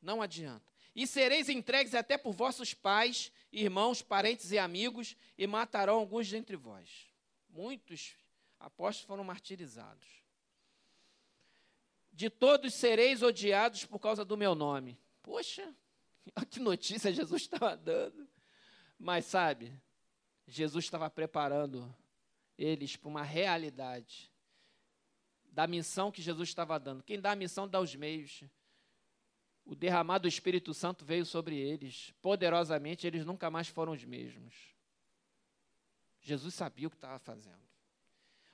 Não 0.00 0.22
adianta. 0.22 0.64
E 0.96 1.06
sereis 1.06 1.50
entregues 1.50 1.94
até 1.94 2.16
por 2.16 2.32
vossos 2.32 2.72
pais, 2.72 3.30
irmãos, 3.52 4.00
parentes 4.00 4.52
e 4.52 4.58
amigos, 4.58 5.14
e 5.36 5.46
matarão 5.46 5.96
alguns 5.96 6.26
dentre 6.26 6.56
vós. 6.56 7.12
Muitos 7.50 8.16
apóstolos 8.58 9.06
foram 9.06 9.24
martirizados. 9.24 10.08
De 12.10 12.30
todos 12.30 12.72
sereis 12.72 13.22
odiados 13.22 13.84
por 13.84 13.98
causa 13.98 14.24
do 14.24 14.38
meu 14.38 14.54
nome. 14.54 14.98
Poxa, 15.22 15.74
que 16.50 16.60
notícia 16.60 17.12
Jesus 17.12 17.42
estava 17.42 17.76
dando. 17.76 18.28
Mas 18.98 19.24
sabe, 19.24 19.72
Jesus 20.46 20.84
estava 20.84 21.08
preparando 21.08 21.94
eles 22.58 22.96
para 22.96 23.08
uma 23.08 23.22
realidade 23.22 24.30
da 25.52 25.66
missão 25.66 26.10
que 26.10 26.22
Jesus 26.22 26.48
estava 26.48 26.78
dando. 26.78 27.02
Quem 27.02 27.20
dá 27.20 27.32
a 27.32 27.36
missão 27.36 27.68
dá 27.68 27.80
os 27.80 27.94
meios. 27.94 28.44
O 29.64 29.74
derramar 29.74 30.18
do 30.18 30.28
Espírito 30.28 30.72
Santo 30.74 31.04
veio 31.04 31.24
sobre 31.24 31.56
eles. 31.56 32.12
Poderosamente, 32.20 33.06
eles 33.06 33.24
nunca 33.24 33.50
mais 33.50 33.68
foram 33.68 33.92
os 33.92 34.04
mesmos. 34.04 34.54
Jesus 36.20 36.54
sabia 36.54 36.86
o 36.86 36.90
que 36.90 36.96
estava 36.96 37.18
fazendo. 37.18 37.60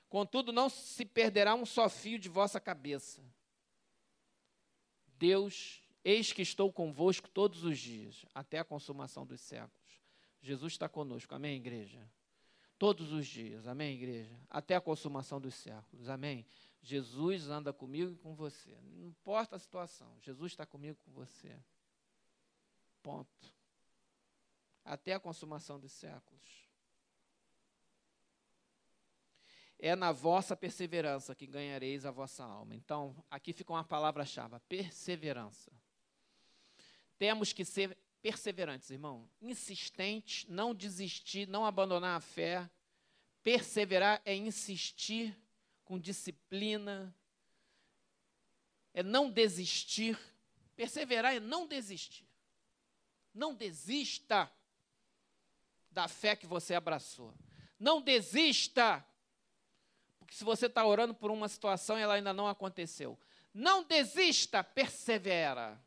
Contudo, 0.09 0.53
não 0.53 0.69
se 0.69 1.05
perderá 1.05 1.53
um 1.53 1.65
só 1.65 1.89
fio 1.89 2.17
de 2.17 2.29
vossa 2.29 2.59
cabeça. 2.59 3.21
Deus, 5.17 5.81
eis 6.07 6.31
que 6.31 6.41
estou 6.41 6.71
convosco 6.71 7.27
todos 7.27 7.65
os 7.65 7.77
dias, 7.77 8.25
até 8.33 8.59
a 8.59 8.63
consumação 8.63 9.25
dos 9.25 9.41
séculos. 9.41 10.01
Jesus 10.39 10.73
está 10.73 10.87
conosco, 10.87 11.35
amém, 11.35 11.57
igreja? 11.57 12.09
Todos 12.79 13.11
os 13.11 13.27
dias, 13.27 13.67
amém, 13.67 13.95
igreja? 13.95 14.39
Até 14.49 14.75
a 14.75 14.81
consumação 14.81 15.41
dos 15.41 15.53
séculos, 15.55 16.07
amém? 16.07 16.45
Jesus 16.81 17.49
anda 17.49 17.73
comigo 17.73 18.13
e 18.13 18.15
com 18.15 18.33
você. 18.33 18.79
Não 18.83 19.05
importa 19.05 19.57
a 19.57 19.59
situação, 19.59 20.17
Jesus 20.21 20.53
está 20.53 20.65
comigo 20.65 20.97
e 20.97 21.03
com 21.03 21.11
você. 21.11 21.59
Ponto. 23.03 23.53
Até 24.85 25.13
a 25.13 25.19
consumação 25.19 25.77
dos 25.77 25.91
séculos. 25.91 26.69
É 29.77 29.93
na 29.93 30.13
vossa 30.13 30.55
perseverança 30.55 31.35
que 31.35 31.45
ganhareis 31.45 32.05
a 32.05 32.11
vossa 32.11 32.45
alma. 32.45 32.73
Então, 32.73 33.13
aqui 33.29 33.51
fica 33.51 33.73
uma 33.73 33.83
palavra-chave: 33.83 34.57
perseverança. 34.69 35.69
Temos 37.17 37.53
que 37.53 37.65
ser 37.65 37.97
perseverantes, 38.21 38.89
irmão. 38.89 39.29
Insistentes, 39.41 40.45
não 40.49 40.73
desistir, 40.73 41.47
não 41.47 41.65
abandonar 41.65 42.17
a 42.17 42.21
fé. 42.21 42.69
Perseverar 43.43 44.21
é 44.25 44.35
insistir 44.35 45.37
com 45.85 45.97
disciplina, 45.97 47.15
é 48.93 49.01
não 49.01 49.29
desistir. 49.29 50.19
Perseverar 50.75 51.35
é 51.35 51.39
não 51.39 51.65
desistir. 51.65 52.27
Não 53.33 53.53
desista 53.53 54.51
da 55.91 56.07
fé 56.07 56.35
que 56.35 56.45
você 56.45 56.75
abraçou. 56.75 57.33
Não 57.79 58.01
desista, 58.01 59.05
porque 60.17 60.35
se 60.35 60.43
você 60.43 60.65
está 60.65 60.85
orando 60.85 61.13
por 61.13 61.31
uma 61.31 61.47
situação 61.47 61.97
e 61.97 62.01
ela 62.01 62.15
ainda 62.15 62.33
não 62.33 62.47
aconteceu. 62.47 63.17
Não 63.53 63.83
desista, 63.83 64.63
persevera. 64.63 65.79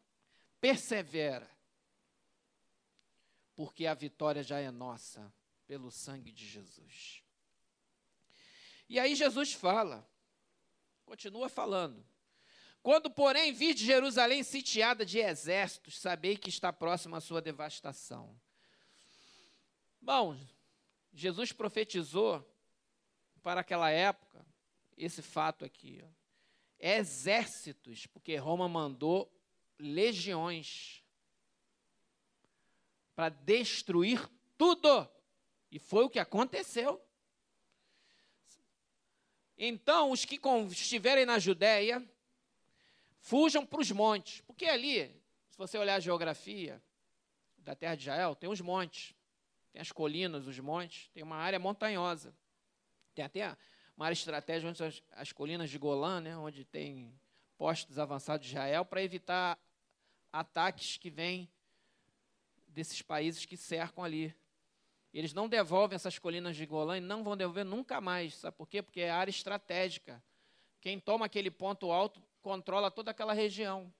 Persevera. 0.60 1.50
Porque 3.54 3.86
a 3.86 3.94
vitória 3.94 4.42
já 4.42 4.58
é 4.58 4.70
nossa, 4.70 5.32
pelo 5.66 5.90
sangue 5.90 6.32
de 6.32 6.46
Jesus. 6.46 7.22
E 8.88 8.98
aí 8.98 9.14
Jesus 9.14 9.52
fala, 9.52 10.04
continua 11.04 11.48
falando. 11.48 12.04
Quando, 12.82 13.10
porém, 13.10 13.52
vir 13.52 13.74
de 13.74 13.84
Jerusalém 13.84 14.42
sitiada 14.42 15.04
de 15.04 15.18
exércitos, 15.18 15.98
sabei 16.00 16.36
que 16.36 16.48
está 16.48 16.72
próxima 16.72 17.18
a 17.18 17.20
sua 17.20 17.42
devastação. 17.42 18.34
Bom, 20.00 20.36
Jesus 21.12 21.52
profetizou 21.52 22.44
para 23.42 23.60
aquela 23.60 23.90
época 23.90 24.44
esse 24.96 25.20
fato 25.20 25.64
aqui. 25.64 26.02
Ó. 26.02 26.08
Exércitos, 26.78 28.06
porque 28.06 28.36
Roma 28.36 28.68
mandou 28.68 29.30
legiões 29.80 31.02
para 33.14 33.28
destruir 33.28 34.28
tudo. 34.56 35.08
E 35.70 35.78
foi 35.78 36.04
o 36.04 36.10
que 36.10 36.18
aconteceu. 36.18 37.00
Então, 39.56 40.10
os 40.10 40.24
que 40.24 40.40
estiverem 40.70 41.26
na 41.26 41.38
Judéia, 41.38 42.02
fujam 43.20 43.64
para 43.66 43.80
os 43.80 43.90
montes. 43.90 44.40
Porque 44.42 44.64
ali, 44.64 45.06
se 45.50 45.58
você 45.58 45.76
olhar 45.76 45.96
a 45.96 46.00
geografia 46.00 46.82
da 47.58 47.74
terra 47.74 47.94
de 47.94 48.02
Israel, 48.02 48.34
tem 48.34 48.48
os 48.48 48.60
montes. 48.60 49.14
Tem 49.72 49.82
as 49.82 49.92
colinas, 49.92 50.46
os 50.46 50.58
montes. 50.58 51.10
Tem 51.12 51.22
uma 51.22 51.36
área 51.36 51.58
montanhosa. 51.58 52.34
Tem 53.14 53.24
até 53.24 53.56
uma 53.96 54.06
área 54.06 54.14
estratégica 54.14 54.70
onde 54.70 54.82
as, 54.82 55.02
as 55.12 55.30
colinas 55.30 55.68
de 55.68 55.78
Golã, 55.78 56.20
né, 56.20 56.36
onde 56.36 56.64
tem 56.64 57.14
postos 57.58 57.98
avançados 57.98 58.46
de 58.46 58.52
Israel, 58.54 58.84
para 58.84 59.02
evitar 59.02 59.58
ataques 60.32 60.96
que 60.96 61.10
vêm 61.10 61.50
desses 62.68 63.02
países 63.02 63.44
que 63.44 63.56
cercam 63.56 64.04
ali. 64.04 64.34
Eles 65.12 65.32
não 65.32 65.48
devolvem 65.48 65.96
essas 65.96 66.18
colinas 66.18 66.56
de 66.56 66.64
Golã 66.64 66.96
e 66.98 67.00
não 67.00 67.24
vão 67.24 67.36
devolver 67.36 67.64
nunca 67.64 68.00
mais. 68.00 68.34
Sabe 68.34 68.56
por 68.56 68.68
quê? 68.68 68.80
Porque 68.80 69.00
é 69.00 69.10
área 69.10 69.30
estratégica. 69.30 70.22
Quem 70.80 70.98
toma 71.00 71.26
aquele 71.26 71.50
ponto 71.50 71.90
alto 71.90 72.22
controla 72.40 72.90
toda 72.90 73.10
aquela 73.10 73.32
região. 73.32 73.92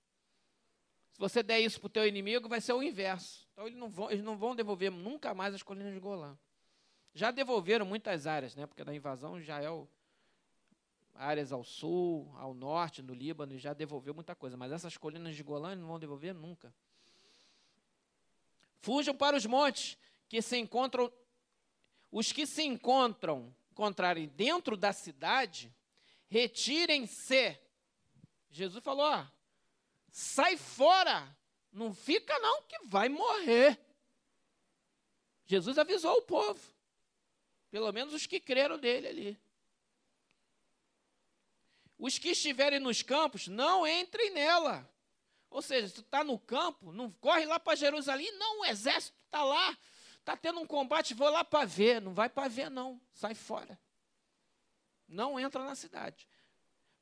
Se 1.12 1.18
você 1.18 1.42
der 1.42 1.60
isso 1.60 1.80
para 1.80 1.88
o 1.88 1.90
teu 1.90 2.06
inimigo, 2.06 2.48
vai 2.48 2.60
ser 2.60 2.72
o 2.72 2.82
inverso. 2.82 3.46
Então 3.52 3.66
eles 3.66 3.78
não, 3.78 3.90
vão, 3.90 4.10
eles 4.10 4.24
não 4.24 4.36
vão 4.36 4.54
devolver 4.54 4.90
nunca 4.90 5.34
mais 5.34 5.54
as 5.54 5.62
colinas 5.62 5.92
de 5.92 6.00
Golã. 6.00 6.38
Já 7.12 7.32
devolveram 7.32 7.84
muitas 7.84 8.26
áreas, 8.26 8.54
né? 8.54 8.66
Porque 8.66 8.84
na 8.84 8.94
invasão 8.94 9.38
Israel, 9.38 9.88
áreas 11.14 11.52
ao 11.52 11.64
sul, 11.64 12.32
ao 12.36 12.54
norte, 12.54 13.02
no 13.02 13.12
Líbano, 13.14 13.58
já 13.58 13.72
devolveu 13.72 14.14
muita 14.14 14.34
coisa. 14.34 14.56
Mas 14.56 14.72
essas 14.72 14.96
colinas 14.96 15.36
de 15.36 15.42
Golã 15.42 15.74
não 15.74 15.88
vão 15.88 15.98
devolver 15.98 16.34
nunca. 16.34 16.74
Fujam 18.80 19.14
para 19.14 19.36
os 19.36 19.44
montes 19.44 19.98
que 20.28 20.40
se 20.40 20.56
encontram, 20.56 21.12
os 22.10 22.32
que 22.32 22.46
se 22.46 22.62
encontram, 22.62 23.54
encontrarem 23.72 24.28
dentro 24.28 24.76
da 24.76 24.92
cidade, 24.92 25.74
retirem-se. 26.28 27.58
Jesus 28.50 28.82
falou: 28.82 29.04
ó, 29.04 29.26
sai 30.10 30.56
fora, 30.56 31.36
não 31.72 31.92
fica 31.92 32.38
não 32.38 32.62
que 32.62 32.78
vai 32.84 33.08
morrer. 33.08 33.78
Jesus 35.46 35.78
avisou 35.78 36.16
o 36.16 36.22
povo, 36.22 36.60
pelo 37.70 37.92
menos 37.92 38.14
os 38.14 38.24
que 38.24 38.38
creram 38.38 38.78
nele 38.78 39.08
ali. 39.08 39.49
Os 42.00 42.18
que 42.18 42.30
estiverem 42.30 42.80
nos 42.80 43.02
campos, 43.02 43.46
não 43.46 43.86
entrem 43.86 44.30
nela. 44.30 44.90
Ou 45.48 45.62
seja, 45.62 45.86
se 45.86 45.94
tu 45.94 46.00
está 46.00 46.24
no 46.24 46.38
campo, 46.38 46.92
não 46.92 47.10
corre 47.12 47.44
lá 47.44 47.60
para 47.60 47.76
Jerusalém, 47.76 48.32
não, 48.38 48.62
o 48.62 48.64
exército 48.64 49.16
está 49.26 49.44
lá, 49.44 49.76
Está 50.20 50.36
tendo 50.36 50.60
um 50.60 50.66
combate, 50.66 51.14
vou 51.14 51.28
lá 51.30 51.42
para 51.42 51.64
ver. 51.64 52.00
Não 52.00 52.14
vai 52.14 52.28
para 52.28 52.46
ver, 52.46 52.70
não. 52.70 53.00
Sai 53.12 53.34
fora. 53.34 53.78
Não 55.08 55.40
entra 55.40 55.64
na 55.64 55.74
cidade. 55.74 56.28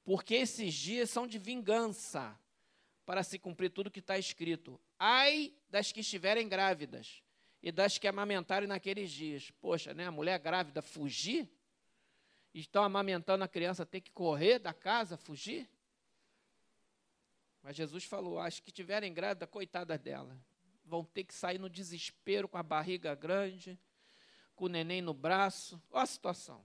Porque 0.05 0.35
esses 0.35 0.73
dias 0.73 1.11
são 1.11 1.27
de 1.27 1.39
vingança 1.39 2.39
para 3.05 3.23
se 3.23 3.39
cumprir 3.39 3.71
tudo 3.71 3.91
que 3.91 3.99
está 3.99 4.17
escrito. 4.17 4.81
Ai 4.99 5.53
das 5.69 5.93
que 5.93 6.01
estiverem 6.01 6.49
grávidas 6.49 7.23
e 7.63 7.71
das 7.71 7.99
que 7.99 8.09
amamentarem 8.09 8.69
naqueles 8.69 9.11
dias. 9.11 9.51
Poxa, 9.61 9.93
né? 9.93 10.07
A 10.07 10.13
mulher 10.13 10.39
grávida 10.39 10.81
fugir? 10.81 11.51
Estão 12.55 12.83
amamentando 12.83 13.45
a 13.45 13.49
criança, 13.49 13.85
ter 13.85 14.01
que 14.01 14.11
correr 14.11 14.59
da 14.59 14.73
casa, 14.73 15.17
fugir? 15.17 15.69
Mas 17.63 17.77
Jesus 17.77 18.05
falou: 18.05 18.39
as 18.39 18.59
que 18.61 18.71
estiverem 18.71 19.13
grávidas, 19.13 19.49
coitadas 19.49 20.01
dela. 20.01 20.37
vão 20.85 21.05
ter 21.05 21.25
que 21.25 21.35
sair 21.35 21.59
no 21.59 21.69
desespero 21.69 22.49
com 22.49 22.57
a 22.57 22.63
barriga 22.63 23.15
grande, 23.15 23.79
com 24.57 24.65
o 24.65 24.69
neném 24.69 25.03
no 25.03 25.13
braço. 25.13 25.81
Olha 25.91 26.03
a 26.03 26.07
situação. 26.07 26.65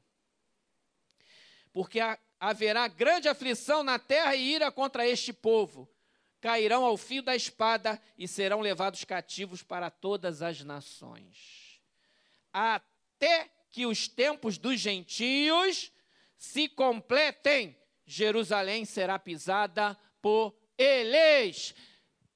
Porque 1.73 1.99
haverá 2.39 2.87
grande 2.87 3.27
aflição 3.27 3.83
na 3.83 3.99
terra 3.99 4.35
e 4.35 4.53
ira 4.53 4.71
contra 4.71 5.07
este 5.07 5.33
povo. 5.33 5.89
Cairão 6.39 6.83
ao 6.83 6.97
fio 6.97 7.23
da 7.23 7.35
espada 7.35 8.01
e 8.17 8.27
serão 8.27 8.59
levados 8.59 9.03
cativos 9.03 9.63
para 9.63 9.89
todas 9.89 10.41
as 10.41 10.61
nações. 10.61 11.81
Até 12.51 13.49
que 13.73 13.85
os 13.87 14.07
tempos 14.07 14.57
dos 14.59 14.79
gentios 14.79 15.91
se 16.37 16.69
completem, 16.69 17.75
Jerusalém 18.05 18.85
será 18.85 19.17
pisada 19.17 19.99
por 20.21 20.55
eles. 20.77 21.73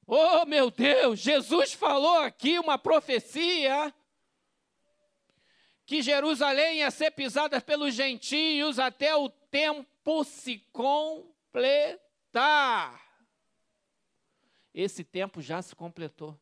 Oh, 0.08 0.48
meu 0.48 0.72
Deus, 0.72 1.20
Jesus 1.20 1.74
falou 1.74 2.18
aqui 2.22 2.58
uma 2.58 2.80
profecia 2.80 3.94
que 5.86 6.02
Jerusalém 6.02 6.78
ia 6.80 6.90
ser 6.90 7.12
pisada 7.12 7.62
pelos 7.62 7.94
gentios 7.94 8.80
até 8.80 9.16
o 9.16 9.30
tempo 9.30 10.24
se 10.24 10.58
completar. 10.72 12.00
Esse 14.74 15.04
tempo 15.04 15.40
já 15.40 15.62
se 15.62 15.76
completou 15.76 16.36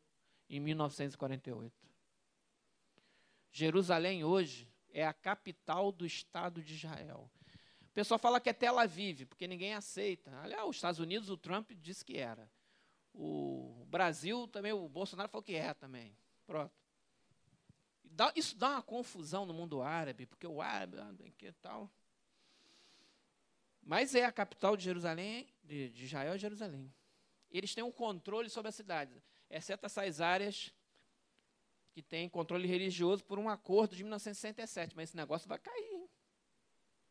em 0.48 0.58
1948. 0.58 1.70
Jerusalém 3.52 4.24
hoje 4.24 4.66
é 4.96 5.06
a 5.06 5.12
capital 5.12 5.92
do 5.92 6.06
Estado 6.06 6.62
de 6.62 6.72
Israel. 6.72 7.30
O 7.82 7.92
pessoal 7.92 8.18
fala 8.18 8.40
que 8.40 8.48
é 8.48 8.52
Tel 8.54 8.78
Aviv, 8.78 9.26
porque 9.26 9.46
ninguém 9.46 9.74
aceita. 9.74 10.34
Aliás, 10.40 10.66
os 10.66 10.76
Estados 10.76 10.98
Unidos, 10.98 11.28
o 11.28 11.36
Trump 11.36 11.70
disse 11.72 12.02
que 12.02 12.16
era. 12.16 12.50
O 13.12 13.84
Brasil 13.88 14.48
também, 14.48 14.72
o 14.72 14.88
Bolsonaro 14.88 15.28
falou 15.28 15.42
que 15.42 15.54
é 15.54 15.74
também. 15.74 16.16
Pronto. 16.46 16.72
isso 18.34 18.56
dá 18.56 18.70
uma 18.70 18.82
confusão 18.82 19.44
no 19.44 19.52
mundo 19.52 19.82
árabe, 19.82 20.24
porque 20.24 20.46
o 20.46 20.62
árabe, 20.62 20.96
ah, 20.98 21.12
que 21.36 21.52
tal. 21.52 21.92
Mas 23.82 24.14
é 24.14 24.24
a 24.24 24.32
capital 24.32 24.78
de 24.78 24.84
Jerusalém, 24.84 25.46
de, 25.62 25.90
de 25.90 26.04
Israel 26.06 26.32
é 26.32 26.38
Jerusalém. 26.38 26.90
Eles 27.50 27.74
têm 27.74 27.84
um 27.84 27.92
controle 27.92 28.48
sobre 28.48 28.70
a 28.70 28.72
cidade, 28.72 29.22
exceto 29.50 29.84
essas 29.84 30.22
áreas 30.22 30.72
que 31.96 32.02
têm 32.02 32.28
controle 32.28 32.68
religioso 32.68 33.24
por 33.24 33.38
um 33.38 33.48
acordo 33.48 33.96
de 33.96 34.04
1967. 34.04 34.94
Mas 34.94 35.08
esse 35.08 35.16
negócio 35.16 35.48
vai 35.48 35.58
cair. 35.58 35.94
Hein? 35.94 36.10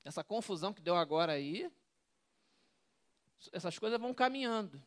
Essa 0.04 0.24
confusão 0.24 0.72
que 0.72 0.80
deu 0.80 0.96
agora 0.96 1.32
aí, 1.32 1.72
essas 3.52 3.80
coisas 3.80 4.00
vão 4.00 4.14
caminhando. 4.14 4.80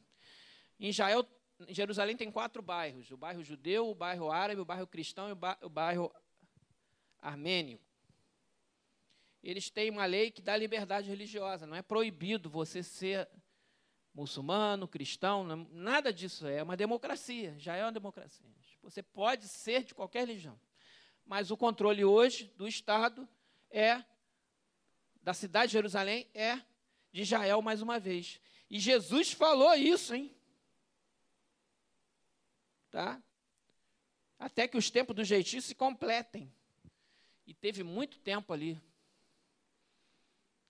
Em 0.78 0.90
Israel, 0.90 1.28
em 1.66 1.74
Jerusalém 1.74 2.16
tem 2.16 2.30
quatro 2.30 2.62
bairros: 2.62 3.10
o 3.10 3.16
bairro 3.16 3.42
judeu, 3.42 3.90
o 3.90 3.94
bairro 3.94 4.30
árabe, 4.30 4.60
o 4.60 4.64
bairro 4.64 4.86
cristão 4.86 5.28
e 5.28 5.32
o 5.66 5.68
bairro 5.68 6.14
armênio. 7.18 7.80
Eles 9.42 9.68
têm 9.68 9.90
uma 9.90 10.06
lei 10.06 10.30
que 10.30 10.40
dá 10.40 10.56
liberdade 10.56 11.08
religiosa, 11.08 11.66
não 11.66 11.74
é 11.74 11.82
proibido 11.82 12.48
você 12.48 12.84
ser 12.84 13.28
muçulmano, 14.14 14.86
cristão, 14.86 15.44
nada 15.72 16.12
disso 16.12 16.46
é 16.46 16.62
uma 16.62 16.76
democracia, 16.76 17.58
já 17.58 17.74
é 17.74 17.84
uma 17.84 17.92
democracia. 17.92 18.48
Você 18.82 19.02
pode 19.02 19.48
ser 19.48 19.84
de 19.84 19.94
qualquer 19.94 20.26
religião. 20.26 20.58
Mas 21.26 21.50
o 21.50 21.56
controle 21.56 22.04
hoje 22.04 22.52
do 22.56 22.66
Estado 22.66 23.28
é 23.70 24.02
da 25.22 25.34
cidade 25.34 25.68
de 25.68 25.72
Jerusalém 25.74 26.26
é 26.32 26.56
de 27.12 27.22
Israel 27.22 27.60
mais 27.60 27.82
uma 27.82 27.98
vez. 27.98 28.40
E 28.70 28.78
Jesus 28.78 29.32
falou 29.32 29.74
isso, 29.74 30.14
hein? 30.14 30.34
tá? 32.90 33.22
Até 34.38 34.68
que 34.68 34.76
os 34.76 34.90
tempos 34.90 35.14
do 35.14 35.24
jeitinho 35.24 35.62
se 35.62 35.74
completem. 35.74 36.52
E 37.46 37.54
teve 37.54 37.82
muito 37.82 38.18
tempo 38.18 38.52
ali. 38.52 38.80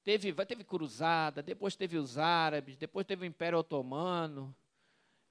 Teve, 0.05 0.33
teve 0.47 0.65
cruzada, 0.65 1.43
depois 1.43 1.77
teve 1.77 1.99
os 1.99 2.17
árabes, 2.17 2.77
depois 2.77 3.07
teve 3.07 3.25
o 3.25 3.27
Império 3.27 3.59
Otomano. 3.59 4.55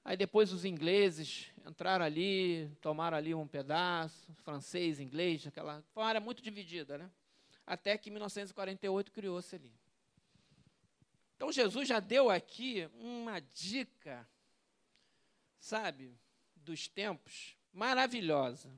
Aí 0.07 0.15
depois 0.15 0.53
os 0.53 0.63
ingleses 0.63 1.51
entraram 1.65 2.05
ali, 2.05 2.71
tomaram 2.79 3.17
ali 3.17 3.35
um 3.35 3.45
pedaço, 3.45 4.33
francês, 4.35 5.01
inglês, 5.01 5.45
aquela. 5.45 5.83
Foi 5.91 6.01
uma 6.01 6.07
área 6.07 6.21
muito 6.21 6.41
dividida, 6.41 6.97
né? 6.97 7.11
Até 7.65 7.97
que 7.97 8.09
em 8.09 8.13
1948 8.13 9.11
criou-se 9.11 9.53
ali. 9.53 9.69
Então 11.35 11.51
Jesus 11.51 11.89
já 11.89 11.99
deu 11.99 12.29
aqui 12.29 12.89
uma 13.01 13.41
dica, 13.41 14.25
sabe? 15.59 16.17
dos 16.55 16.87
tempos, 16.87 17.57
maravilhosa. 17.73 18.71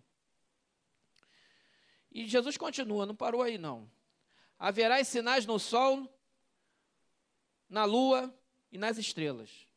E 2.12 2.26
Jesus 2.26 2.58
continua, 2.58 3.06
não 3.06 3.16
parou 3.16 3.44
aí 3.44 3.60
não. 3.60 3.88
Haverá 4.58 5.04
sinais 5.04 5.46
no 5.46 5.60
sol, 5.60 6.12
na 7.70 7.86
lua 7.86 8.36
e 8.72 8.80
nas 8.80 8.98
estrelas. 8.98 9.69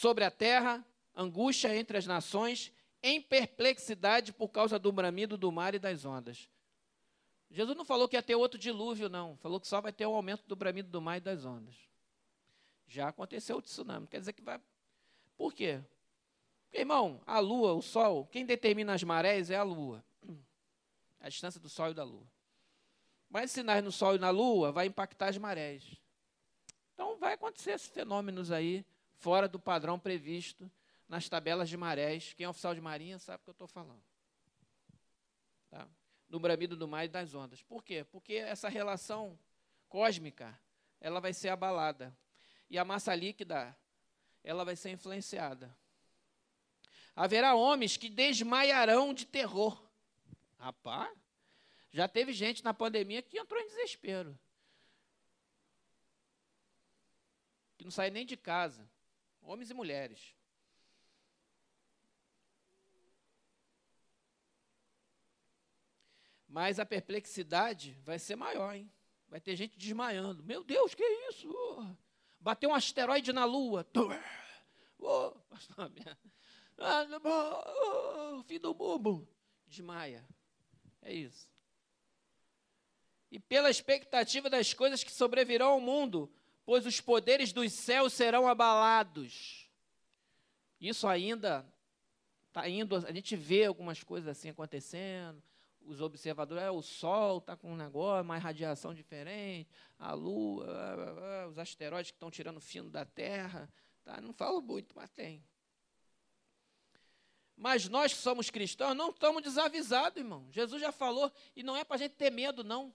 Sobre 0.00 0.24
a 0.24 0.30
terra, 0.30 0.82
angústia 1.14 1.76
entre 1.76 1.98
as 1.98 2.06
nações, 2.06 2.72
em 3.02 3.20
perplexidade 3.20 4.32
por 4.32 4.48
causa 4.48 4.78
do 4.78 4.90
bramido 4.90 5.36
do 5.36 5.52
mar 5.52 5.74
e 5.74 5.78
das 5.78 6.06
ondas. 6.06 6.48
Jesus 7.50 7.76
não 7.76 7.84
falou 7.84 8.08
que 8.08 8.16
ia 8.16 8.22
ter 8.22 8.34
outro 8.34 8.58
dilúvio, 8.58 9.10
não. 9.10 9.36
Falou 9.36 9.60
que 9.60 9.68
só 9.68 9.78
vai 9.78 9.92
ter 9.92 10.06
o 10.06 10.14
aumento 10.14 10.42
do 10.46 10.56
bramido 10.56 10.88
do 10.88 11.02
mar 11.02 11.18
e 11.18 11.20
das 11.20 11.44
ondas. 11.44 11.74
Já 12.86 13.08
aconteceu 13.08 13.58
o 13.58 13.60
tsunami. 13.60 14.06
Quer 14.06 14.20
dizer 14.20 14.32
que 14.32 14.40
vai. 14.40 14.58
Por 15.36 15.52
quê? 15.52 15.82
Irmão, 16.72 17.20
a 17.26 17.38
lua, 17.38 17.74
o 17.74 17.82
sol, 17.82 18.26
quem 18.32 18.46
determina 18.46 18.94
as 18.94 19.02
marés 19.02 19.50
é 19.50 19.56
a 19.56 19.62
lua. 19.62 20.02
A 21.20 21.28
distância 21.28 21.60
do 21.60 21.68
sol 21.68 21.90
e 21.90 21.94
da 21.94 22.04
lua. 22.04 22.26
Mas 23.28 23.50
sinais 23.50 23.84
no 23.84 23.92
sol 23.92 24.14
e 24.14 24.18
na 24.18 24.30
lua 24.30 24.72
vai 24.72 24.86
impactar 24.86 25.28
as 25.28 25.36
marés. 25.36 25.84
Então 26.94 27.18
vai 27.18 27.34
acontecer 27.34 27.72
esses 27.72 27.88
fenômenos 27.88 28.50
aí, 28.50 28.82
fora 29.20 29.46
do 29.46 29.60
padrão 29.60 29.98
previsto 29.98 30.70
nas 31.08 31.28
tabelas 31.28 31.68
de 31.68 31.76
marés. 31.76 32.32
Quem 32.32 32.44
é 32.44 32.48
oficial 32.48 32.74
de 32.74 32.80
marinha 32.80 33.18
sabe 33.18 33.40
o 33.40 33.44
que 33.44 33.50
eu 33.50 33.52
estou 33.52 33.68
falando. 33.68 34.02
Tá? 35.68 35.86
No 36.28 36.40
bramido 36.40 36.76
do 36.76 36.88
mar 36.88 37.04
e 37.04 37.08
das 37.08 37.34
ondas. 37.34 37.62
Por 37.62 37.84
quê? 37.84 38.02
Porque 38.04 38.34
essa 38.34 38.68
relação 38.68 39.38
cósmica, 39.88 40.58
ela 41.00 41.20
vai 41.20 41.32
ser 41.32 41.50
abalada. 41.50 42.16
E 42.68 42.78
a 42.78 42.84
massa 42.84 43.14
líquida, 43.14 43.76
ela 44.42 44.64
vai 44.64 44.74
ser 44.74 44.90
influenciada. 44.90 45.76
Haverá 47.14 47.54
homens 47.54 47.96
que 47.96 48.08
desmaiarão 48.08 49.12
de 49.12 49.26
terror. 49.26 49.86
Rapaz, 50.58 51.16
já 51.90 52.08
teve 52.08 52.32
gente 52.32 52.64
na 52.64 52.72
pandemia 52.72 53.20
que 53.20 53.38
entrou 53.38 53.60
em 53.60 53.66
desespero. 53.66 54.38
Que 57.76 57.84
não 57.84 57.90
sai 57.90 58.10
nem 58.10 58.24
de 58.24 58.36
casa. 58.36 58.88
Homens 59.42 59.70
e 59.70 59.74
mulheres. 59.74 60.34
Mas 66.46 66.80
a 66.80 66.86
perplexidade 66.86 67.96
vai 68.02 68.18
ser 68.18 68.34
maior, 68.34 68.74
hein? 68.74 68.90
Vai 69.28 69.40
ter 69.40 69.54
gente 69.54 69.78
desmaiando. 69.78 70.42
Meu 70.42 70.64
Deus, 70.64 70.94
que 70.94 71.04
isso? 71.30 71.48
Bateu 72.40 72.70
um 72.70 72.74
asteroide 72.74 73.32
na 73.32 73.44
Lua. 73.44 73.86
Ah, 76.82 78.42
fim 78.46 78.58
do 78.58 78.74
mundo. 78.74 79.28
Desmaia. 79.66 80.26
É 81.02 81.12
isso. 81.12 81.48
E 83.30 83.38
pela 83.38 83.70
expectativa 83.70 84.50
das 84.50 84.74
coisas 84.74 85.04
que 85.04 85.12
sobrevirão 85.12 85.68
ao 85.68 85.80
mundo, 85.80 86.32
pois 86.64 86.86
os 86.86 87.00
poderes 87.00 87.52
dos 87.52 87.72
céus 87.72 88.12
serão 88.12 88.48
abalados. 88.48 89.68
Isso 90.80 91.06
ainda 91.06 91.66
está 92.48 92.68
indo, 92.68 92.96
a 92.96 93.12
gente 93.12 93.36
vê 93.36 93.64
algumas 93.64 94.02
coisas 94.02 94.28
assim 94.28 94.50
acontecendo. 94.50 95.42
Os 95.82 96.00
observadores, 96.00 96.62
é, 96.62 96.70
o 96.70 96.82
Sol 96.82 97.38
está 97.38 97.56
com 97.56 97.72
um 97.72 97.76
negócio, 97.76 98.22
uma 98.22 98.36
radiação 98.38 98.92
diferente, 98.92 99.68
a 99.98 100.12
Lua, 100.12 101.46
os 101.48 101.58
asteroides 101.58 102.10
que 102.10 102.16
estão 102.16 102.30
tirando 102.30 102.60
fino 102.60 102.90
da 102.90 103.04
Terra. 103.04 103.68
Tá? 104.04 104.20
Não 104.20 104.32
falo 104.32 104.60
muito, 104.60 104.94
mas 104.94 105.10
tem. 105.10 105.42
Mas 107.56 107.88
nós 107.88 108.12
que 108.12 108.20
somos 108.20 108.50
cristãos 108.50 108.96
não 108.96 109.10
estamos 109.10 109.42
desavisados, 109.42 110.18
irmão. 110.18 110.46
Jesus 110.50 110.80
já 110.80 110.92
falou, 110.92 111.30
e 111.54 111.62
não 111.62 111.76
é 111.76 111.84
para 111.84 111.96
a 111.96 111.98
gente 111.98 112.14
ter 112.14 112.30
medo, 112.30 112.64
não. 112.64 112.92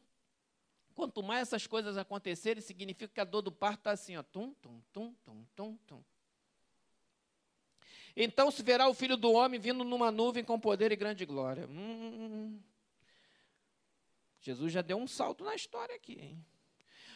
Quanto 0.96 1.22
mais 1.22 1.42
essas 1.42 1.68
coisas 1.68 1.98
acontecerem, 1.98 2.62
significa 2.62 3.14
que 3.14 3.20
a 3.20 3.26
dor 3.26 3.42
do 3.42 3.52
parto 3.52 3.80
está 3.80 3.92
assim, 3.92 4.16
ó. 4.16 4.24
Tum, 4.24 4.54
tum, 4.54 4.82
tum, 4.94 5.14
tum, 5.26 5.46
tum, 5.54 5.78
tum. 5.86 6.04
Então 8.16 8.50
se 8.50 8.64
verá 8.64 8.88
o 8.88 8.94
filho 8.94 9.18
do 9.18 9.34
homem 9.34 9.60
vindo 9.60 9.84
numa 9.84 10.10
nuvem 10.10 10.42
com 10.42 10.58
poder 10.58 10.94
e 10.94 10.96
grande 10.96 11.26
glória. 11.26 11.68
Hum, 11.68 12.62
Jesus 14.40 14.72
já 14.72 14.82
deu 14.82 14.96
um 14.96 15.06
salto 15.06 15.44
na 15.44 15.54
história 15.54 15.94
aqui, 15.94 16.14
hein? 16.14 16.46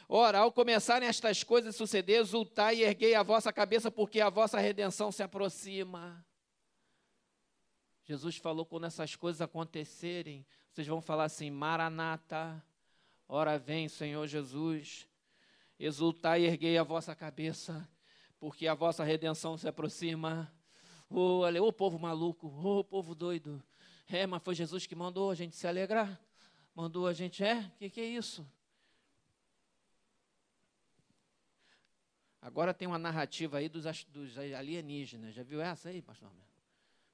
Ora, 0.09 0.39
ao 0.39 0.51
começarem 0.51 1.07
estas 1.07 1.43
coisas 1.43 1.73
a 1.73 1.77
suceder, 1.77 2.19
exultai 2.19 2.77
e 2.77 2.83
erguei 2.83 3.15
a 3.15 3.23
vossa 3.23 3.53
cabeça, 3.53 3.89
porque 3.89 4.19
a 4.19 4.29
vossa 4.29 4.59
redenção 4.59 5.11
se 5.11 5.23
aproxima. 5.23 6.25
Jesus 8.03 8.35
falou: 8.37 8.65
quando 8.65 8.87
essas 8.87 9.15
coisas 9.15 9.39
acontecerem, 9.39 10.45
vocês 10.71 10.87
vão 10.87 10.99
falar 10.99 11.25
assim: 11.25 11.51
Maranata, 11.51 12.61
ora 13.29 13.59
vem, 13.59 13.87
Senhor 13.87 14.25
Jesus, 14.25 15.07
exultai 15.79 16.41
e 16.41 16.45
erguei 16.45 16.77
a 16.79 16.83
vossa 16.83 17.15
cabeça, 17.15 17.87
porque 18.39 18.67
a 18.67 18.73
vossa 18.73 19.03
redenção 19.03 19.55
se 19.55 19.67
aproxima. 19.67 20.51
Ô, 21.07 21.43
oh, 21.45 21.67
oh, 21.67 21.71
povo 21.71 21.99
maluco, 21.99 22.47
ô, 22.47 22.79
oh, 22.79 22.83
povo 22.83 23.13
doido. 23.13 23.63
É, 24.07 24.25
mas 24.25 24.41
foi 24.41 24.55
Jesus 24.55 24.87
que 24.87 24.95
mandou 24.95 25.29
a 25.29 25.35
gente 25.35 25.55
se 25.55 25.67
alegrar. 25.67 26.19
Mandou 26.73 27.05
a 27.05 27.13
gente, 27.13 27.43
é? 27.43 27.59
O 27.59 27.71
que, 27.77 27.89
que 27.91 28.01
é 28.01 28.05
isso? 28.05 28.45
Agora 32.41 32.73
tem 32.73 32.87
uma 32.87 32.97
narrativa 32.97 33.57
aí 33.57 33.69
dos, 33.69 34.03
dos 34.05 34.37
alienígenas. 34.37 35.35
Já 35.35 35.43
viu 35.43 35.61
essa 35.61 35.89
aí, 35.89 36.01
pastor? 36.01 36.31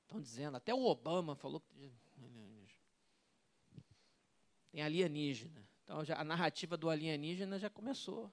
Estão 0.04 0.22
dizendo, 0.22 0.56
até 0.56 0.74
o 0.74 0.86
Obama 0.86 1.36
falou 1.36 1.60
que 1.60 1.92
tem 4.72 4.82
alienígena. 4.82 5.75
Então 5.86 6.04
já, 6.04 6.20
a 6.20 6.24
narrativa 6.24 6.76
do 6.76 6.90
alienígena 6.90 7.58
já 7.58 7.70
começou 7.70 8.30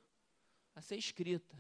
a 0.75 0.83
ser 0.83 0.97
escrita. 0.97 1.57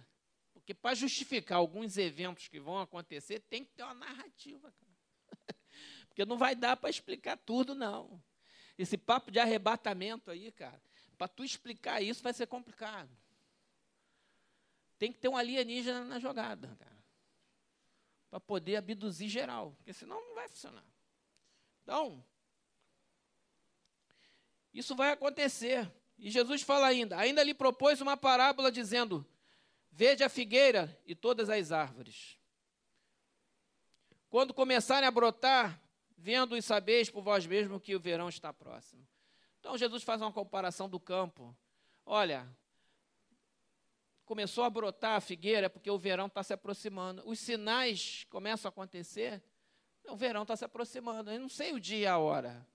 Porque 0.53 0.74
para 0.74 0.97
justificar 0.97 1.59
alguns 1.59 1.97
eventos 1.97 2.49
que 2.49 2.59
vão 2.59 2.80
acontecer, 2.80 3.38
tem 3.38 3.64
que 3.64 3.70
ter 3.72 3.84
uma 3.84 3.95
narrativa. 3.95 4.72
Cara. 4.72 5.57
Porque 6.09 6.24
não 6.24 6.36
vai 6.36 6.57
dar 6.57 6.76
para 6.76 6.90
explicar 6.90 7.36
tudo, 7.36 7.74
não. 7.74 8.20
Esse 8.76 8.99
papo 8.99 9.30
de 9.30 9.38
arrebatamento 9.38 10.30
aí, 10.30 10.51
cara, 10.51 10.82
para 11.16 11.28
tu 11.28 11.45
explicar 11.45 12.03
isso 12.03 12.20
vai 12.20 12.32
ser 12.32 12.49
complicado. 12.49 13.14
Tem 14.99 15.12
que 15.12 15.20
ter 15.20 15.28
um 15.28 15.36
alienígena 15.36 16.05
na 16.05 16.18
jogada, 16.18 16.74
cara 16.76 16.93
para 18.32 18.40
poder 18.40 18.76
abduzir 18.76 19.28
geral, 19.28 19.74
porque 19.76 19.93
senão 19.93 20.18
não 20.18 20.34
vai 20.34 20.49
funcionar. 20.49 20.86
Então, 21.82 22.24
isso 24.73 24.95
vai 24.95 25.12
acontecer. 25.12 25.91
E 26.18 26.31
Jesus 26.31 26.62
fala 26.62 26.87
ainda: 26.87 27.16
ainda 27.18 27.43
lhe 27.43 27.55
propôs 27.55 28.01
uma 28.01 28.16
parábola 28.16 28.70
dizendo: 28.70 29.27
Vede 29.91 30.25
a 30.25 30.29
figueira 30.29 30.99
e 31.05 31.14
todas 31.14 31.51
as 31.51 31.73
árvores. 31.73 32.39
Quando 34.31 34.55
começarem 34.55 35.07
a 35.07 35.11
brotar, 35.11 35.79
vendo 36.16 36.57
e 36.57 36.62
sabeis 36.62 37.11
por 37.11 37.23
vós 37.23 37.47
mesmos 37.47 37.83
que 37.83 37.95
o 37.95 38.01
verão 38.01 38.29
está 38.29 38.53
próximo. 38.53 39.07
Então 39.61 39.77
Jesus 39.77 40.03
faz 40.03 40.23
uma 40.23 40.33
comparação 40.33 40.89
do 40.89 40.99
campo. 40.99 41.55
Olha, 42.07 42.49
começou 44.25 44.64
a 44.64 44.70
brotar 44.70 45.16
a 45.16 45.20
figueira, 45.20 45.68
porque 45.68 45.91
o 45.91 45.99
verão 45.99 46.27
está 46.27 46.43
se 46.43 46.55
aproximando. 46.55 47.23
Os 47.27 47.39
sinais 47.39 48.25
começam 48.31 48.68
a 48.68 48.70
acontecer, 48.70 49.43
o 50.09 50.16
verão 50.16 50.43
está 50.43 50.57
se 50.57 50.64
aproximando. 50.64 51.31
Eu 51.31 51.41
não 51.41 51.49
sei 51.49 51.73
o 51.73 51.81
dia 51.81 51.99
e 51.99 52.07
a 52.07 52.16
hora, 52.16 52.66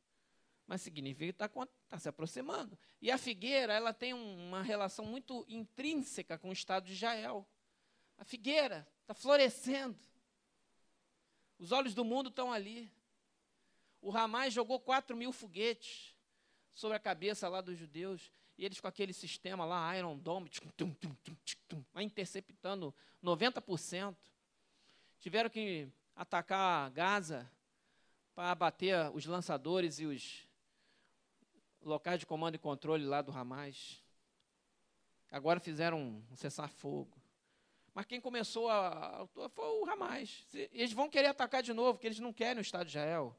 mas 0.68 0.82
significa 0.82 1.34
que 1.34 1.44
está 1.44 1.50
tá 1.90 1.98
se 1.98 2.10
aproximando. 2.10 2.78
E 3.02 3.10
a 3.10 3.18
figueira, 3.18 3.74
ela 3.74 3.94
tem 3.94 4.14
uma 4.14 4.62
relação 4.62 5.06
muito 5.06 5.46
intrínseca 5.48 6.38
com 6.38 6.50
o 6.50 6.54
estado 6.54 6.86
de 6.86 6.94
Israel. 6.94 7.48
A 8.18 8.26
figueira 8.26 8.88
está 9.02 9.14
florescendo. 9.14 9.98
Os 11.58 11.72
olhos 11.72 11.94
do 11.94 12.04
mundo 12.04 12.30
estão 12.30 12.52
ali. 12.52 12.92
O 14.02 14.10
Ramais 14.10 14.54
jogou 14.54 14.80
4 14.80 15.16
mil 15.16 15.32
foguetes 15.32 16.16
sobre 16.74 16.98
a 16.98 17.00
cabeça 17.00 17.48
lá 17.48 17.62
dos 17.62 17.78
judeus. 17.78 18.32
E 18.58 18.66
eles 18.66 18.80
com 18.80 18.88
aquele 18.88 19.14
sistema 19.14 19.66
lá, 19.66 19.96
Iron 19.98 20.18
Dome, 20.18 20.50
tum, 20.50 20.92
tum, 20.92 21.16
tum, 21.68 21.86
vai 21.94 22.04
interceptando 22.04 22.94
90%. 23.24 24.16
Tiveram 25.20 25.50
que 25.50 25.88
atacar 26.16 26.90
Gaza 26.92 27.52
para 28.34 28.52
abater 28.52 29.12
os 29.14 29.26
lançadores 29.26 30.00
e 30.00 30.06
os 30.06 30.47
locais 31.82 32.20
de 32.20 32.26
comando 32.26 32.56
e 32.56 32.60
controle 32.60 33.06
lá 33.06 33.22
do 33.22 33.32
Hamas. 33.32 34.04
Agora 35.32 35.60
fizeram 35.60 36.00
um 36.00 36.36
cessar-fogo. 36.36 37.18
Mas 37.94 38.06
quem 38.06 38.22
começou 38.22 38.70
a, 38.70 39.24
a, 39.24 39.28
foi 39.50 39.66
o 39.66 39.90
Hamas. 39.90 40.46
Eles 40.54 40.94
vão 40.94 41.10
querer 41.10 41.28
atacar 41.28 41.64
de 41.64 41.74
novo, 41.74 41.94
porque 41.94 42.08
eles 42.08 42.20
não 42.20 42.32
querem 42.32 42.60
o 42.60 42.62
Estado 42.62 42.86
de 42.86 42.92
Israel. 42.92 43.36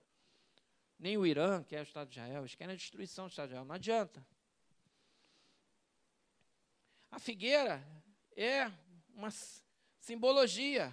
Nem 0.99 1.17
o 1.17 1.25
Irã 1.25 1.63
quer 1.63 1.81
o 1.81 1.83
Estado 1.85 2.09
de 2.09 2.19
Israel. 2.19 2.43
Eles 2.43 2.55
querem 2.55 2.75
a 2.75 2.77
destruição 2.77 3.27
do 3.27 3.31
Estado 3.31 3.49
de 3.49 3.53
Israel. 3.53 3.65
Não 3.65 3.75
adianta. 3.75 4.27
A 7.11 7.19
figueira 7.19 7.87
é 8.37 8.71
uma 9.15 9.31
simbologia. 9.99 10.93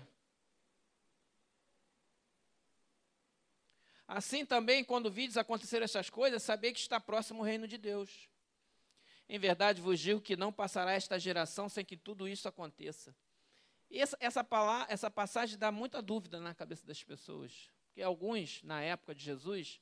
Assim 4.07 4.45
também, 4.45 4.83
quando 4.83 5.09
vides 5.09 5.37
acontecer 5.37 5.81
essas 5.81 6.09
coisas, 6.09 6.43
saber 6.43 6.73
que 6.73 6.79
está 6.79 6.99
próximo 6.99 7.41
o 7.41 7.45
reino 7.45 7.67
de 7.67 7.77
Deus. 7.77 8.29
Em 9.27 9.39
verdade 9.39 9.81
vos 9.81 9.99
digo 9.99 10.21
que 10.21 10.35
não 10.35 10.53
passará 10.53 10.91
esta 10.91 11.19
geração 11.19 11.67
sem 11.67 11.83
que 11.83 11.97
tudo 11.97 12.27
isso 12.27 12.47
aconteça. 12.47 13.15
Essa, 13.89 14.17
essa, 14.19 14.43
palavra, 14.43 14.93
essa 14.93 15.09
passagem 15.09 15.57
dá 15.57 15.71
muita 15.71 16.01
dúvida 16.01 16.39
na 16.39 16.53
cabeça 16.53 16.85
das 16.85 17.03
pessoas. 17.03 17.71
Porque 17.87 18.01
alguns, 18.01 18.61
na 18.63 18.81
época 18.81 19.15
de 19.15 19.23
Jesus, 19.23 19.81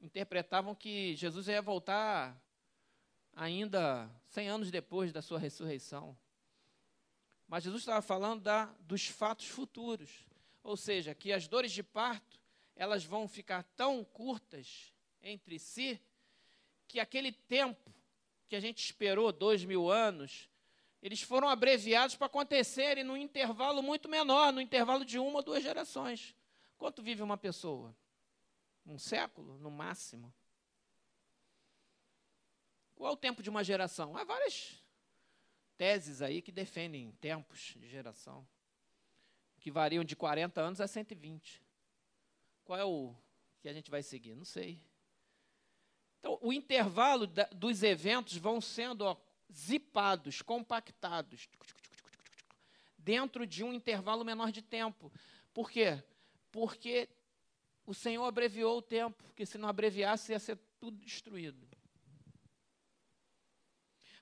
interpretavam 0.00 0.74
que 0.74 1.14
Jesus 1.14 1.46
ia 1.46 1.62
voltar 1.62 2.40
ainda 3.34 4.10
100 4.28 4.48
anos 4.48 4.70
depois 4.70 5.12
da 5.12 5.22
sua 5.22 5.38
ressurreição. 5.38 6.16
Mas 7.46 7.64
Jesus 7.64 7.82
estava 7.82 8.02
falando 8.02 8.42
da, 8.42 8.66
dos 8.80 9.06
fatos 9.06 9.46
futuros, 9.46 10.26
ou 10.62 10.76
seja, 10.76 11.14
que 11.14 11.32
as 11.32 11.48
dores 11.48 11.72
de 11.72 11.82
parto 11.82 12.39
elas 12.80 13.04
vão 13.04 13.28
ficar 13.28 13.62
tão 13.76 14.02
curtas 14.02 14.90
entre 15.22 15.58
si 15.58 16.00
que 16.88 16.98
aquele 16.98 17.30
tempo 17.30 17.92
que 18.48 18.56
a 18.56 18.60
gente 18.60 18.82
esperou 18.82 19.30
dois 19.30 19.62
mil 19.62 19.90
anos, 19.90 20.48
eles 21.02 21.20
foram 21.20 21.46
abreviados 21.46 22.16
para 22.16 22.26
acontecerem 22.26 23.04
num 23.04 23.18
intervalo 23.18 23.82
muito 23.82 24.08
menor, 24.08 24.50
no 24.50 24.62
intervalo 24.62 25.04
de 25.04 25.18
uma 25.18 25.36
ou 25.36 25.42
duas 25.42 25.62
gerações. 25.62 26.34
Quanto 26.78 27.02
vive 27.02 27.22
uma 27.22 27.36
pessoa? 27.36 27.94
Um 28.86 28.98
século, 28.98 29.58
no 29.58 29.70
máximo. 29.70 30.32
Qual 32.94 33.10
é 33.10 33.12
o 33.12 33.16
tempo 33.16 33.42
de 33.42 33.50
uma 33.50 33.62
geração? 33.62 34.16
Há 34.16 34.24
várias 34.24 34.82
teses 35.76 36.22
aí 36.22 36.40
que 36.40 36.50
defendem 36.50 37.12
tempos 37.20 37.74
de 37.76 37.86
geração, 37.86 38.48
que 39.58 39.70
variam 39.70 40.02
de 40.02 40.16
40 40.16 40.62
anos 40.62 40.80
a 40.80 40.88
120. 40.88 41.68
Qual 42.64 42.78
é 42.78 42.84
o 42.84 43.14
que 43.60 43.68
a 43.68 43.72
gente 43.72 43.90
vai 43.90 44.02
seguir? 44.02 44.34
Não 44.34 44.44
sei. 44.44 44.82
Então, 46.18 46.38
o 46.42 46.52
intervalo 46.52 47.26
da, 47.26 47.44
dos 47.46 47.82
eventos 47.82 48.36
vão 48.36 48.60
sendo 48.60 49.02
ó, 49.02 49.16
zipados, 49.52 50.42
compactados, 50.42 51.48
dentro 52.96 53.46
de 53.46 53.64
um 53.64 53.72
intervalo 53.72 54.24
menor 54.24 54.52
de 54.52 54.62
tempo. 54.62 55.12
Por 55.52 55.70
quê? 55.70 56.02
Porque 56.52 57.08
o 57.86 57.94
Senhor 57.94 58.24
abreviou 58.24 58.78
o 58.78 58.82
tempo, 58.82 59.24
porque 59.24 59.46
se 59.46 59.58
não 59.58 59.68
abreviasse 59.68 60.32
ia 60.32 60.38
ser 60.38 60.58
tudo 60.78 60.98
destruído. 60.98 61.68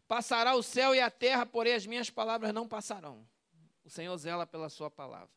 Passará 0.07 0.55
o 0.55 0.63
céu 0.63 0.95
e 0.95 1.01
a 1.01 1.11
terra, 1.11 1.45
porém 1.45 1.75
as 1.75 1.85
minhas 1.85 2.09
palavras 2.09 2.55
não 2.55 2.67
passarão. 2.67 3.29
O 3.85 3.91
Senhor 3.91 4.17
zela 4.17 4.47
pela 4.47 4.71
sua 4.71 4.91
palavra. 4.91 5.37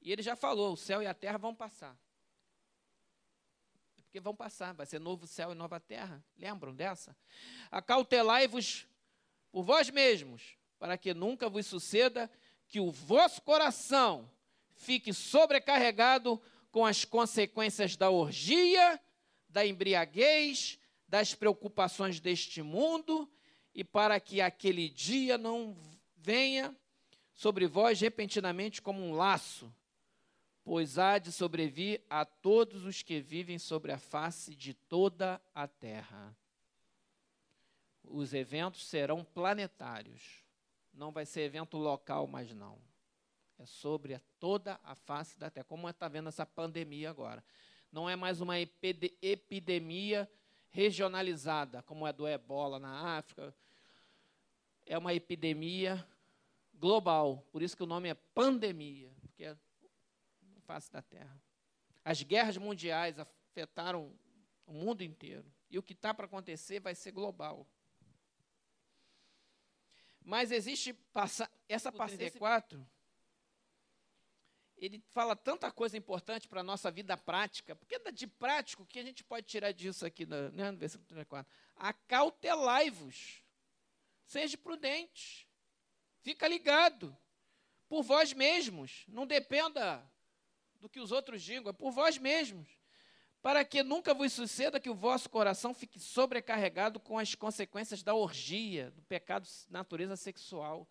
E 0.00 0.10
ele 0.10 0.22
já 0.22 0.34
falou: 0.34 0.72
o 0.72 0.76
céu 0.76 1.02
e 1.02 1.06
a 1.06 1.14
terra 1.14 1.38
vão 1.38 1.54
passar. 1.54 1.96
Porque 4.16 4.24
vão 4.24 4.34
passar, 4.34 4.72
vai 4.72 4.86
ser 4.86 4.98
novo 4.98 5.26
céu 5.26 5.52
e 5.52 5.54
nova 5.54 5.78
terra. 5.78 6.24
Lembram 6.38 6.74
dessa? 6.74 7.14
Acautelai-vos 7.70 8.86
por 9.52 9.62
vós 9.62 9.90
mesmos, 9.90 10.56
para 10.78 10.96
que 10.96 11.12
nunca 11.12 11.50
vos 11.50 11.66
suceda 11.66 12.30
que 12.66 12.80
o 12.80 12.90
vosso 12.90 13.42
coração 13.42 14.30
fique 14.74 15.12
sobrecarregado 15.12 16.40
com 16.70 16.86
as 16.86 17.04
consequências 17.04 17.94
da 17.94 18.08
orgia, 18.08 18.98
da 19.50 19.66
embriaguez, 19.66 20.78
das 21.06 21.34
preocupações 21.34 22.18
deste 22.18 22.62
mundo 22.62 23.30
e 23.74 23.84
para 23.84 24.18
que 24.18 24.40
aquele 24.40 24.88
dia 24.88 25.36
não 25.36 25.76
venha 26.16 26.74
sobre 27.34 27.66
vós 27.66 28.00
repentinamente 28.00 28.80
como 28.80 28.98
um 29.02 29.12
laço, 29.12 29.70
pois 30.66 30.98
há 30.98 31.16
de 31.18 31.30
sobrevir 31.30 32.02
a 32.10 32.24
todos 32.24 32.84
os 32.84 33.00
que 33.00 33.20
vivem 33.20 33.56
sobre 33.56 33.92
a 33.92 33.98
face 33.98 34.52
de 34.52 34.74
toda 34.74 35.40
a 35.54 35.68
terra. 35.68 36.36
Os 38.02 38.34
eventos 38.34 38.84
serão 38.84 39.22
planetários, 39.22 40.44
não 40.92 41.12
vai 41.12 41.24
ser 41.24 41.42
evento 41.42 41.78
local 41.78 42.26
mais 42.26 42.52
não. 42.52 42.80
É 43.56 43.64
sobre 43.64 44.20
toda 44.40 44.80
a 44.82 44.96
face 44.96 45.38
da 45.38 45.48
terra, 45.48 45.66
como 45.68 45.88
está 45.88 46.08
vendo 46.08 46.30
essa 46.30 46.44
pandemia 46.44 47.10
agora. 47.10 47.44
Não 47.92 48.10
é 48.10 48.16
mais 48.16 48.40
uma 48.40 48.58
epidemia 48.58 50.28
regionalizada, 50.70 51.80
como 51.84 52.08
é 52.08 52.12
do 52.12 52.26
ebola 52.26 52.80
na 52.80 53.16
África, 53.16 53.54
é 54.84 54.98
uma 54.98 55.14
epidemia 55.14 56.04
global. 56.74 57.46
Por 57.52 57.62
isso 57.62 57.76
que 57.76 57.84
o 57.84 57.86
nome 57.86 58.08
é 58.08 58.14
pandemia, 58.14 59.12
porque 59.20 59.56
face 60.66 60.90
da 60.90 61.00
terra. 61.00 61.40
As 62.04 62.22
guerras 62.22 62.56
mundiais 62.56 63.18
afetaram 63.18 64.12
o 64.66 64.72
mundo 64.72 65.02
inteiro. 65.02 65.50
E 65.70 65.78
o 65.78 65.82
que 65.82 65.92
está 65.92 66.12
para 66.12 66.26
acontecer 66.26 66.80
vai 66.80 66.94
ser 66.94 67.12
global. 67.12 67.66
Mas 70.22 70.50
existe 70.50 70.92
passa, 70.92 71.50
essa 71.68 71.92
passagem 71.92 72.30
4, 72.32 72.86
ele 74.76 75.02
fala 75.12 75.36
tanta 75.36 75.70
coisa 75.70 75.96
importante 75.96 76.48
para 76.48 76.60
a 76.60 76.64
nossa 76.64 76.90
vida 76.90 77.16
prática, 77.16 77.76
porque 77.76 77.98
de 78.10 78.26
prático, 78.26 78.82
o 78.82 78.86
que 78.86 78.98
a 78.98 79.04
gente 79.04 79.22
pode 79.22 79.46
tirar 79.46 79.72
disso 79.72 80.04
aqui 80.04 80.26
no, 80.26 80.50
né, 80.50 80.70
no 80.70 80.78
versículo 80.78 81.06
34? 81.06 81.50
Acautelai-vos, 81.76 83.44
seja 84.24 84.58
prudente, 84.58 85.48
fica 86.22 86.46
ligado, 86.48 87.16
por 87.88 88.02
vós 88.02 88.32
mesmos, 88.32 89.04
não 89.08 89.26
dependa 89.26 90.04
do 90.80 90.88
que 90.88 91.00
os 91.00 91.12
outros 91.12 91.42
digam, 91.42 91.70
é 91.70 91.72
por 91.72 91.90
vós 91.90 92.18
mesmos 92.18 92.68
para 93.46 93.64
que 93.64 93.80
nunca 93.80 94.12
vos 94.12 94.32
suceda 94.32 94.80
que 94.80 94.90
o 94.90 94.94
vosso 94.94 95.30
coração 95.30 95.72
fique 95.72 96.00
sobrecarregado 96.00 96.98
com 96.98 97.16
as 97.16 97.32
consequências 97.36 98.02
da 98.02 98.12
orgia, 98.12 98.90
do 98.90 99.02
pecado 99.02 99.44
de 99.44 99.52
natureza 99.70 100.16
sexual. 100.16 100.84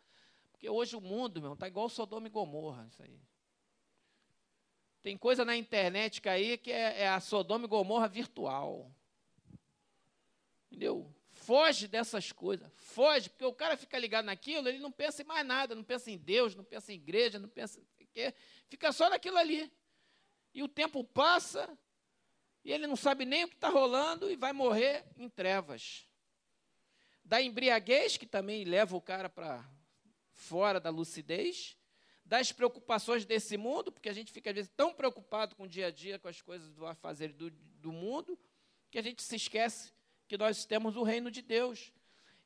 Porque 0.54 0.70
hoje 0.70 0.96
o 0.96 1.02
mundo, 1.02 1.42
meu, 1.42 1.52
está 1.52 1.68
igual 1.68 1.90
Sodoma 1.90 2.28
e 2.28 2.30
Gomorra, 2.30 2.88
isso 2.90 3.04
aí. 3.04 3.20
Tem 5.02 5.18
coisa 5.18 5.44
na 5.44 5.58
internet 5.58 6.22
que 6.22 6.30
aí 6.30 6.58
que 6.58 6.72
é, 6.72 7.02
é 7.02 7.10
a 7.10 7.20
Sodoma 7.20 7.66
e 7.66 7.68
Gomorra 7.68 8.08
virtual. 8.08 8.90
Entendeu? 10.68 11.14
Foge 11.34 11.90
dessas 11.90 12.32
coisas. 12.32 12.72
Foge, 12.78 13.30
porque 13.30 13.44
o 13.44 13.54
cara 13.54 13.76
fica 13.76 14.00
ligado 14.00 14.28
naquilo, 14.28 14.70
ele 14.70 14.80
não 14.80 14.94
pensa 14.94 15.22
em 15.22 15.26
mais 15.26 15.46
nada, 15.46 15.76
não 15.76 15.84
pensa 15.84 16.10
em 16.10 16.18
Deus, 16.18 16.56
não 16.56 16.64
pensa 16.64 16.94
em 16.94 16.96
igreja, 16.96 17.38
não 17.38 17.50
pensa 17.50 17.82
quê. 18.16 18.34
Fica 18.70 18.92
só 18.92 19.10
naquilo 19.10 19.38
ali. 19.38 19.72
E 20.54 20.64
o 20.64 20.68
tempo 20.68 21.04
passa, 21.04 21.78
e 22.64 22.72
ele 22.72 22.88
não 22.88 22.96
sabe 22.96 23.26
nem 23.26 23.44
o 23.44 23.50
que 23.50 23.56
está 23.56 23.70
rolando 23.70 24.32
e 24.32 24.36
vai 24.36 24.54
morrer 24.54 25.06
em 25.18 25.30
trevas. 25.30 26.08
Da 27.24 27.42
embriaguez, 27.42 28.18
que 28.18 28.26
também 28.26 28.64
leva 28.64 28.96
o 28.96 29.02
cara 29.02 29.30
para 29.30 29.70
fora 30.32 30.80
da 30.80 30.90
lucidez, 30.90 31.78
das 32.24 32.52
preocupações 32.52 33.26
desse 33.26 33.58
mundo, 33.58 33.92
porque 33.92 34.10
a 34.10 34.14
gente 34.14 34.32
fica 34.32 34.50
às 34.50 34.56
vezes 34.56 34.72
tão 34.76 34.94
preocupado 34.94 35.56
com 35.56 35.64
o 35.64 35.68
dia 35.68 35.88
a 35.88 35.92
dia, 35.92 36.18
com 36.18 36.28
as 36.28 36.42
coisas 36.42 36.72
do 36.74 36.96
fazer 36.96 37.34
do, 37.34 37.52
do 37.52 37.92
mundo, 37.92 38.40
que 38.90 38.98
a 38.98 39.02
gente 39.02 39.22
se 39.22 39.36
esquece 39.36 39.94
que 40.28 40.38
nós 40.38 40.66
temos 40.66 40.96
o 40.96 41.04
reino 41.04 41.30
de 41.30 41.42
Deus. 41.42 41.92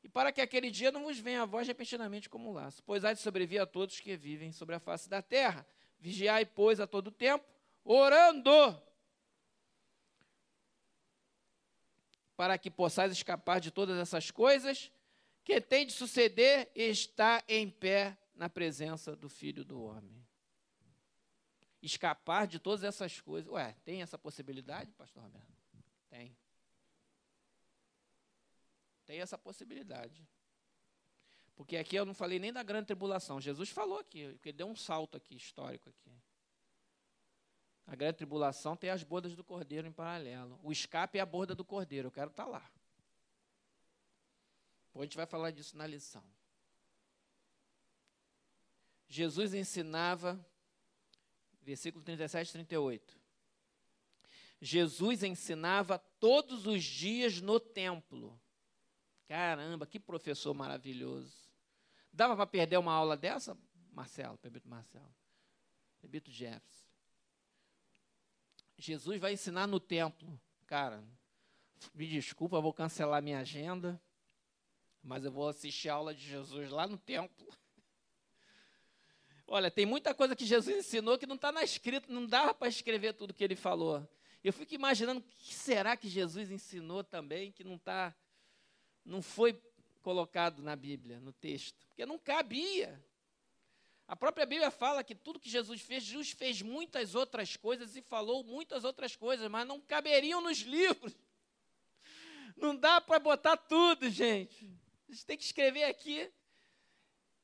E 0.02 0.08
para 0.08 0.32
que 0.32 0.40
aquele 0.40 0.70
dia 0.70 0.90
não 0.90 1.04
vos 1.04 1.18
venha 1.18 1.42
a 1.42 1.46
voz 1.46 1.66
repentinamente 1.66 2.28
como 2.28 2.52
laço, 2.52 2.82
pois 2.84 3.04
há 3.04 3.12
de 3.12 3.20
sobreviver 3.20 3.62
a 3.62 3.66
todos 3.66 4.00
que 4.00 4.16
vivem 4.16 4.52
sobre 4.52 4.74
a 4.74 4.80
face 4.80 5.08
da 5.08 5.20
terra. 5.20 5.66
Vigiai, 5.98 6.46
pois, 6.46 6.80
a 6.80 6.86
todo 6.86 7.10
tempo, 7.10 7.44
orando 7.84 8.50
para 12.40 12.56
que 12.56 12.70
possais 12.70 13.12
escapar 13.12 13.60
de 13.60 13.70
todas 13.70 13.98
essas 13.98 14.30
coisas, 14.30 14.90
que 15.44 15.60
tem 15.60 15.84
de 15.84 15.92
suceder 15.92 16.70
está 16.74 17.44
em 17.46 17.68
pé 17.68 18.16
na 18.34 18.48
presença 18.48 19.14
do 19.14 19.28
Filho 19.28 19.62
do 19.62 19.82
Homem. 19.82 20.26
Escapar 21.82 22.46
de 22.46 22.58
todas 22.58 22.82
essas 22.82 23.20
coisas. 23.20 23.52
Ué, 23.52 23.76
tem 23.84 24.00
essa 24.00 24.16
possibilidade, 24.16 24.90
pastor 24.92 25.22
Roberto? 25.22 25.52
Tem. 26.08 26.34
Tem 29.10 29.20
essa 29.20 29.36
possibilidade. 29.36 30.24
Porque 31.56 31.76
aqui 31.76 31.96
eu 31.96 32.06
não 32.06 32.14
falei 32.14 32.38
nem 32.38 32.52
da 32.52 32.62
grande 32.62 32.86
tribulação. 32.86 33.40
Jesus 33.40 33.68
falou 33.68 33.98
aqui, 33.98 34.28
porque 34.34 34.52
deu 34.52 34.68
um 34.68 34.76
salto 34.76 35.16
aqui, 35.16 35.34
histórico 35.34 35.88
aqui. 35.88 36.12
A 37.88 37.96
grande 37.96 38.18
tribulação 38.18 38.76
tem 38.76 38.88
as 38.88 39.02
bodas 39.02 39.34
do 39.34 39.42
cordeiro 39.42 39.88
em 39.88 39.90
paralelo. 39.90 40.60
O 40.62 40.70
escape 40.70 41.18
é 41.18 41.20
a 41.20 41.26
borda 41.26 41.56
do 41.56 41.64
cordeiro. 41.64 42.06
Eu 42.06 42.12
quero 42.12 42.30
estar 42.30 42.44
tá 42.44 42.48
lá. 42.48 42.70
Depois 44.86 45.02
a 45.02 45.06
gente 45.06 45.16
vai 45.16 45.26
falar 45.26 45.50
disso 45.50 45.76
na 45.76 45.88
lição. 45.88 46.22
Jesus 49.08 49.54
ensinava, 49.54 50.38
versículo 51.62 52.04
37 52.04 52.48
e 52.48 52.52
38. 52.52 53.20
Jesus 54.60 55.24
ensinava 55.24 55.98
todos 55.98 56.64
os 56.64 56.84
dias 56.84 57.40
no 57.40 57.58
templo. 57.58 58.39
Caramba, 59.30 59.86
que 59.86 60.00
professor 60.00 60.52
maravilhoso. 60.52 61.32
Dava 62.12 62.34
para 62.34 62.48
perder 62.48 62.78
uma 62.78 62.92
aula 62.92 63.16
dessa, 63.16 63.56
Marcelo, 63.92 64.36
Pebito 64.36 64.68
Marcelo? 64.68 65.14
Pebito 66.00 66.32
Jefferson. 66.32 66.88
Jesus 68.76 69.20
vai 69.20 69.34
ensinar 69.34 69.68
no 69.68 69.78
templo. 69.78 70.36
Cara, 70.66 71.04
me 71.94 72.08
desculpa, 72.08 72.60
vou 72.60 72.72
cancelar 72.72 73.22
minha 73.22 73.38
agenda, 73.38 74.02
mas 75.00 75.24
eu 75.24 75.30
vou 75.30 75.46
assistir 75.46 75.88
a 75.88 75.94
aula 75.94 76.12
de 76.12 76.26
Jesus 76.26 76.68
lá 76.68 76.88
no 76.88 76.98
templo. 76.98 77.46
Olha, 79.46 79.70
tem 79.70 79.86
muita 79.86 80.12
coisa 80.12 80.34
que 80.34 80.44
Jesus 80.44 80.76
ensinou 80.76 81.16
que 81.16 81.26
não 81.26 81.36
está 81.36 81.52
na 81.52 81.62
escrita, 81.62 82.12
não 82.12 82.26
dava 82.26 82.52
para 82.52 82.66
escrever 82.66 83.12
tudo 83.12 83.32
que 83.32 83.44
ele 83.44 83.54
falou. 83.54 84.04
Eu 84.42 84.52
fico 84.52 84.74
imaginando 84.74 85.20
o 85.20 85.22
que 85.22 85.54
será 85.54 85.96
que 85.96 86.08
Jesus 86.08 86.50
ensinou 86.50 87.04
também 87.04 87.52
que 87.52 87.62
não 87.62 87.78
tá, 87.78 88.12
não 89.04 89.22
foi 89.22 89.60
colocado 90.02 90.62
na 90.62 90.74
Bíblia, 90.76 91.20
no 91.20 91.32
texto, 91.32 91.86
porque 91.86 92.06
não 92.06 92.18
cabia. 92.18 93.02
A 94.06 94.16
própria 94.16 94.44
Bíblia 94.44 94.70
fala 94.70 95.04
que 95.04 95.14
tudo 95.14 95.38
que 95.38 95.48
Jesus 95.48 95.80
fez, 95.80 96.02
Jesus 96.02 96.32
fez 96.32 96.62
muitas 96.62 97.14
outras 97.14 97.56
coisas 97.56 97.94
e 97.94 98.02
falou 98.02 98.42
muitas 98.42 98.82
outras 98.82 99.14
coisas, 99.14 99.48
mas 99.48 99.66
não 99.66 99.80
caberiam 99.80 100.40
nos 100.40 100.58
livros. 100.58 101.14
Não 102.56 102.74
dá 102.74 103.00
para 103.00 103.18
botar 103.18 103.56
tudo, 103.56 104.10
gente. 104.10 104.68
A 105.08 105.12
gente 105.12 105.26
tem 105.26 105.36
que 105.36 105.44
escrever 105.44 105.84
aqui. 105.84 106.30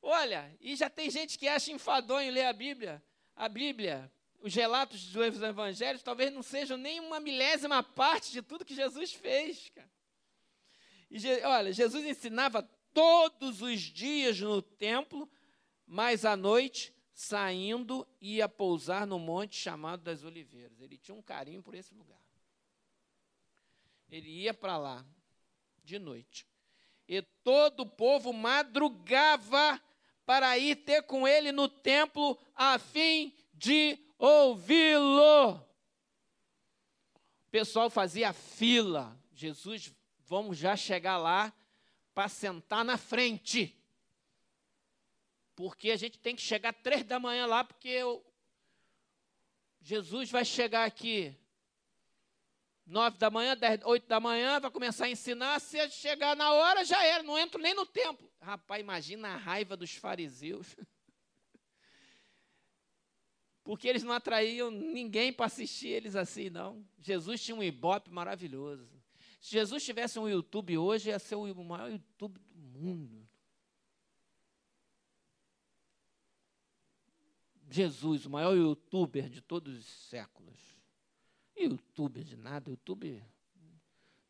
Olha, 0.01 0.55
e 0.59 0.75
já 0.75 0.89
tem 0.89 1.09
gente 1.09 1.39
que 1.39 1.47
acha 1.47 1.71
enfadonho 1.71 2.31
ler 2.31 2.45
a 2.45 2.53
Bíblia. 2.53 3.03
A 3.35 3.47
Bíblia, 3.47 4.11
os 4.41 4.53
relatos 4.53 5.05
dos 5.05 5.41
evangelhos, 5.41 6.03
talvez 6.03 6.31
não 6.31 6.43
sejam 6.43 6.77
nem 6.77 6.99
uma 6.99 7.19
milésima 7.19 7.81
parte 7.81 8.31
de 8.31 8.41
tudo 8.41 8.65
que 8.65 8.75
Jesus 8.75 9.13
fez. 9.13 9.69
Cara. 9.69 9.96
Olha, 11.43 11.71
Jesus 11.71 12.05
ensinava 12.05 12.63
todos 12.93 13.61
os 13.61 13.81
dias 13.81 14.39
no 14.39 14.61
templo 14.61 15.29
mas 15.87 16.25
à 16.25 16.35
noite, 16.35 16.93
saindo, 17.13 18.05
ia 18.19 18.49
pousar 18.49 19.07
no 19.07 19.17
monte 19.17 19.55
chamado 19.55 20.03
das 20.03 20.25
Oliveiras. 20.25 20.81
Ele 20.81 20.97
tinha 20.97 21.15
um 21.15 21.21
carinho 21.21 21.63
por 21.63 21.73
esse 21.73 21.93
lugar. 21.93 22.19
Ele 24.11 24.29
ia 24.29 24.53
para 24.53 24.77
lá 24.77 25.05
de 25.83 25.97
noite. 25.97 26.45
E 27.07 27.21
todo 27.21 27.81
o 27.81 27.89
povo 27.89 28.33
madrugava 28.33 29.81
para 30.25 30.57
ir 30.57 30.75
ter 30.75 31.03
com 31.03 31.25
ele 31.25 31.53
no 31.53 31.69
templo 31.69 32.37
a 32.53 32.77
fim 32.77 33.33
de 33.53 33.97
ouvi-lo. 34.19 35.53
O 35.53 37.49
pessoal 37.49 37.89
fazia 37.89 38.33
fila. 38.33 39.17
Jesus, 39.33 39.93
vamos 40.27 40.57
já 40.57 40.75
chegar 40.75 41.17
lá 41.17 41.51
para 42.13 42.29
sentar 42.29 42.85
na 42.85 42.97
frente 42.97 43.77
porque 45.57 45.89
a 45.89 45.97
gente 45.97 46.19
tem 46.19 46.35
que 46.35 46.41
chegar 46.43 46.71
três 46.71 47.03
da 47.03 47.19
manhã 47.19 47.47
lá, 47.47 47.63
porque 47.63 47.89
eu, 47.89 48.23
Jesus 49.81 50.29
vai 50.29 50.45
chegar 50.45 50.85
aqui 50.85 51.35
nove 52.85 53.17
da 53.17 53.31
manhã, 53.31 53.57
oito 53.85 54.07
da 54.07 54.19
manhã, 54.19 54.59
vai 54.59 54.69
começar 54.69 55.05
a 55.05 55.09
ensinar, 55.09 55.59
se 55.59 55.89
chegar 55.89 56.35
na 56.35 56.53
hora, 56.53 56.85
já 56.85 57.03
era, 57.03 57.23
não 57.23 57.39
entro 57.39 57.59
nem 57.59 57.73
no 57.73 57.87
templo. 57.87 58.31
Rapaz, 58.39 58.79
imagina 58.79 59.29
a 59.29 59.35
raiva 59.35 59.75
dos 59.75 59.95
fariseus. 59.95 60.75
Porque 63.63 63.87
eles 63.87 64.03
não 64.03 64.13
atraíam 64.13 64.69
ninguém 64.69 65.33
para 65.33 65.47
assistir 65.47 65.87
eles 65.87 66.15
assim, 66.15 66.51
não. 66.51 66.87
Jesus 66.99 67.43
tinha 67.43 67.57
um 67.57 67.63
ibope 67.63 68.11
maravilhoso. 68.11 68.96
Se 69.39 69.51
Jesus 69.51 69.83
tivesse 69.83 70.19
um 70.19 70.27
YouTube 70.27 70.77
hoje, 70.77 71.09
ia 71.09 71.19
ser 71.19 71.35
o 71.35 71.63
maior 71.63 71.91
YouTube 71.91 72.39
do 72.39 72.79
mundo. 72.79 73.27
Jesus, 77.69 78.25
o 78.25 78.29
maior 78.29 78.55
youtuber 78.55 79.29
de 79.29 79.41
todos 79.41 79.77
os 79.77 79.85
séculos. 79.85 80.57
Youtuber 81.55 82.23
de 82.23 82.35
nada, 82.37 82.69
YouTube 82.69 83.23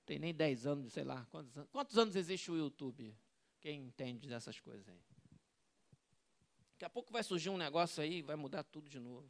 tem 0.08 0.18
nem 0.18 0.34
10 0.34 0.66
anos, 0.66 0.94
sei 0.94 1.04
lá. 1.04 1.26
Quantos, 1.26 1.56
anos, 1.58 1.70
quantos 1.70 1.98
anos 1.98 2.16
existe 2.16 2.50
o 2.50 2.56
YouTube? 2.56 3.14
Quem 3.60 3.84
entende 3.84 4.30
dessas 4.30 4.58
coisas 4.58 4.88
aí? 4.88 5.04
Daqui 6.72 6.86
a 6.86 6.90
pouco 6.90 7.12
vai 7.12 7.22
surgir 7.24 7.50
um 7.50 7.58
negócio 7.58 8.02
aí, 8.02 8.22
vai 8.22 8.38
mudar 8.38 8.64
tudo 8.64 8.90
de 8.90 9.00
novo. 9.00 9.30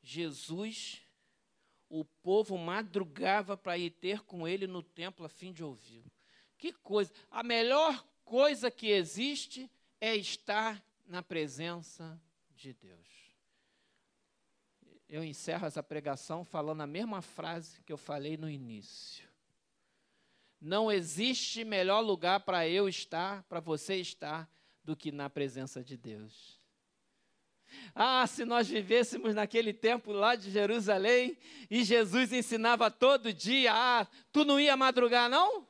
Jesus, 0.00 1.02
o 1.90 2.04
povo 2.04 2.56
madrugava 2.56 3.56
para 3.56 3.76
ir 3.76 3.90
ter 3.90 4.20
com 4.20 4.46
ele 4.46 4.68
no 4.68 4.80
templo 4.80 5.26
a 5.26 5.28
fim 5.28 5.52
de 5.52 5.64
ouvi-lo. 5.64 6.10
Que 6.56 6.72
coisa! 6.72 7.12
A 7.28 7.42
melhor 7.42 8.06
coisa 8.24 8.70
que 8.70 8.86
existe 8.86 9.68
é 10.00 10.14
estar 10.14 10.82
na 11.04 11.20
presença 11.20 12.18
de 12.54 12.72
Deus. 12.72 13.10
eu 15.08 15.24
encerro 15.24 15.66
essa 15.66 15.82
pregação 15.82 16.44
falando 16.44 16.82
a 16.82 16.86
mesma 16.86 17.20
frase 17.20 17.82
que 17.82 17.92
eu 17.92 17.98
falei 17.98 18.36
no 18.36 18.48
início. 18.48 19.28
Não 20.60 20.92
existe 20.92 21.64
melhor 21.64 22.00
lugar 22.00 22.40
para 22.40 22.68
eu 22.68 22.88
estar, 22.88 23.42
para 23.44 23.58
você 23.58 23.96
estar, 23.96 24.48
do 24.84 24.94
que 24.94 25.10
na 25.10 25.28
presença 25.28 25.82
de 25.82 25.96
Deus. 25.96 26.59
Ah, 27.94 28.26
se 28.26 28.44
nós 28.44 28.68
vivêssemos 28.68 29.34
naquele 29.34 29.72
tempo 29.72 30.12
lá 30.12 30.34
de 30.34 30.50
Jerusalém 30.50 31.36
e 31.70 31.84
Jesus 31.84 32.32
ensinava 32.32 32.90
todo 32.90 33.32
dia, 33.32 33.72
ah, 33.74 34.06
tu 34.32 34.44
não 34.44 34.58
ia 34.58 34.76
madrugar 34.76 35.28
não? 35.28 35.66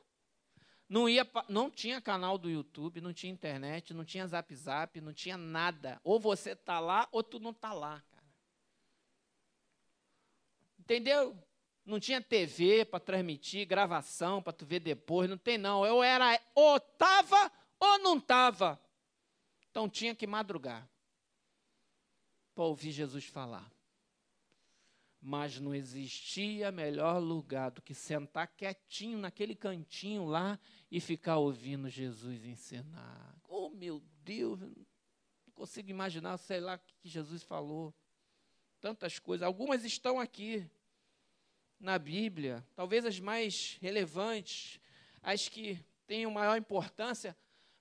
Não 0.87 1.07
ia, 1.07 1.25
não 1.47 1.71
tinha 1.71 2.01
canal 2.01 2.37
do 2.37 2.49
YouTube, 2.49 2.99
não 2.99 3.13
tinha 3.13 3.31
internet, 3.31 3.93
não 3.93 4.03
tinha 4.03 4.27
Zap 4.27 4.53
Zap, 4.53 4.99
não 4.99 5.13
tinha 5.13 5.37
nada. 5.37 6.01
Ou 6.03 6.19
você 6.19 6.53
tá 6.53 6.81
lá 6.81 7.07
ou 7.13 7.23
tu 7.23 7.39
não 7.39 7.53
tá 7.53 7.71
lá, 7.71 8.03
cara. 8.11 8.27
Entendeu? 10.77 11.37
Não 11.85 11.97
tinha 11.97 12.21
TV 12.21 12.83
para 12.83 12.99
transmitir, 12.99 13.65
gravação 13.65 14.41
para 14.41 14.51
tu 14.51 14.65
ver 14.65 14.81
depois, 14.81 15.29
não 15.29 15.37
tem 15.37 15.57
não. 15.57 15.85
Eu 15.85 16.03
era 16.03 16.37
ou 16.53 16.77
tava 16.77 17.51
ou 17.79 17.99
não 17.99 18.19
tava. 18.19 18.77
Então 19.69 19.87
tinha 19.87 20.13
que 20.13 20.27
madrugar 20.27 20.90
para 22.53 22.63
ouvir 22.63 22.91
Jesus 22.91 23.25
falar. 23.25 23.71
Mas 25.21 25.59
não 25.59 25.75
existia 25.75 26.71
melhor 26.71 27.19
lugar 27.19 27.69
do 27.71 27.81
que 27.81 27.93
sentar 27.93 28.47
quietinho 28.47 29.19
naquele 29.19 29.55
cantinho 29.55 30.25
lá 30.25 30.59
e 30.89 30.99
ficar 30.99 31.37
ouvindo 31.37 31.89
Jesus 31.89 32.43
ensinar. 32.43 33.35
Oh, 33.47 33.69
meu 33.69 34.01
Deus, 34.23 34.59
não 34.59 34.73
consigo 35.53 35.89
imaginar, 35.89 36.37
sei 36.37 36.59
lá, 36.59 36.75
o 36.75 36.79
que 36.79 37.07
Jesus 37.07 37.43
falou. 37.43 37.93
Tantas 38.79 39.19
coisas. 39.19 39.45
Algumas 39.45 39.85
estão 39.85 40.19
aqui 40.19 40.67
na 41.79 41.99
Bíblia, 41.99 42.65
talvez 42.75 43.05
as 43.05 43.19
mais 43.19 43.77
relevantes, 43.81 44.79
as 45.21 45.47
que 45.47 45.83
tenham 46.07 46.31
maior 46.31 46.57
importância 46.57 47.35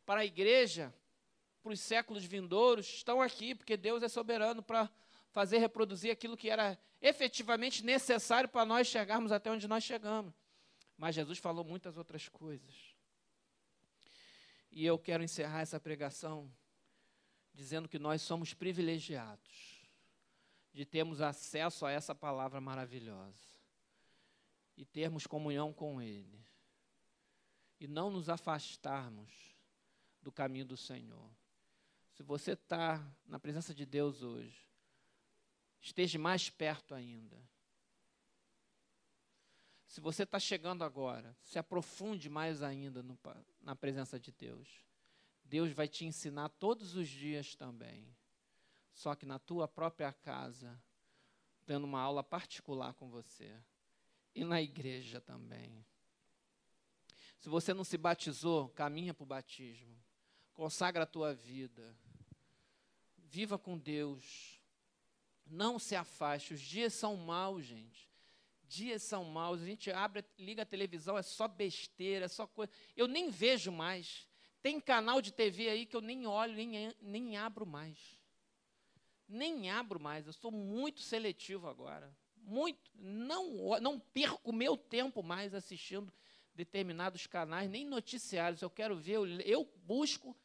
para 0.05 0.21
a 0.21 0.25
igreja, 0.25 0.93
para 1.63 1.73
os 1.73 1.81
séculos 1.81 2.25
vindouros, 2.25 2.87
estão 2.87 3.21
aqui, 3.21 3.55
porque 3.55 3.77
Deus 3.77 4.03
é 4.03 4.09
soberano 4.09 4.63
para 4.63 4.91
fazer 5.31 5.59
reproduzir 5.59 6.11
aquilo 6.11 6.37
que 6.37 6.51
era 6.51 6.79
efetivamente 7.01 7.85
necessário 7.85 8.49
para 8.49 8.65
nós 8.65 8.87
chegarmos 8.87 9.33
até 9.33 9.51
onde 9.51 9.69
nós 9.69 9.85
chegamos. 9.85 10.35
Mas 10.97 11.15
Jesus 11.15 11.39
falou 11.39 11.65
muitas 11.65 11.97
outras 11.97 12.29
coisas. 12.29 12.75
E 14.71 14.85
eu 14.85 14.99
quero 14.99 15.23
encerrar 15.23 15.61
essa 15.61 15.81
pregação 15.81 16.51
dizendo 17.53 17.89
que 17.89 17.99
nós 17.99 18.23
somos 18.23 18.55
privilegiados 18.55 19.81
de 20.73 20.85
termos 20.85 21.21
acesso 21.21 21.85
a 21.85 21.91
essa 21.91 22.15
palavra 22.15 22.61
maravilhosa 22.61 23.61
e 24.77 24.85
termos 24.85 25.27
comunhão 25.27 25.73
com 25.73 26.01
Ele 26.01 26.41
e 27.81 27.89
não 27.89 28.11
nos 28.11 28.29
afastarmos 28.29 29.31
do 30.23 30.31
caminho 30.31 30.67
do 30.67 30.77
Senhor. 30.77 31.31
Se 32.21 32.25
você 32.25 32.53
está 32.53 33.03
na 33.25 33.41
presença 33.41 33.73
de 33.73 33.87
Deus 33.87 34.23
hoje, 34.23 34.69
esteja 35.81 36.19
mais 36.19 36.51
perto 36.51 36.95
ainda. 36.95 37.43
Se 39.87 40.03
você 40.03 40.25
está 40.25 40.39
chegando 40.39 40.85
agora, 40.85 41.35
se 41.41 41.59
aprofunde 41.59 42.29
mais 42.29 42.63
ainda 42.63 43.03
no, 43.03 43.19
na 43.63 43.75
presença 43.75 44.21
de 44.21 44.31
Deus. 44.33 44.69
Deus 45.43 45.73
vai 45.73 45.89
te 45.89 46.05
ensinar 46.05 46.51
todos 46.51 46.95
os 46.95 47.09
dias 47.09 47.55
também. 47.55 48.15
Só 48.93 49.15
que 49.15 49.25
na 49.25 49.39
tua 49.39 49.67
própria 49.67 50.13
casa, 50.13 50.79
dando 51.67 51.85
uma 51.85 52.03
aula 52.03 52.23
particular 52.23 52.93
com 52.93 53.09
você. 53.09 53.51
E 54.35 54.45
na 54.45 54.61
igreja 54.61 55.23
também. 55.23 55.83
Se 57.39 57.49
você 57.49 57.73
não 57.73 57.83
se 57.83 57.97
batizou, 57.97 58.69
caminha 58.69 59.15
para 59.15 59.25
o 59.25 59.27
batismo. 59.27 59.99
Consagra 60.53 61.05
a 61.05 61.07
tua 61.07 61.33
vida 61.33 61.97
viva 63.31 63.59
com 63.59 63.79
Deus. 63.79 64.61
Não 65.47 65.79
se 65.79 65.95
afaste. 65.95 66.55
Os 66.55 66.61
dias 66.61 66.93
são 66.93 67.17
maus, 67.17 67.65
gente. 67.65 68.11
Dias 68.65 69.03
são 69.03 69.25
maus. 69.25 69.63
A 69.63 69.65
gente 69.65 69.91
abre, 69.91 70.25
liga 70.39 70.63
a 70.63 70.67
televisão, 70.67 71.17
é 71.17 71.23
só 71.23 71.49
besteira, 71.49 72.27
é 72.27 72.29
só 72.29 72.47
coisa. 72.47 72.73
Eu 72.97 73.07
nem 73.07 73.31
vejo 73.31 73.73
mais. 73.73 74.29
Tem 74.63 74.81
canal 74.81 75.23
de 75.23 75.33
TV 75.33 75.69
aí 75.69 75.87
que 75.87 75.97
eu 75.97 76.01
nem 76.01 76.27
olho, 76.27 76.55
nem, 76.55 76.95
nem 77.01 77.37
abro 77.37 77.65
mais. 77.65 77.99
Nem 79.29 79.71
abro 79.71 79.99
mais. 79.99 80.27
Eu 80.27 80.33
sou 80.33 80.51
muito 80.51 81.01
seletivo 81.01 81.69
agora. 81.69 82.15
Muito. 82.37 82.91
Não, 82.95 83.79
não 83.81 83.99
perco 83.99 84.53
meu 84.53 84.77
tempo 84.77 85.23
mais 85.23 85.55
assistindo 85.55 86.13
determinados 86.55 87.27
canais, 87.27 87.71
nem 87.71 87.87
noticiários. 87.87 88.61
Eu 88.61 88.71
quero 88.71 88.97
ver, 88.97 89.15
eu, 89.15 89.27
eu 89.41 89.65
busco 89.85 90.37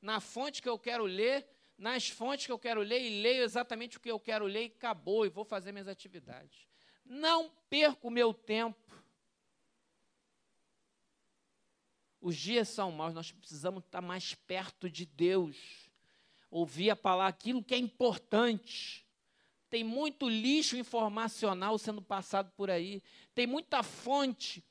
na 0.00 0.20
fonte 0.20 0.62
que 0.62 0.68
eu 0.68 0.78
quero 0.78 1.04
ler 1.04 1.46
nas 1.78 2.08
fontes 2.08 2.44
que 2.44 2.52
eu 2.52 2.58
quero 2.58 2.82
ler 2.82 3.00
e 3.00 3.22
leio 3.22 3.44
exatamente 3.44 3.96
o 3.96 4.00
que 4.00 4.10
eu 4.10 4.18
quero 4.18 4.46
ler 4.46 4.64
e 4.64 4.72
acabou, 4.76 5.24
e 5.24 5.28
vou 5.28 5.44
fazer 5.44 5.70
minhas 5.70 5.86
atividades. 5.86 6.66
Não 7.04 7.50
perco 7.70 8.10
meu 8.10 8.34
tempo. 8.34 8.76
Os 12.20 12.36
dias 12.36 12.68
são 12.68 12.90
maus, 12.90 13.14
nós 13.14 13.30
precisamos 13.30 13.84
estar 13.84 14.00
mais 14.00 14.34
perto 14.34 14.90
de 14.90 15.06
Deus, 15.06 15.56
ouvir 16.50 16.90
a 16.90 16.96
palavra, 16.96 17.28
aquilo 17.28 17.62
que 17.62 17.74
é 17.74 17.78
importante. 17.78 19.06
Tem 19.70 19.84
muito 19.84 20.28
lixo 20.28 20.76
informacional 20.76 21.78
sendo 21.78 22.02
passado 22.02 22.50
por 22.56 22.70
aí, 22.70 23.00
tem 23.34 23.46
muita 23.46 23.84
fonte 23.84 24.64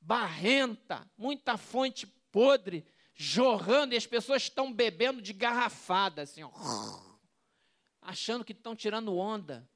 barrenta, 0.00 1.08
muita 1.18 1.58
fonte 1.58 2.06
podre 2.06 2.84
jorrando 3.14 3.94
e 3.94 3.96
as 3.96 4.06
pessoas 4.06 4.42
estão 4.42 4.72
bebendo 4.72 5.20
de 5.20 5.32
garrafada, 5.32 6.22
assim, 6.22 6.42
ó, 6.42 6.50
achando 8.00 8.44
que 8.44 8.52
estão 8.52 8.74
tirando 8.74 9.16
onda. 9.16 9.68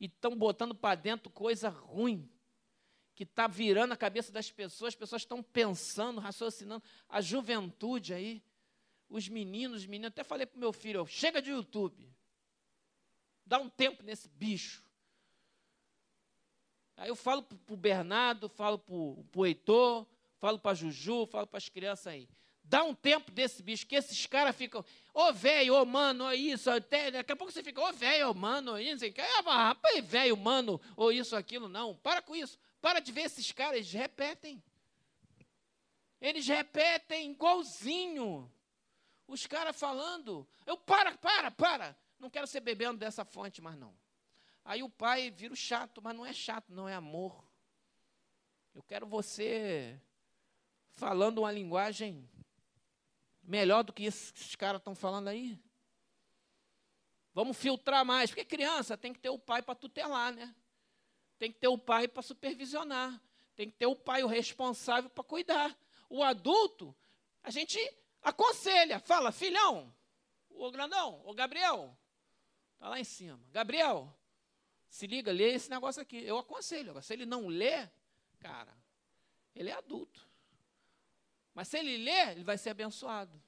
E 0.00 0.06
estão 0.06 0.36
botando 0.36 0.74
para 0.74 0.94
dentro 0.94 1.28
coisa 1.28 1.68
ruim 1.68 2.30
que 3.18 3.24
está 3.24 3.48
virando 3.48 3.92
a 3.92 3.96
cabeça 3.96 4.30
das 4.30 4.48
pessoas, 4.48 4.94
as 4.94 4.98
pessoas 4.98 5.22
estão 5.22 5.42
pensando, 5.42 6.20
raciocinando, 6.20 6.84
a 7.08 7.20
juventude 7.20 8.14
aí, 8.14 8.40
os 9.08 9.28
meninos, 9.28 9.80
os 9.80 9.86
meninos, 9.86 10.12
até 10.12 10.22
falei 10.22 10.46
para 10.46 10.56
o 10.56 10.60
meu 10.60 10.72
filho, 10.72 11.02
ó, 11.02 11.06
chega 11.06 11.42
de 11.42 11.50
YouTube, 11.50 12.08
dá 13.44 13.58
um 13.58 13.68
tempo 13.68 14.04
nesse 14.04 14.28
bicho. 14.28 14.84
Aí 16.96 17.08
eu 17.08 17.16
falo 17.16 17.42
para 17.42 17.74
o 17.74 17.76
Bernardo, 17.76 18.48
falo 18.48 18.78
para 18.78 18.94
o 18.94 19.46
Heitor, 19.46 20.06
falo 20.38 20.58
para 20.58 20.74
Juju, 20.74 21.26
falo 21.26 21.46
para 21.46 21.58
as 21.58 21.68
crianças 21.68 22.06
aí. 22.08 22.28
Dá 22.62 22.84
um 22.84 22.94
tempo 22.94 23.30
desse 23.30 23.62
bicho, 23.62 23.86
que 23.86 23.96
esses 23.96 24.26
caras 24.26 24.54
ficam, 24.54 24.84
ô 25.14 25.32
velho, 25.32 25.74
ô 25.74 25.86
mano, 25.86 26.24
ô 26.24 26.32
isso, 26.32 26.70
até, 26.70 27.10
daqui 27.10 27.32
a 27.32 27.36
pouco 27.36 27.50
você 27.50 27.62
fica, 27.62 27.80
ô 27.80 27.92
velho, 27.94 28.30
ô 28.30 28.34
mano, 28.34 28.78
isso, 28.78 29.04
ah, 29.46 29.68
rapaz, 29.68 30.04
velho, 30.04 30.36
mano, 30.36 30.78
ou 30.94 31.10
isso, 31.10 31.34
aquilo, 31.34 31.66
não, 31.66 31.96
para 31.96 32.20
com 32.20 32.36
isso, 32.36 32.58
para 32.80 33.00
de 33.00 33.10
ver 33.10 33.22
esses 33.22 33.50
caras, 33.52 33.76
eles 33.76 33.92
repetem. 33.92 34.62
Eles 36.20 36.46
repetem 36.46 37.30
igualzinho. 37.30 38.52
Os 39.26 39.46
caras 39.46 39.74
falando, 39.74 40.46
eu, 40.66 40.76
para, 40.76 41.16
para, 41.16 41.50
para, 41.50 41.96
não 42.18 42.28
quero 42.28 42.46
ser 42.46 42.60
bebendo 42.60 42.98
dessa 42.98 43.24
fonte 43.24 43.62
mais 43.62 43.78
não. 43.78 43.94
Aí 44.64 44.82
o 44.82 44.90
pai 44.90 45.30
vira 45.30 45.54
o 45.54 45.56
chato, 45.56 46.02
mas 46.02 46.14
não 46.14 46.26
é 46.26 46.34
chato, 46.34 46.70
não 46.70 46.86
é 46.86 46.94
amor. 46.94 47.42
Eu 48.74 48.82
quero 48.82 49.06
você 49.06 49.98
falando 50.98 51.38
uma 51.38 51.52
linguagem 51.52 52.28
melhor 53.40 53.84
do 53.84 53.92
que 53.92 54.04
esses 54.04 54.56
caras 54.56 54.80
estão 54.80 54.96
falando 54.96 55.28
aí. 55.28 55.56
Vamos 57.32 57.56
filtrar 57.56 58.04
mais, 58.04 58.30
porque 58.30 58.44
criança 58.44 58.96
tem 58.96 59.12
que 59.12 59.20
ter 59.20 59.30
o 59.30 59.38
pai 59.38 59.62
para 59.62 59.76
tutelar, 59.76 60.32
né? 60.34 60.52
Tem 61.38 61.52
que 61.52 61.58
ter 61.58 61.68
o 61.68 61.78
pai 61.78 62.08
para 62.08 62.20
supervisionar, 62.20 63.22
tem 63.54 63.70
que 63.70 63.76
ter 63.76 63.86
o 63.86 63.94
pai 63.94 64.24
o 64.24 64.26
responsável 64.26 65.08
para 65.08 65.22
cuidar. 65.22 65.78
O 66.10 66.20
adulto, 66.24 66.94
a 67.44 67.50
gente 67.50 67.78
aconselha, 68.20 68.98
fala, 68.98 69.30
filhão, 69.30 69.94
o 70.50 70.68
grandão, 70.72 71.22
o 71.24 71.32
Gabriel, 71.32 71.96
tá 72.76 72.88
lá 72.88 72.98
em 72.98 73.04
cima. 73.04 73.40
Gabriel, 73.52 74.12
se 74.88 75.06
liga, 75.06 75.30
lê 75.30 75.52
esse 75.52 75.70
negócio 75.70 76.02
aqui. 76.02 76.16
Eu 76.24 76.38
aconselho. 76.38 76.90
Agora, 76.90 77.02
se 77.02 77.12
ele 77.12 77.24
não 77.24 77.46
lê, 77.46 77.88
cara, 78.40 78.76
ele 79.54 79.70
é 79.70 79.74
adulto. 79.74 80.27
Mas 81.58 81.66
se 81.66 81.76
ele 81.76 81.96
ler, 81.96 82.36
ele 82.36 82.44
vai 82.44 82.56
ser 82.56 82.70
abençoado. 82.70 83.42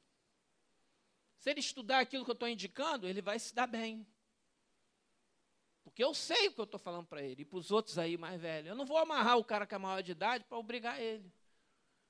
Se 1.38 1.48
ele 1.48 1.60
estudar 1.60 2.00
aquilo 2.00 2.24
que 2.24 2.30
eu 2.32 2.34
estou 2.34 2.48
indicando, 2.48 3.06
ele 3.06 3.22
vai 3.22 3.38
se 3.38 3.54
dar 3.54 3.68
bem. 3.68 4.04
Porque 5.84 6.02
eu 6.02 6.12
sei 6.12 6.48
o 6.48 6.52
que 6.52 6.60
eu 6.60 6.64
estou 6.64 6.80
falando 6.80 7.06
para 7.06 7.22
ele 7.22 7.42
e 7.42 7.44
para 7.44 7.56
os 7.56 7.70
outros 7.70 7.98
aí 7.98 8.18
mais 8.18 8.40
velhos. 8.40 8.68
Eu 8.68 8.74
não 8.74 8.84
vou 8.84 8.98
amarrar 8.98 9.38
o 9.38 9.44
cara 9.44 9.64
que 9.64 9.76
é 9.76 9.78
maior 9.78 10.02
de 10.02 10.10
idade 10.10 10.42
para 10.42 10.58
obrigar 10.58 11.00
ele. 11.00 11.32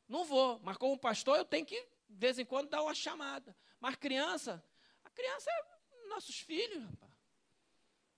Não 0.09 0.25
vou. 0.25 0.59
Mas 0.61 0.79
como 0.79 0.99
pastor, 0.99 1.37
eu 1.37 1.45
tenho 1.45 1.67
que, 1.67 1.79
de 2.09 2.17
vez 2.17 2.39
em 2.39 2.47
quando, 2.47 2.71
dar 2.71 2.83
uma 2.83 2.95
chamada. 2.95 3.55
Mas 3.79 3.95
criança, 3.97 4.65
a 5.05 5.11
criança 5.11 5.51
é 5.51 6.09
nossos 6.09 6.41
filhos, 6.41 6.83
rapaz. 6.83 7.13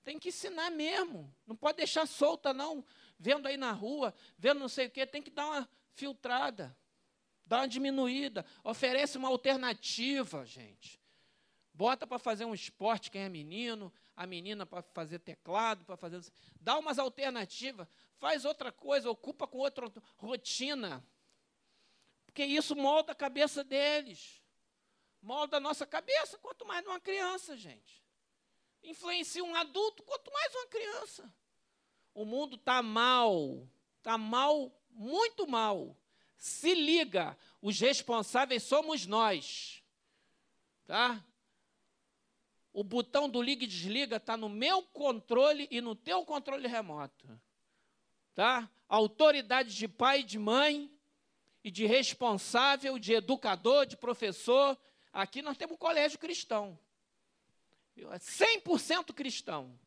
Tem 0.05 0.21
que 0.21 0.29
ensinar 0.29 0.71
mesmo. 0.71 1.35
Não 1.45 1.57
pode 1.57 1.79
deixar 1.79 2.07
solta, 2.07 2.55
não. 2.55 2.85
Vendo 3.19 3.49
aí 3.49 3.57
na 3.57 3.73
rua, 3.73 4.15
vendo 4.39 4.61
não 4.61 4.69
sei 4.69 4.87
o 4.87 4.91
quê, 4.91 5.05
tem 5.05 5.21
que 5.21 5.31
dar 5.31 5.47
uma 5.47 5.69
filtrada, 5.95 6.77
dar 7.47 7.59
uma 7.59 7.69
diminuída. 7.69 8.45
Oferece 8.65 9.19
uma 9.19 9.29
alternativa, 9.29 10.45
gente. 10.45 11.01
Bota 11.75 12.07
para 12.07 12.19
fazer 12.19 12.45
um 12.45 12.55
esporte 12.55 13.11
quem 13.11 13.23
é 13.23 13.29
menino, 13.29 13.93
a 14.15 14.27
menina 14.27 14.67
para 14.67 14.83
fazer 14.83 15.19
teclado, 15.21 15.85
para 15.85 15.97
fazer. 15.97 16.21
Dá 16.61 16.79
umas 16.79 16.99
alternativas, 16.99 17.89
faz 18.19 18.45
outra 18.45 18.71
coisa, 18.71 19.11
ocupa 19.11 19.47
com 19.47 19.59
outra 19.59 19.91
rotina. 20.17 21.05
Porque 22.27 22.45
isso 22.45 22.77
molda 22.77 23.13
a 23.13 23.15
cabeça 23.15 23.65
deles. 23.65 24.43
Molda 25.21 25.57
a 25.59 25.61
nossa 25.61 25.87
cabeça, 25.87 26.39
quanto 26.39 26.67
mais 26.67 26.85
numa 26.85 27.01
criança, 27.01 27.57
gente 27.57 28.03
influencia 28.83 29.45
um 29.45 29.55
adulto, 29.55 30.03
quanto 30.03 30.33
mais 30.33 30.55
uma 30.55 30.67
criança. 30.67 31.35
O 32.15 32.25
mundo 32.25 32.57
está 32.57 32.83
mal, 32.83 33.69
está 33.99 34.19
mal, 34.19 34.73
muito 34.91 35.47
mal. 35.47 35.97
Se 36.43 36.75
liga, 36.75 37.39
os 37.61 37.79
responsáveis 37.79 38.65
somos 38.65 39.07
nós. 39.07 39.81
Tá? 40.85 41.25
O 42.73 42.83
botão 42.83 43.29
do 43.29 43.41
liga 43.41 43.63
e 43.63 43.69
desliga 43.69 44.17
está 44.17 44.37
no 44.37 44.49
meu 44.49 44.83
controle 44.83 45.69
e 45.71 45.81
no 45.81 45.95
teu 45.95 46.25
controle 46.25 46.67
remoto. 46.67 47.41
Tá? 48.35 48.69
Autoridade 48.89 49.73
de 49.73 49.87
pai 49.87 50.25
de 50.25 50.37
mãe, 50.37 50.91
e 51.63 51.71
de 51.71 51.87
responsável, 51.87 52.99
de 52.99 53.13
educador, 53.13 53.87
de 53.87 53.97
professor. 53.97 54.77
Aqui 55.13 55.43
nós 55.43 55.57
temos 55.57 55.77
um 55.77 55.79
colégio 55.79 56.19
cristão. 56.19 56.77
100% 57.97 59.15
cristão, 59.15 59.79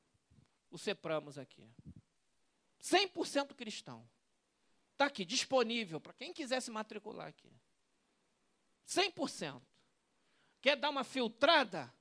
o 0.71 0.77
Sepramos 0.77 1.37
aqui. 1.37 1.69
100% 2.81 3.53
cristão. 3.55 4.07
Está 4.95 5.07
aqui, 5.07 5.25
disponível 5.25 5.99
para 5.99 6.13
quem 6.13 6.31
quiser 6.31 6.61
se 6.61 6.71
matricular 6.71 7.27
aqui. 7.27 7.51
100%. 8.87 9.61
Quer 10.61 10.77
dar 10.77 10.89
uma 10.89 11.03
filtrada 11.03 11.93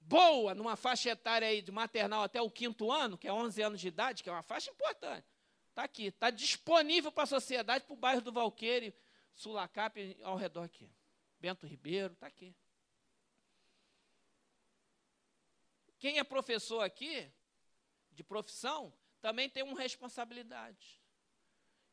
boa 0.00 0.54
numa 0.54 0.74
faixa 0.74 1.10
etária 1.10 1.46
aí 1.46 1.60
de 1.60 1.70
maternal 1.70 2.22
até 2.22 2.40
o 2.40 2.50
quinto 2.50 2.90
ano, 2.90 3.18
que 3.18 3.28
é 3.28 3.32
11 3.32 3.60
anos 3.60 3.80
de 3.80 3.88
idade, 3.88 4.22
que 4.22 4.30
é 4.30 4.32
uma 4.32 4.42
faixa 4.42 4.70
importante. 4.70 5.26
Está 5.68 5.84
aqui, 5.84 6.06
está 6.06 6.30
disponível 6.30 7.12
para 7.12 7.24
a 7.24 7.26
sociedade, 7.26 7.84
para 7.84 7.92
o 7.92 7.96
bairro 7.96 8.22
do 8.22 8.32
Valqueire, 8.32 8.96
Sulacap, 9.34 10.16
ao 10.22 10.36
redor 10.36 10.62
aqui. 10.62 10.90
Bento 11.38 11.66
Ribeiro, 11.66 12.14
está 12.14 12.26
aqui. 12.26 12.56
Quem 15.98 16.18
é 16.18 16.24
professor 16.24 16.80
aqui, 16.80 17.30
de 18.10 18.24
profissão, 18.24 18.94
também 19.20 19.50
tem 19.50 19.62
uma 19.62 19.78
responsabilidade. 19.78 21.01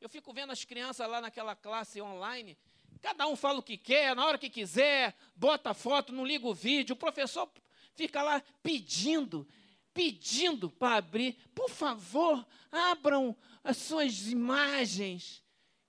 Eu 0.01 0.07
fico 0.07 0.31
vendo 0.31 0.51
as 0.51 0.63
crianças 0.63 1.09
lá 1.09 1.19
naquela 1.19 1.55
classe 1.55 2.01
online, 2.01 2.57
cada 3.01 3.27
um 3.27 3.35
fala 3.35 3.59
o 3.59 3.63
que 3.63 3.77
quer, 3.77 4.15
na 4.15 4.25
hora 4.25 4.37
que 4.37 4.49
quiser, 4.49 5.13
bota 5.35 5.73
foto, 5.73 6.13
não 6.13 6.25
liga 6.25 6.47
o 6.47 6.53
vídeo, 6.53 6.93
o 6.93 6.97
professor 6.97 7.49
fica 7.95 8.23
lá 8.23 8.41
pedindo, 8.63 9.45
pedindo 9.93 10.69
para 10.69 10.95
abrir, 10.95 11.37
por 11.53 11.69
favor, 11.69 12.45
abram 12.71 13.35
as 13.61 13.75
suas 13.75 14.27
imagens. 14.27 15.43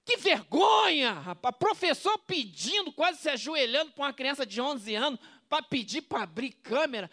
Que 0.05 0.17
vergonha, 0.17 1.13
rapaz! 1.13 1.55
Professor 1.57 2.19
pedindo, 2.19 2.93
quase 2.93 3.19
se 3.21 3.29
ajoelhando 3.29 3.93
para 3.93 4.07
uma 4.07 4.13
criança 4.13 4.45
de 4.45 4.61
11 4.61 4.95
anos, 4.97 5.21
para 5.49 5.63
pedir 5.63 6.03
para 6.03 6.25
abrir 6.25 6.51
câmera. 6.51 7.09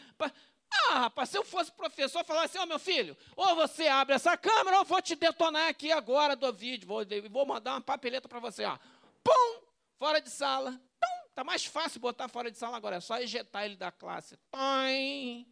Ah, 0.72 1.00
rapaz, 1.00 1.30
se 1.30 1.38
eu 1.38 1.44
fosse 1.44 1.72
professor, 1.72 2.24
falar 2.24 2.44
assim, 2.44 2.58
ó, 2.58 2.64
oh, 2.64 2.66
meu 2.66 2.80
filho, 2.80 3.16
ou 3.36 3.56
você 3.56 3.88
abre 3.88 4.16
essa 4.16 4.38
câmera, 4.38 4.78
ou 4.78 4.82
eu 4.82 4.86
vou 4.86 5.02
te 5.02 5.16
detonar 5.16 5.70
aqui 5.70 5.92
agora 5.92 6.36
do 6.36 6.52
vídeo, 6.52 6.88
vou, 6.88 7.04
vou 7.30 7.46
mandar 7.46 7.74
uma 7.74 7.82
papeleta 7.82 8.28
para 8.28 8.40
você, 8.40 8.66
ó. 8.66 8.78
Pum! 9.24 9.62
Fora 9.96 10.20
de 10.20 10.30
sala. 10.30 10.72
Pum! 10.72 11.30
Tá 11.34 11.44
mais 11.44 11.66
fácil 11.66 12.00
botar 12.00 12.28
fora 12.28 12.52
de 12.52 12.58
sala 12.58 12.78
agora, 12.78 12.98
é 12.98 13.00
só 13.00 13.18
ejetar 13.18 13.66
ele 13.66 13.76
da 13.76 13.92
classe. 13.92 14.38
Toim! 14.52 15.48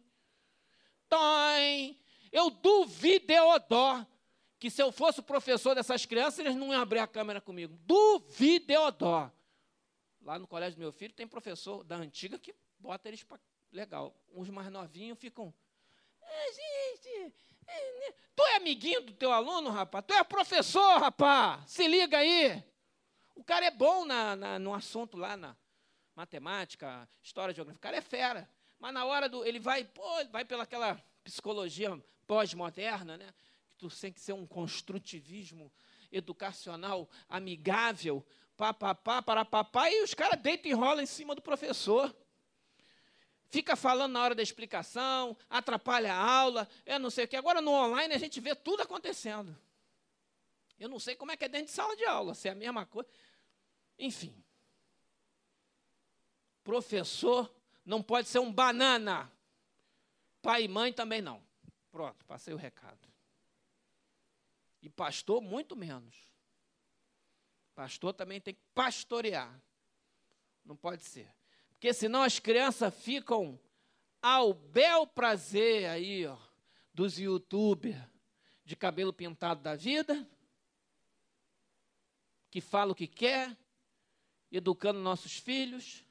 Toim! 1.08 1.98
Eu 2.32 2.50
duvido, 2.50 3.26
Deodó, 3.26 4.04
que 4.58 4.68
se 4.70 4.82
eu 4.82 4.92
fosse 4.92 5.20
o 5.20 5.22
professor 5.22 5.74
dessas 5.74 6.04
crianças, 6.04 6.40
eles 6.40 6.56
não 6.56 6.72
iam 6.72 6.82
abrir 6.82 6.98
a 6.98 7.06
câmera 7.06 7.40
comigo. 7.40 7.78
Duvido, 7.84 8.66
Deodó. 8.66 9.30
Lá 10.20 10.38
no 10.38 10.46
colégio 10.46 10.76
do 10.76 10.80
meu 10.80 10.92
filho 10.92 11.14
tem 11.14 11.26
professor 11.26 11.84
da 11.84 11.96
antiga 11.96 12.38
que 12.38 12.54
bota 12.78 13.08
eles 13.08 13.22
para 13.22 13.38
legal. 13.76 14.16
Os 14.32 14.48
mais 14.48 14.70
novinhos 14.70 15.18
ficam. 15.18 15.52
É, 16.22 16.52
gente, 16.52 17.34
é, 17.66 18.00
né? 18.00 18.14
tu 18.34 18.42
é 18.42 18.56
amiguinho 18.56 19.02
do 19.02 19.12
teu 19.12 19.30
aluno, 19.30 19.70
rapaz? 19.70 20.04
Tu 20.06 20.14
é 20.14 20.24
professor, 20.24 20.98
rapaz? 20.98 21.70
Se 21.70 21.86
liga 21.86 22.18
aí. 22.18 22.64
O 23.34 23.44
cara 23.44 23.66
é 23.66 23.70
bom 23.70 24.04
na, 24.04 24.34
na, 24.34 24.58
no 24.58 24.74
assunto 24.74 25.16
lá, 25.16 25.36
na 25.36 25.54
matemática, 26.14 27.08
história, 27.22 27.54
geografia. 27.54 27.78
O 27.78 27.82
cara 27.82 27.96
é 27.98 28.00
fera. 28.00 28.48
Mas 28.78 28.94
na 28.94 29.04
hora 29.04 29.28
do. 29.28 29.44
Ele 29.44 29.60
vai, 29.60 29.84
pô, 29.84 30.02
vai 30.30 30.44
pelaquela 30.44 31.00
psicologia 31.22 32.02
pós-moderna, 32.26 33.16
né? 33.18 33.32
Que 33.68 33.76
tu 33.76 33.88
tem 33.88 34.12
que 34.12 34.20
ser 34.20 34.32
um 34.32 34.46
construtivismo 34.46 35.70
educacional 36.10 37.08
amigável, 37.28 38.26
papapá, 38.56 39.20
para 39.20 39.44
papá, 39.44 39.90
e 39.90 40.02
os 40.02 40.14
caras 40.14 40.40
deitam 40.40 40.70
e 40.70 40.74
rolam 40.74 41.02
em 41.02 41.06
cima 41.06 41.34
do 41.34 41.42
professor 41.42 42.14
fica 43.48 43.76
falando 43.76 44.12
na 44.12 44.22
hora 44.22 44.34
da 44.34 44.42
explicação, 44.42 45.36
atrapalha 45.48 46.12
a 46.12 46.18
aula, 46.18 46.68
eu 46.84 46.98
não 46.98 47.10
sei 47.10 47.24
o 47.24 47.28
que. 47.28 47.36
Agora 47.36 47.60
no 47.60 47.70
online 47.70 48.14
a 48.14 48.18
gente 48.18 48.40
vê 48.40 48.54
tudo 48.54 48.82
acontecendo. 48.82 49.56
Eu 50.78 50.88
não 50.88 50.98
sei 50.98 51.16
como 51.16 51.32
é 51.32 51.36
que 51.36 51.44
é 51.44 51.48
dentro 51.48 51.66
de 51.66 51.72
sala 51.72 51.96
de 51.96 52.04
aula, 52.04 52.34
se 52.34 52.48
é 52.48 52.52
a 52.52 52.54
mesma 52.54 52.84
coisa. 52.84 53.08
Enfim. 53.98 54.34
Professor 56.62 57.50
não 57.84 58.02
pode 58.02 58.28
ser 58.28 58.40
um 58.40 58.52
banana. 58.52 59.30
Pai 60.42 60.64
e 60.64 60.68
mãe 60.68 60.92
também 60.92 61.22
não. 61.22 61.42
Pronto, 61.90 62.24
passei 62.26 62.52
o 62.52 62.58
recado. 62.58 63.08
E 64.82 64.90
pastor, 64.90 65.40
muito 65.40 65.74
menos. 65.74 66.14
Pastor 67.74 68.12
também 68.12 68.40
tem 68.40 68.54
que 68.54 68.60
pastorear. 68.74 69.60
Não 70.64 70.76
pode 70.76 71.04
ser. 71.04 71.35
Porque 71.76 71.92
senão 71.92 72.22
as 72.22 72.38
crianças 72.38 72.92
ficam 72.94 73.60
ao 74.22 74.54
bel 74.54 75.06
prazer 75.06 75.86
aí, 75.88 76.26
ó, 76.26 76.36
dos 76.92 77.18
youtubers 77.18 78.02
de 78.64 78.74
cabelo 78.74 79.12
pintado 79.12 79.62
da 79.62 79.76
vida, 79.76 80.26
que 82.50 82.60
fala 82.62 82.92
o 82.92 82.94
que 82.94 83.06
quer, 83.06 83.54
educando 84.50 84.98
nossos 84.98 85.36
filhos, 85.36 86.02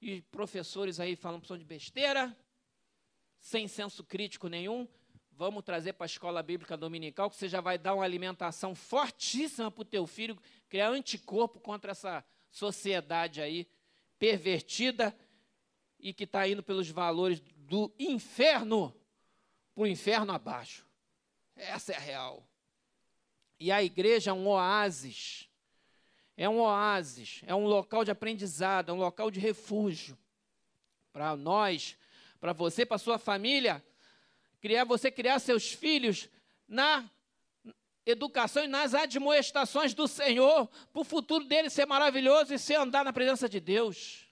e 0.00 0.22
professores 0.22 1.00
aí 1.00 1.16
falando 1.16 1.38
opção 1.38 1.58
de 1.58 1.64
besteira, 1.64 2.34
sem 3.40 3.66
senso 3.66 4.04
crítico 4.04 4.48
nenhum. 4.48 4.86
Vamos 5.32 5.64
trazer 5.64 5.94
para 5.94 6.04
a 6.04 6.06
escola 6.06 6.40
bíblica 6.40 6.76
dominical, 6.76 7.28
que 7.28 7.36
você 7.36 7.48
já 7.48 7.60
vai 7.60 7.76
dar 7.76 7.94
uma 7.94 8.04
alimentação 8.04 8.74
fortíssima 8.76 9.70
para 9.70 9.82
o 9.82 9.84
teu 9.84 10.06
filho, 10.06 10.38
criar 10.68 10.90
anticorpo 10.90 11.58
contra 11.58 11.90
essa 11.90 12.24
sociedade 12.48 13.40
aí 13.40 13.66
pervertida 14.24 15.14
e 16.00 16.14
que 16.14 16.24
está 16.24 16.48
indo 16.48 16.62
pelos 16.62 16.88
valores 16.88 17.40
do 17.40 17.92
inferno 17.98 18.94
para 19.74 19.82
o 19.82 19.86
inferno 19.86 20.32
abaixo. 20.32 20.86
Essa 21.54 21.92
é 21.92 21.96
a 21.96 22.00
real. 22.00 22.48
E 23.60 23.70
a 23.70 23.82
igreja 23.82 24.30
é 24.30 24.32
um 24.32 24.48
oásis. 24.48 25.50
É 26.38 26.48
um 26.48 26.60
oásis, 26.60 27.42
é 27.46 27.54
um 27.54 27.66
local 27.66 28.02
de 28.02 28.10
aprendizado, 28.10 28.90
é 28.90 28.92
um 28.94 28.98
local 28.98 29.30
de 29.30 29.38
refúgio. 29.38 30.18
Para 31.12 31.36
nós, 31.36 31.96
para 32.40 32.52
você, 32.54 32.86
para 32.86 32.96
sua 32.96 33.18
família, 33.18 33.84
criar 34.58 34.84
você 34.84 35.10
criar 35.10 35.38
seus 35.38 35.70
filhos 35.70 36.30
na 36.66 37.08
educação 38.06 38.64
e 38.64 38.68
nas 38.68 38.94
admoestações 38.94 39.94
do 39.94 40.06
Senhor, 40.06 40.66
para 40.92 41.00
o 41.00 41.04
futuro 41.04 41.44
dele 41.44 41.70
ser 41.70 41.86
maravilhoso 41.86 42.52
e 42.52 42.58
ser 42.58 42.74
andar 42.74 43.04
na 43.04 43.12
presença 43.12 43.48
de 43.48 43.60
Deus. 43.60 44.26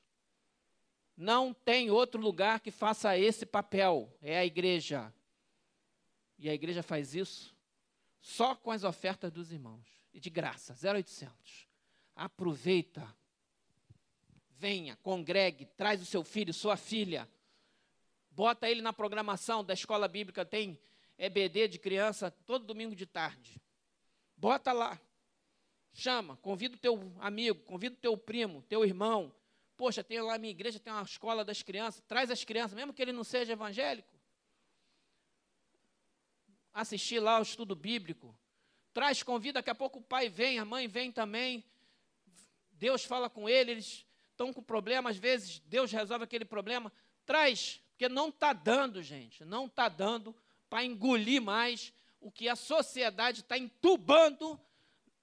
Não 1.17 1.53
tem 1.53 1.91
outro 1.91 2.21
lugar 2.21 2.61
que 2.61 2.71
faça 2.71 3.17
esse 3.17 3.47
papel, 3.47 4.15
é 4.21 4.39
a 4.39 4.45
igreja. 4.45 5.13
E 6.39 6.49
a 6.49 6.55
igreja 6.55 6.83
faz 6.83 7.15
isso 7.15 7.55
só 8.23 8.55
com 8.55 8.71
as 8.71 8.85
ofertas 8.85 9.33
dos 9.33 9.51
irmãos, 9.51 9.85
e 10.15 10.21
de 10.21 10.31
graça, 10.31 10.75
0800. 10.75 11.67
Aproveita, 12.15 13.05
venha, 14.51 14.97
congregue, 14.97 15.67
traz 15.67 16.01
o 16.01 16.07
seu 16.07 16.23
filho, 16.23 16.55
sua 16.55 16.77
filha, 16.77 17.29
bota 18.31 18.71
ele 18.71 18.81
na 18.81 18.93
programação 18.93 19.65
da 19.65 19.75
escola 19.75 20.07
bíblica, 20.07 20.45
tem 20.45 20.79
EBD 21.19 21.69
de 21.69 21.79
criança 21.79 22.31
todo 22.31 22.67
domingo 22.67 22.95
de 22.95 23.07
tarde. 23.07 23.61
Bota 24.37 24.73
lá. 24.73 25.01
Chama, 25.93 26.37
convida 26.39 26.75
o 26.75 26.79
teu 26.79 27.13
amigo, 27.21 27.61
convida 27.65 27.95
o 27.95 27.99
teu 27.99 28.17
primo, 28.17 28.63
teu 28.63 28.85
irmão. 28.85 29.33
Poxa, 29.77 30.03
tem 30.03 30.21
lá 30.21 30.39
minha 30.39 30.51
igreja, 30.51 30.81
tem 30.81 30.93
uma 30.93 31.03
escola 31.03 31.45
das 31.45 31.63
crianças. 31.63 32.03
Traz 32.07 32.31
as 32.31 32.45
crianças, 32.45 32.75
mesmo 32.75 32.93
que 32.93 33.03
ele 33.03 33.13
não 33.13 33.25
seja 33.25 33.53
evangélico. 33.53 34.09
assistir 36.73 37.21
lá 37.21 37.39
o 37.39 37.43
estudo 37.43 37.77
bíblico. 37.77 38.35
Traz, 38.95 39.23
convida, 39.23 39.55
daqui 39.55 39.71
a 39.71 39.75
pouco 39.75 39.99
o 39.99 40.03
pai 40.03 40.29
vem, 40.29 40.59
a 40.59 40.65
mãe 40.65 40.89
vem 40.89 41.13
também. 41.13 41.65
Deus 42.73 43.05
fala 43.05 43.29
com 43.31 43.49
ele, 43.49 43.73
eles 43.73 44.07
estão 44.31 44.53
com 44.53 44.63
problema, 44.63 45.11
às 45.11 45.17
vezes 45.17 45.61
Deus 45.61 45.93
resolve 45.93 46.25
aquele 46.25 46.45
problema. 46.45 46.93
Traz, 47.25 47.81
porque 47.91 48.09
não 48.09 48.29
está 48.29 48.53
dando, 48.53 49.03
gente, 49.03 49.45
não 49.45 49.67
está 49.67 49.89
dando 49.89 50.35
para 50.73 50.87
engolir 50.87 51.43
mais 51.43 51.93
o 52.19 52.31
que 52.31 52.49
a 52.49 52.57
sociedade 52.57 53.41
está 53.41 53.59
entubando, 53.59 54.59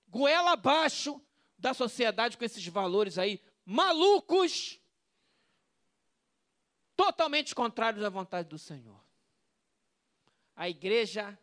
goela 0.08 0.52
abaixo 0.52 1.20
da 1.58 1.74
sociedade 1.74 2.38
com 2.38 2.46
esses 2.46 2.64
valores 2.68 3.18
aí 3.18 3.42
malucos, 3.66 4.80
totalmente 6.96 7.56
contrários 7.56 8.04
à 8.04 8.10
vontade 8.10 8.48
do 8.48 8.60
Senhor. 8.60 9.04
A 10.56 10.70
igreja 10.70 11.36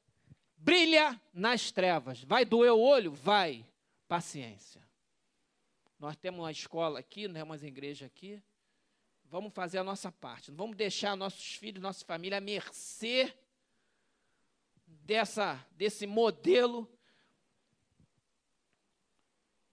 brilha 0.57 1.21
nas 1.35 1.73
trevas. 1.73 2.23
Vai 2.23 2.45
doer 2.45 2.75
o 2.75 2.79
olho? 2.79 3.11
Vai. 3.11 3.67
Paciência. 4.07 4.87
Nós 5.99 6.15
temos 6.15 6.39
uma 6.39 6.53
escola 6.53 7.01
aqui, 7.01 7.27
nós 7.27 7.39
temos 7.39 7.61
uma 7.61 7.67
igreja 7.67 8.07
aqui. 8.07 8.41
Vamos 9.25 9.53
fazer 9.53 9.79
a 9.79 9.85
nossa 9.85 10.13
parte. 10.13 10.53
Não 10.53 10.59
vamos 10.59 10.77
deixar 10.77 11.17
nossos 11.17 11.57
filhos, 11.57 11.83
nossa 11.83 12.05
família 12.05 12.39
à 12.39 12.41
mercê 12.41 13.37
dessa, 15.07 15.65
desse 15.71 16.05
modelo 16.05 16.91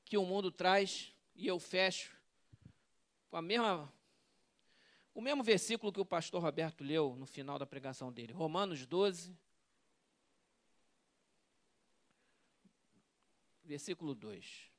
que 0.06 0.16
o 0.16 0.24
mundo 0.24 0.52
traz. 0.52 1.12
E 1.36 1.48
eu 1.48 1.60
fecho 1.60 2.16
com 3.30 3.38
a 3.38 3.42
mesma 3.42 3.92
o 5.16 5.22
mesmo 5.22 5.44
versículo 5.44 5.92
que 5.92 6.00
o 6.00 6.06
pastor 6.06 6.42
Roberto 6.42 6.84
leu 6.84 7.16
no 7.16 7.28
final 7.28 7.60
da 7.60 7.68
pregação 7.68 8.12
dele, 8.12 8.34
Romanos 8.34 8.86
12, 8.86 9.38
versículo 13.64 14.16
2. 14.16 14.73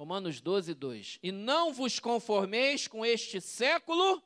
Romanos 0.00 0.40
12, 0.40 0.72
2. 0.72 1.18
E 1.22 1.30
não 1.30 1.74
vos 1.74 1.98
conformeis 1.98 2.88
com 2.88 3.04
este 3.04 3.38
século, 3.38 4.22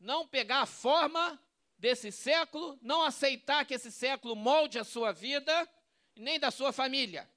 não 0.00 0.26
pegar 0.26 0.62
a 0.62 0.66
forma 0.66 1.40
desse 1.78 2.10
século, 2.10 2.76
não 2.82 3.00
aceitar 3.04 3.64
que 3.64 3.74
esse 3.74 3.92
século 3.92 4.34
molde 4.34 4.76
a 4.76 4.82
sua 4.82 5.12
vida, 5.12 5.70
nem 6.16 6.40
da 6.40 6.50
sua 6.50 6.72
família. 6.72 7.30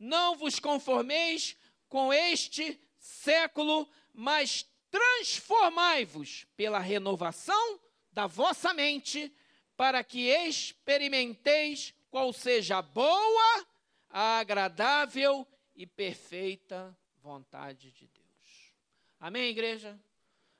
Não 0.00 0.34
vos 0.34 0.58
conformeis 0.58 1.56
com 1.88 2.12
este 2.12 2.76
século, 2.98 3.88
mas 4.12 4.66
transformai-vos 4.90 6.44
pela 6.56 6.80
renovação 6.80 7.78
da 8.10 8.26
vossa 8.26 8.74
mente, 8.74 9.32
para 9.76 10.02
que 10.02 10.26
experimenteis 10.26 11.94
qual 12.10 12.32
seja 12.32 12.78
a 12.78 12.82
boa, 12.82 13.66
a 14.10 14.40
agradável 14.40 15.46
e 15.76 15.86
perfeita 15.86 16.96
vontade 17.22 17.92
de 17.92 18.08
Deus. 18.08 18.74
Amém, 19.20 19.50
igreja? 19.50 19.96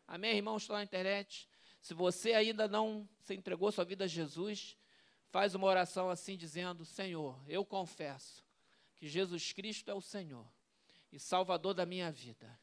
Amém, 0.06 0.36
irmãos, 0.36 0.62
estão 0.62 0.76
na 0.76 0.84
internet? 0.84 1.48
Se 1.80 1.94
você 1.94 2.34
ainda 2.34 2.68
não 2.68 3.08
se 3.24 3.34
entregou 3.34 3.72
sua 3.72 3.84
vida 3.84 4.04
a 4.04 4.08
Jesus, 4.08 4.76
faz 5.30 5.54
uma 5.54 5.66
oração 5.66 6.08
assim 6.08 6.36
dizendo: 6.36 6.84
Senhor, 6.84 7.42
eu 7.48 7.64
confesso 7.64 8.44
que 8.94 9.08
Jesus 9.08 9.52
Cristo 9.52 9.90
é 9.90 9.94
o 9.94 10.00
Senhor 10.00 10.46
e 11.10 11.18
Salvador 11.18 11.74
da 11.74 11.84
minha 11.84 12.12
vida 12.12 12.56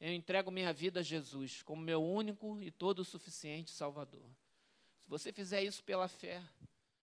eu 0.00 0.12
entrego 0.12 0.50
minha 0.50 0.70
vida 0.70 1.00
a 1.00 1.02
Jesus 1.02 1.62
como 1.62 1.80
meu 1.80 2.04
único 2.04 2.60
e 2.60 2.70
todo 2.70 3.04
suficiente 3.04 3.70
Salvador. 3.70 4.28
Se 5.00 5.08
você 5.08 5.32
fizer 5.32 5.62
isso 5.62 5.82
pela 5.82 6.08
fé, 6.08 6.42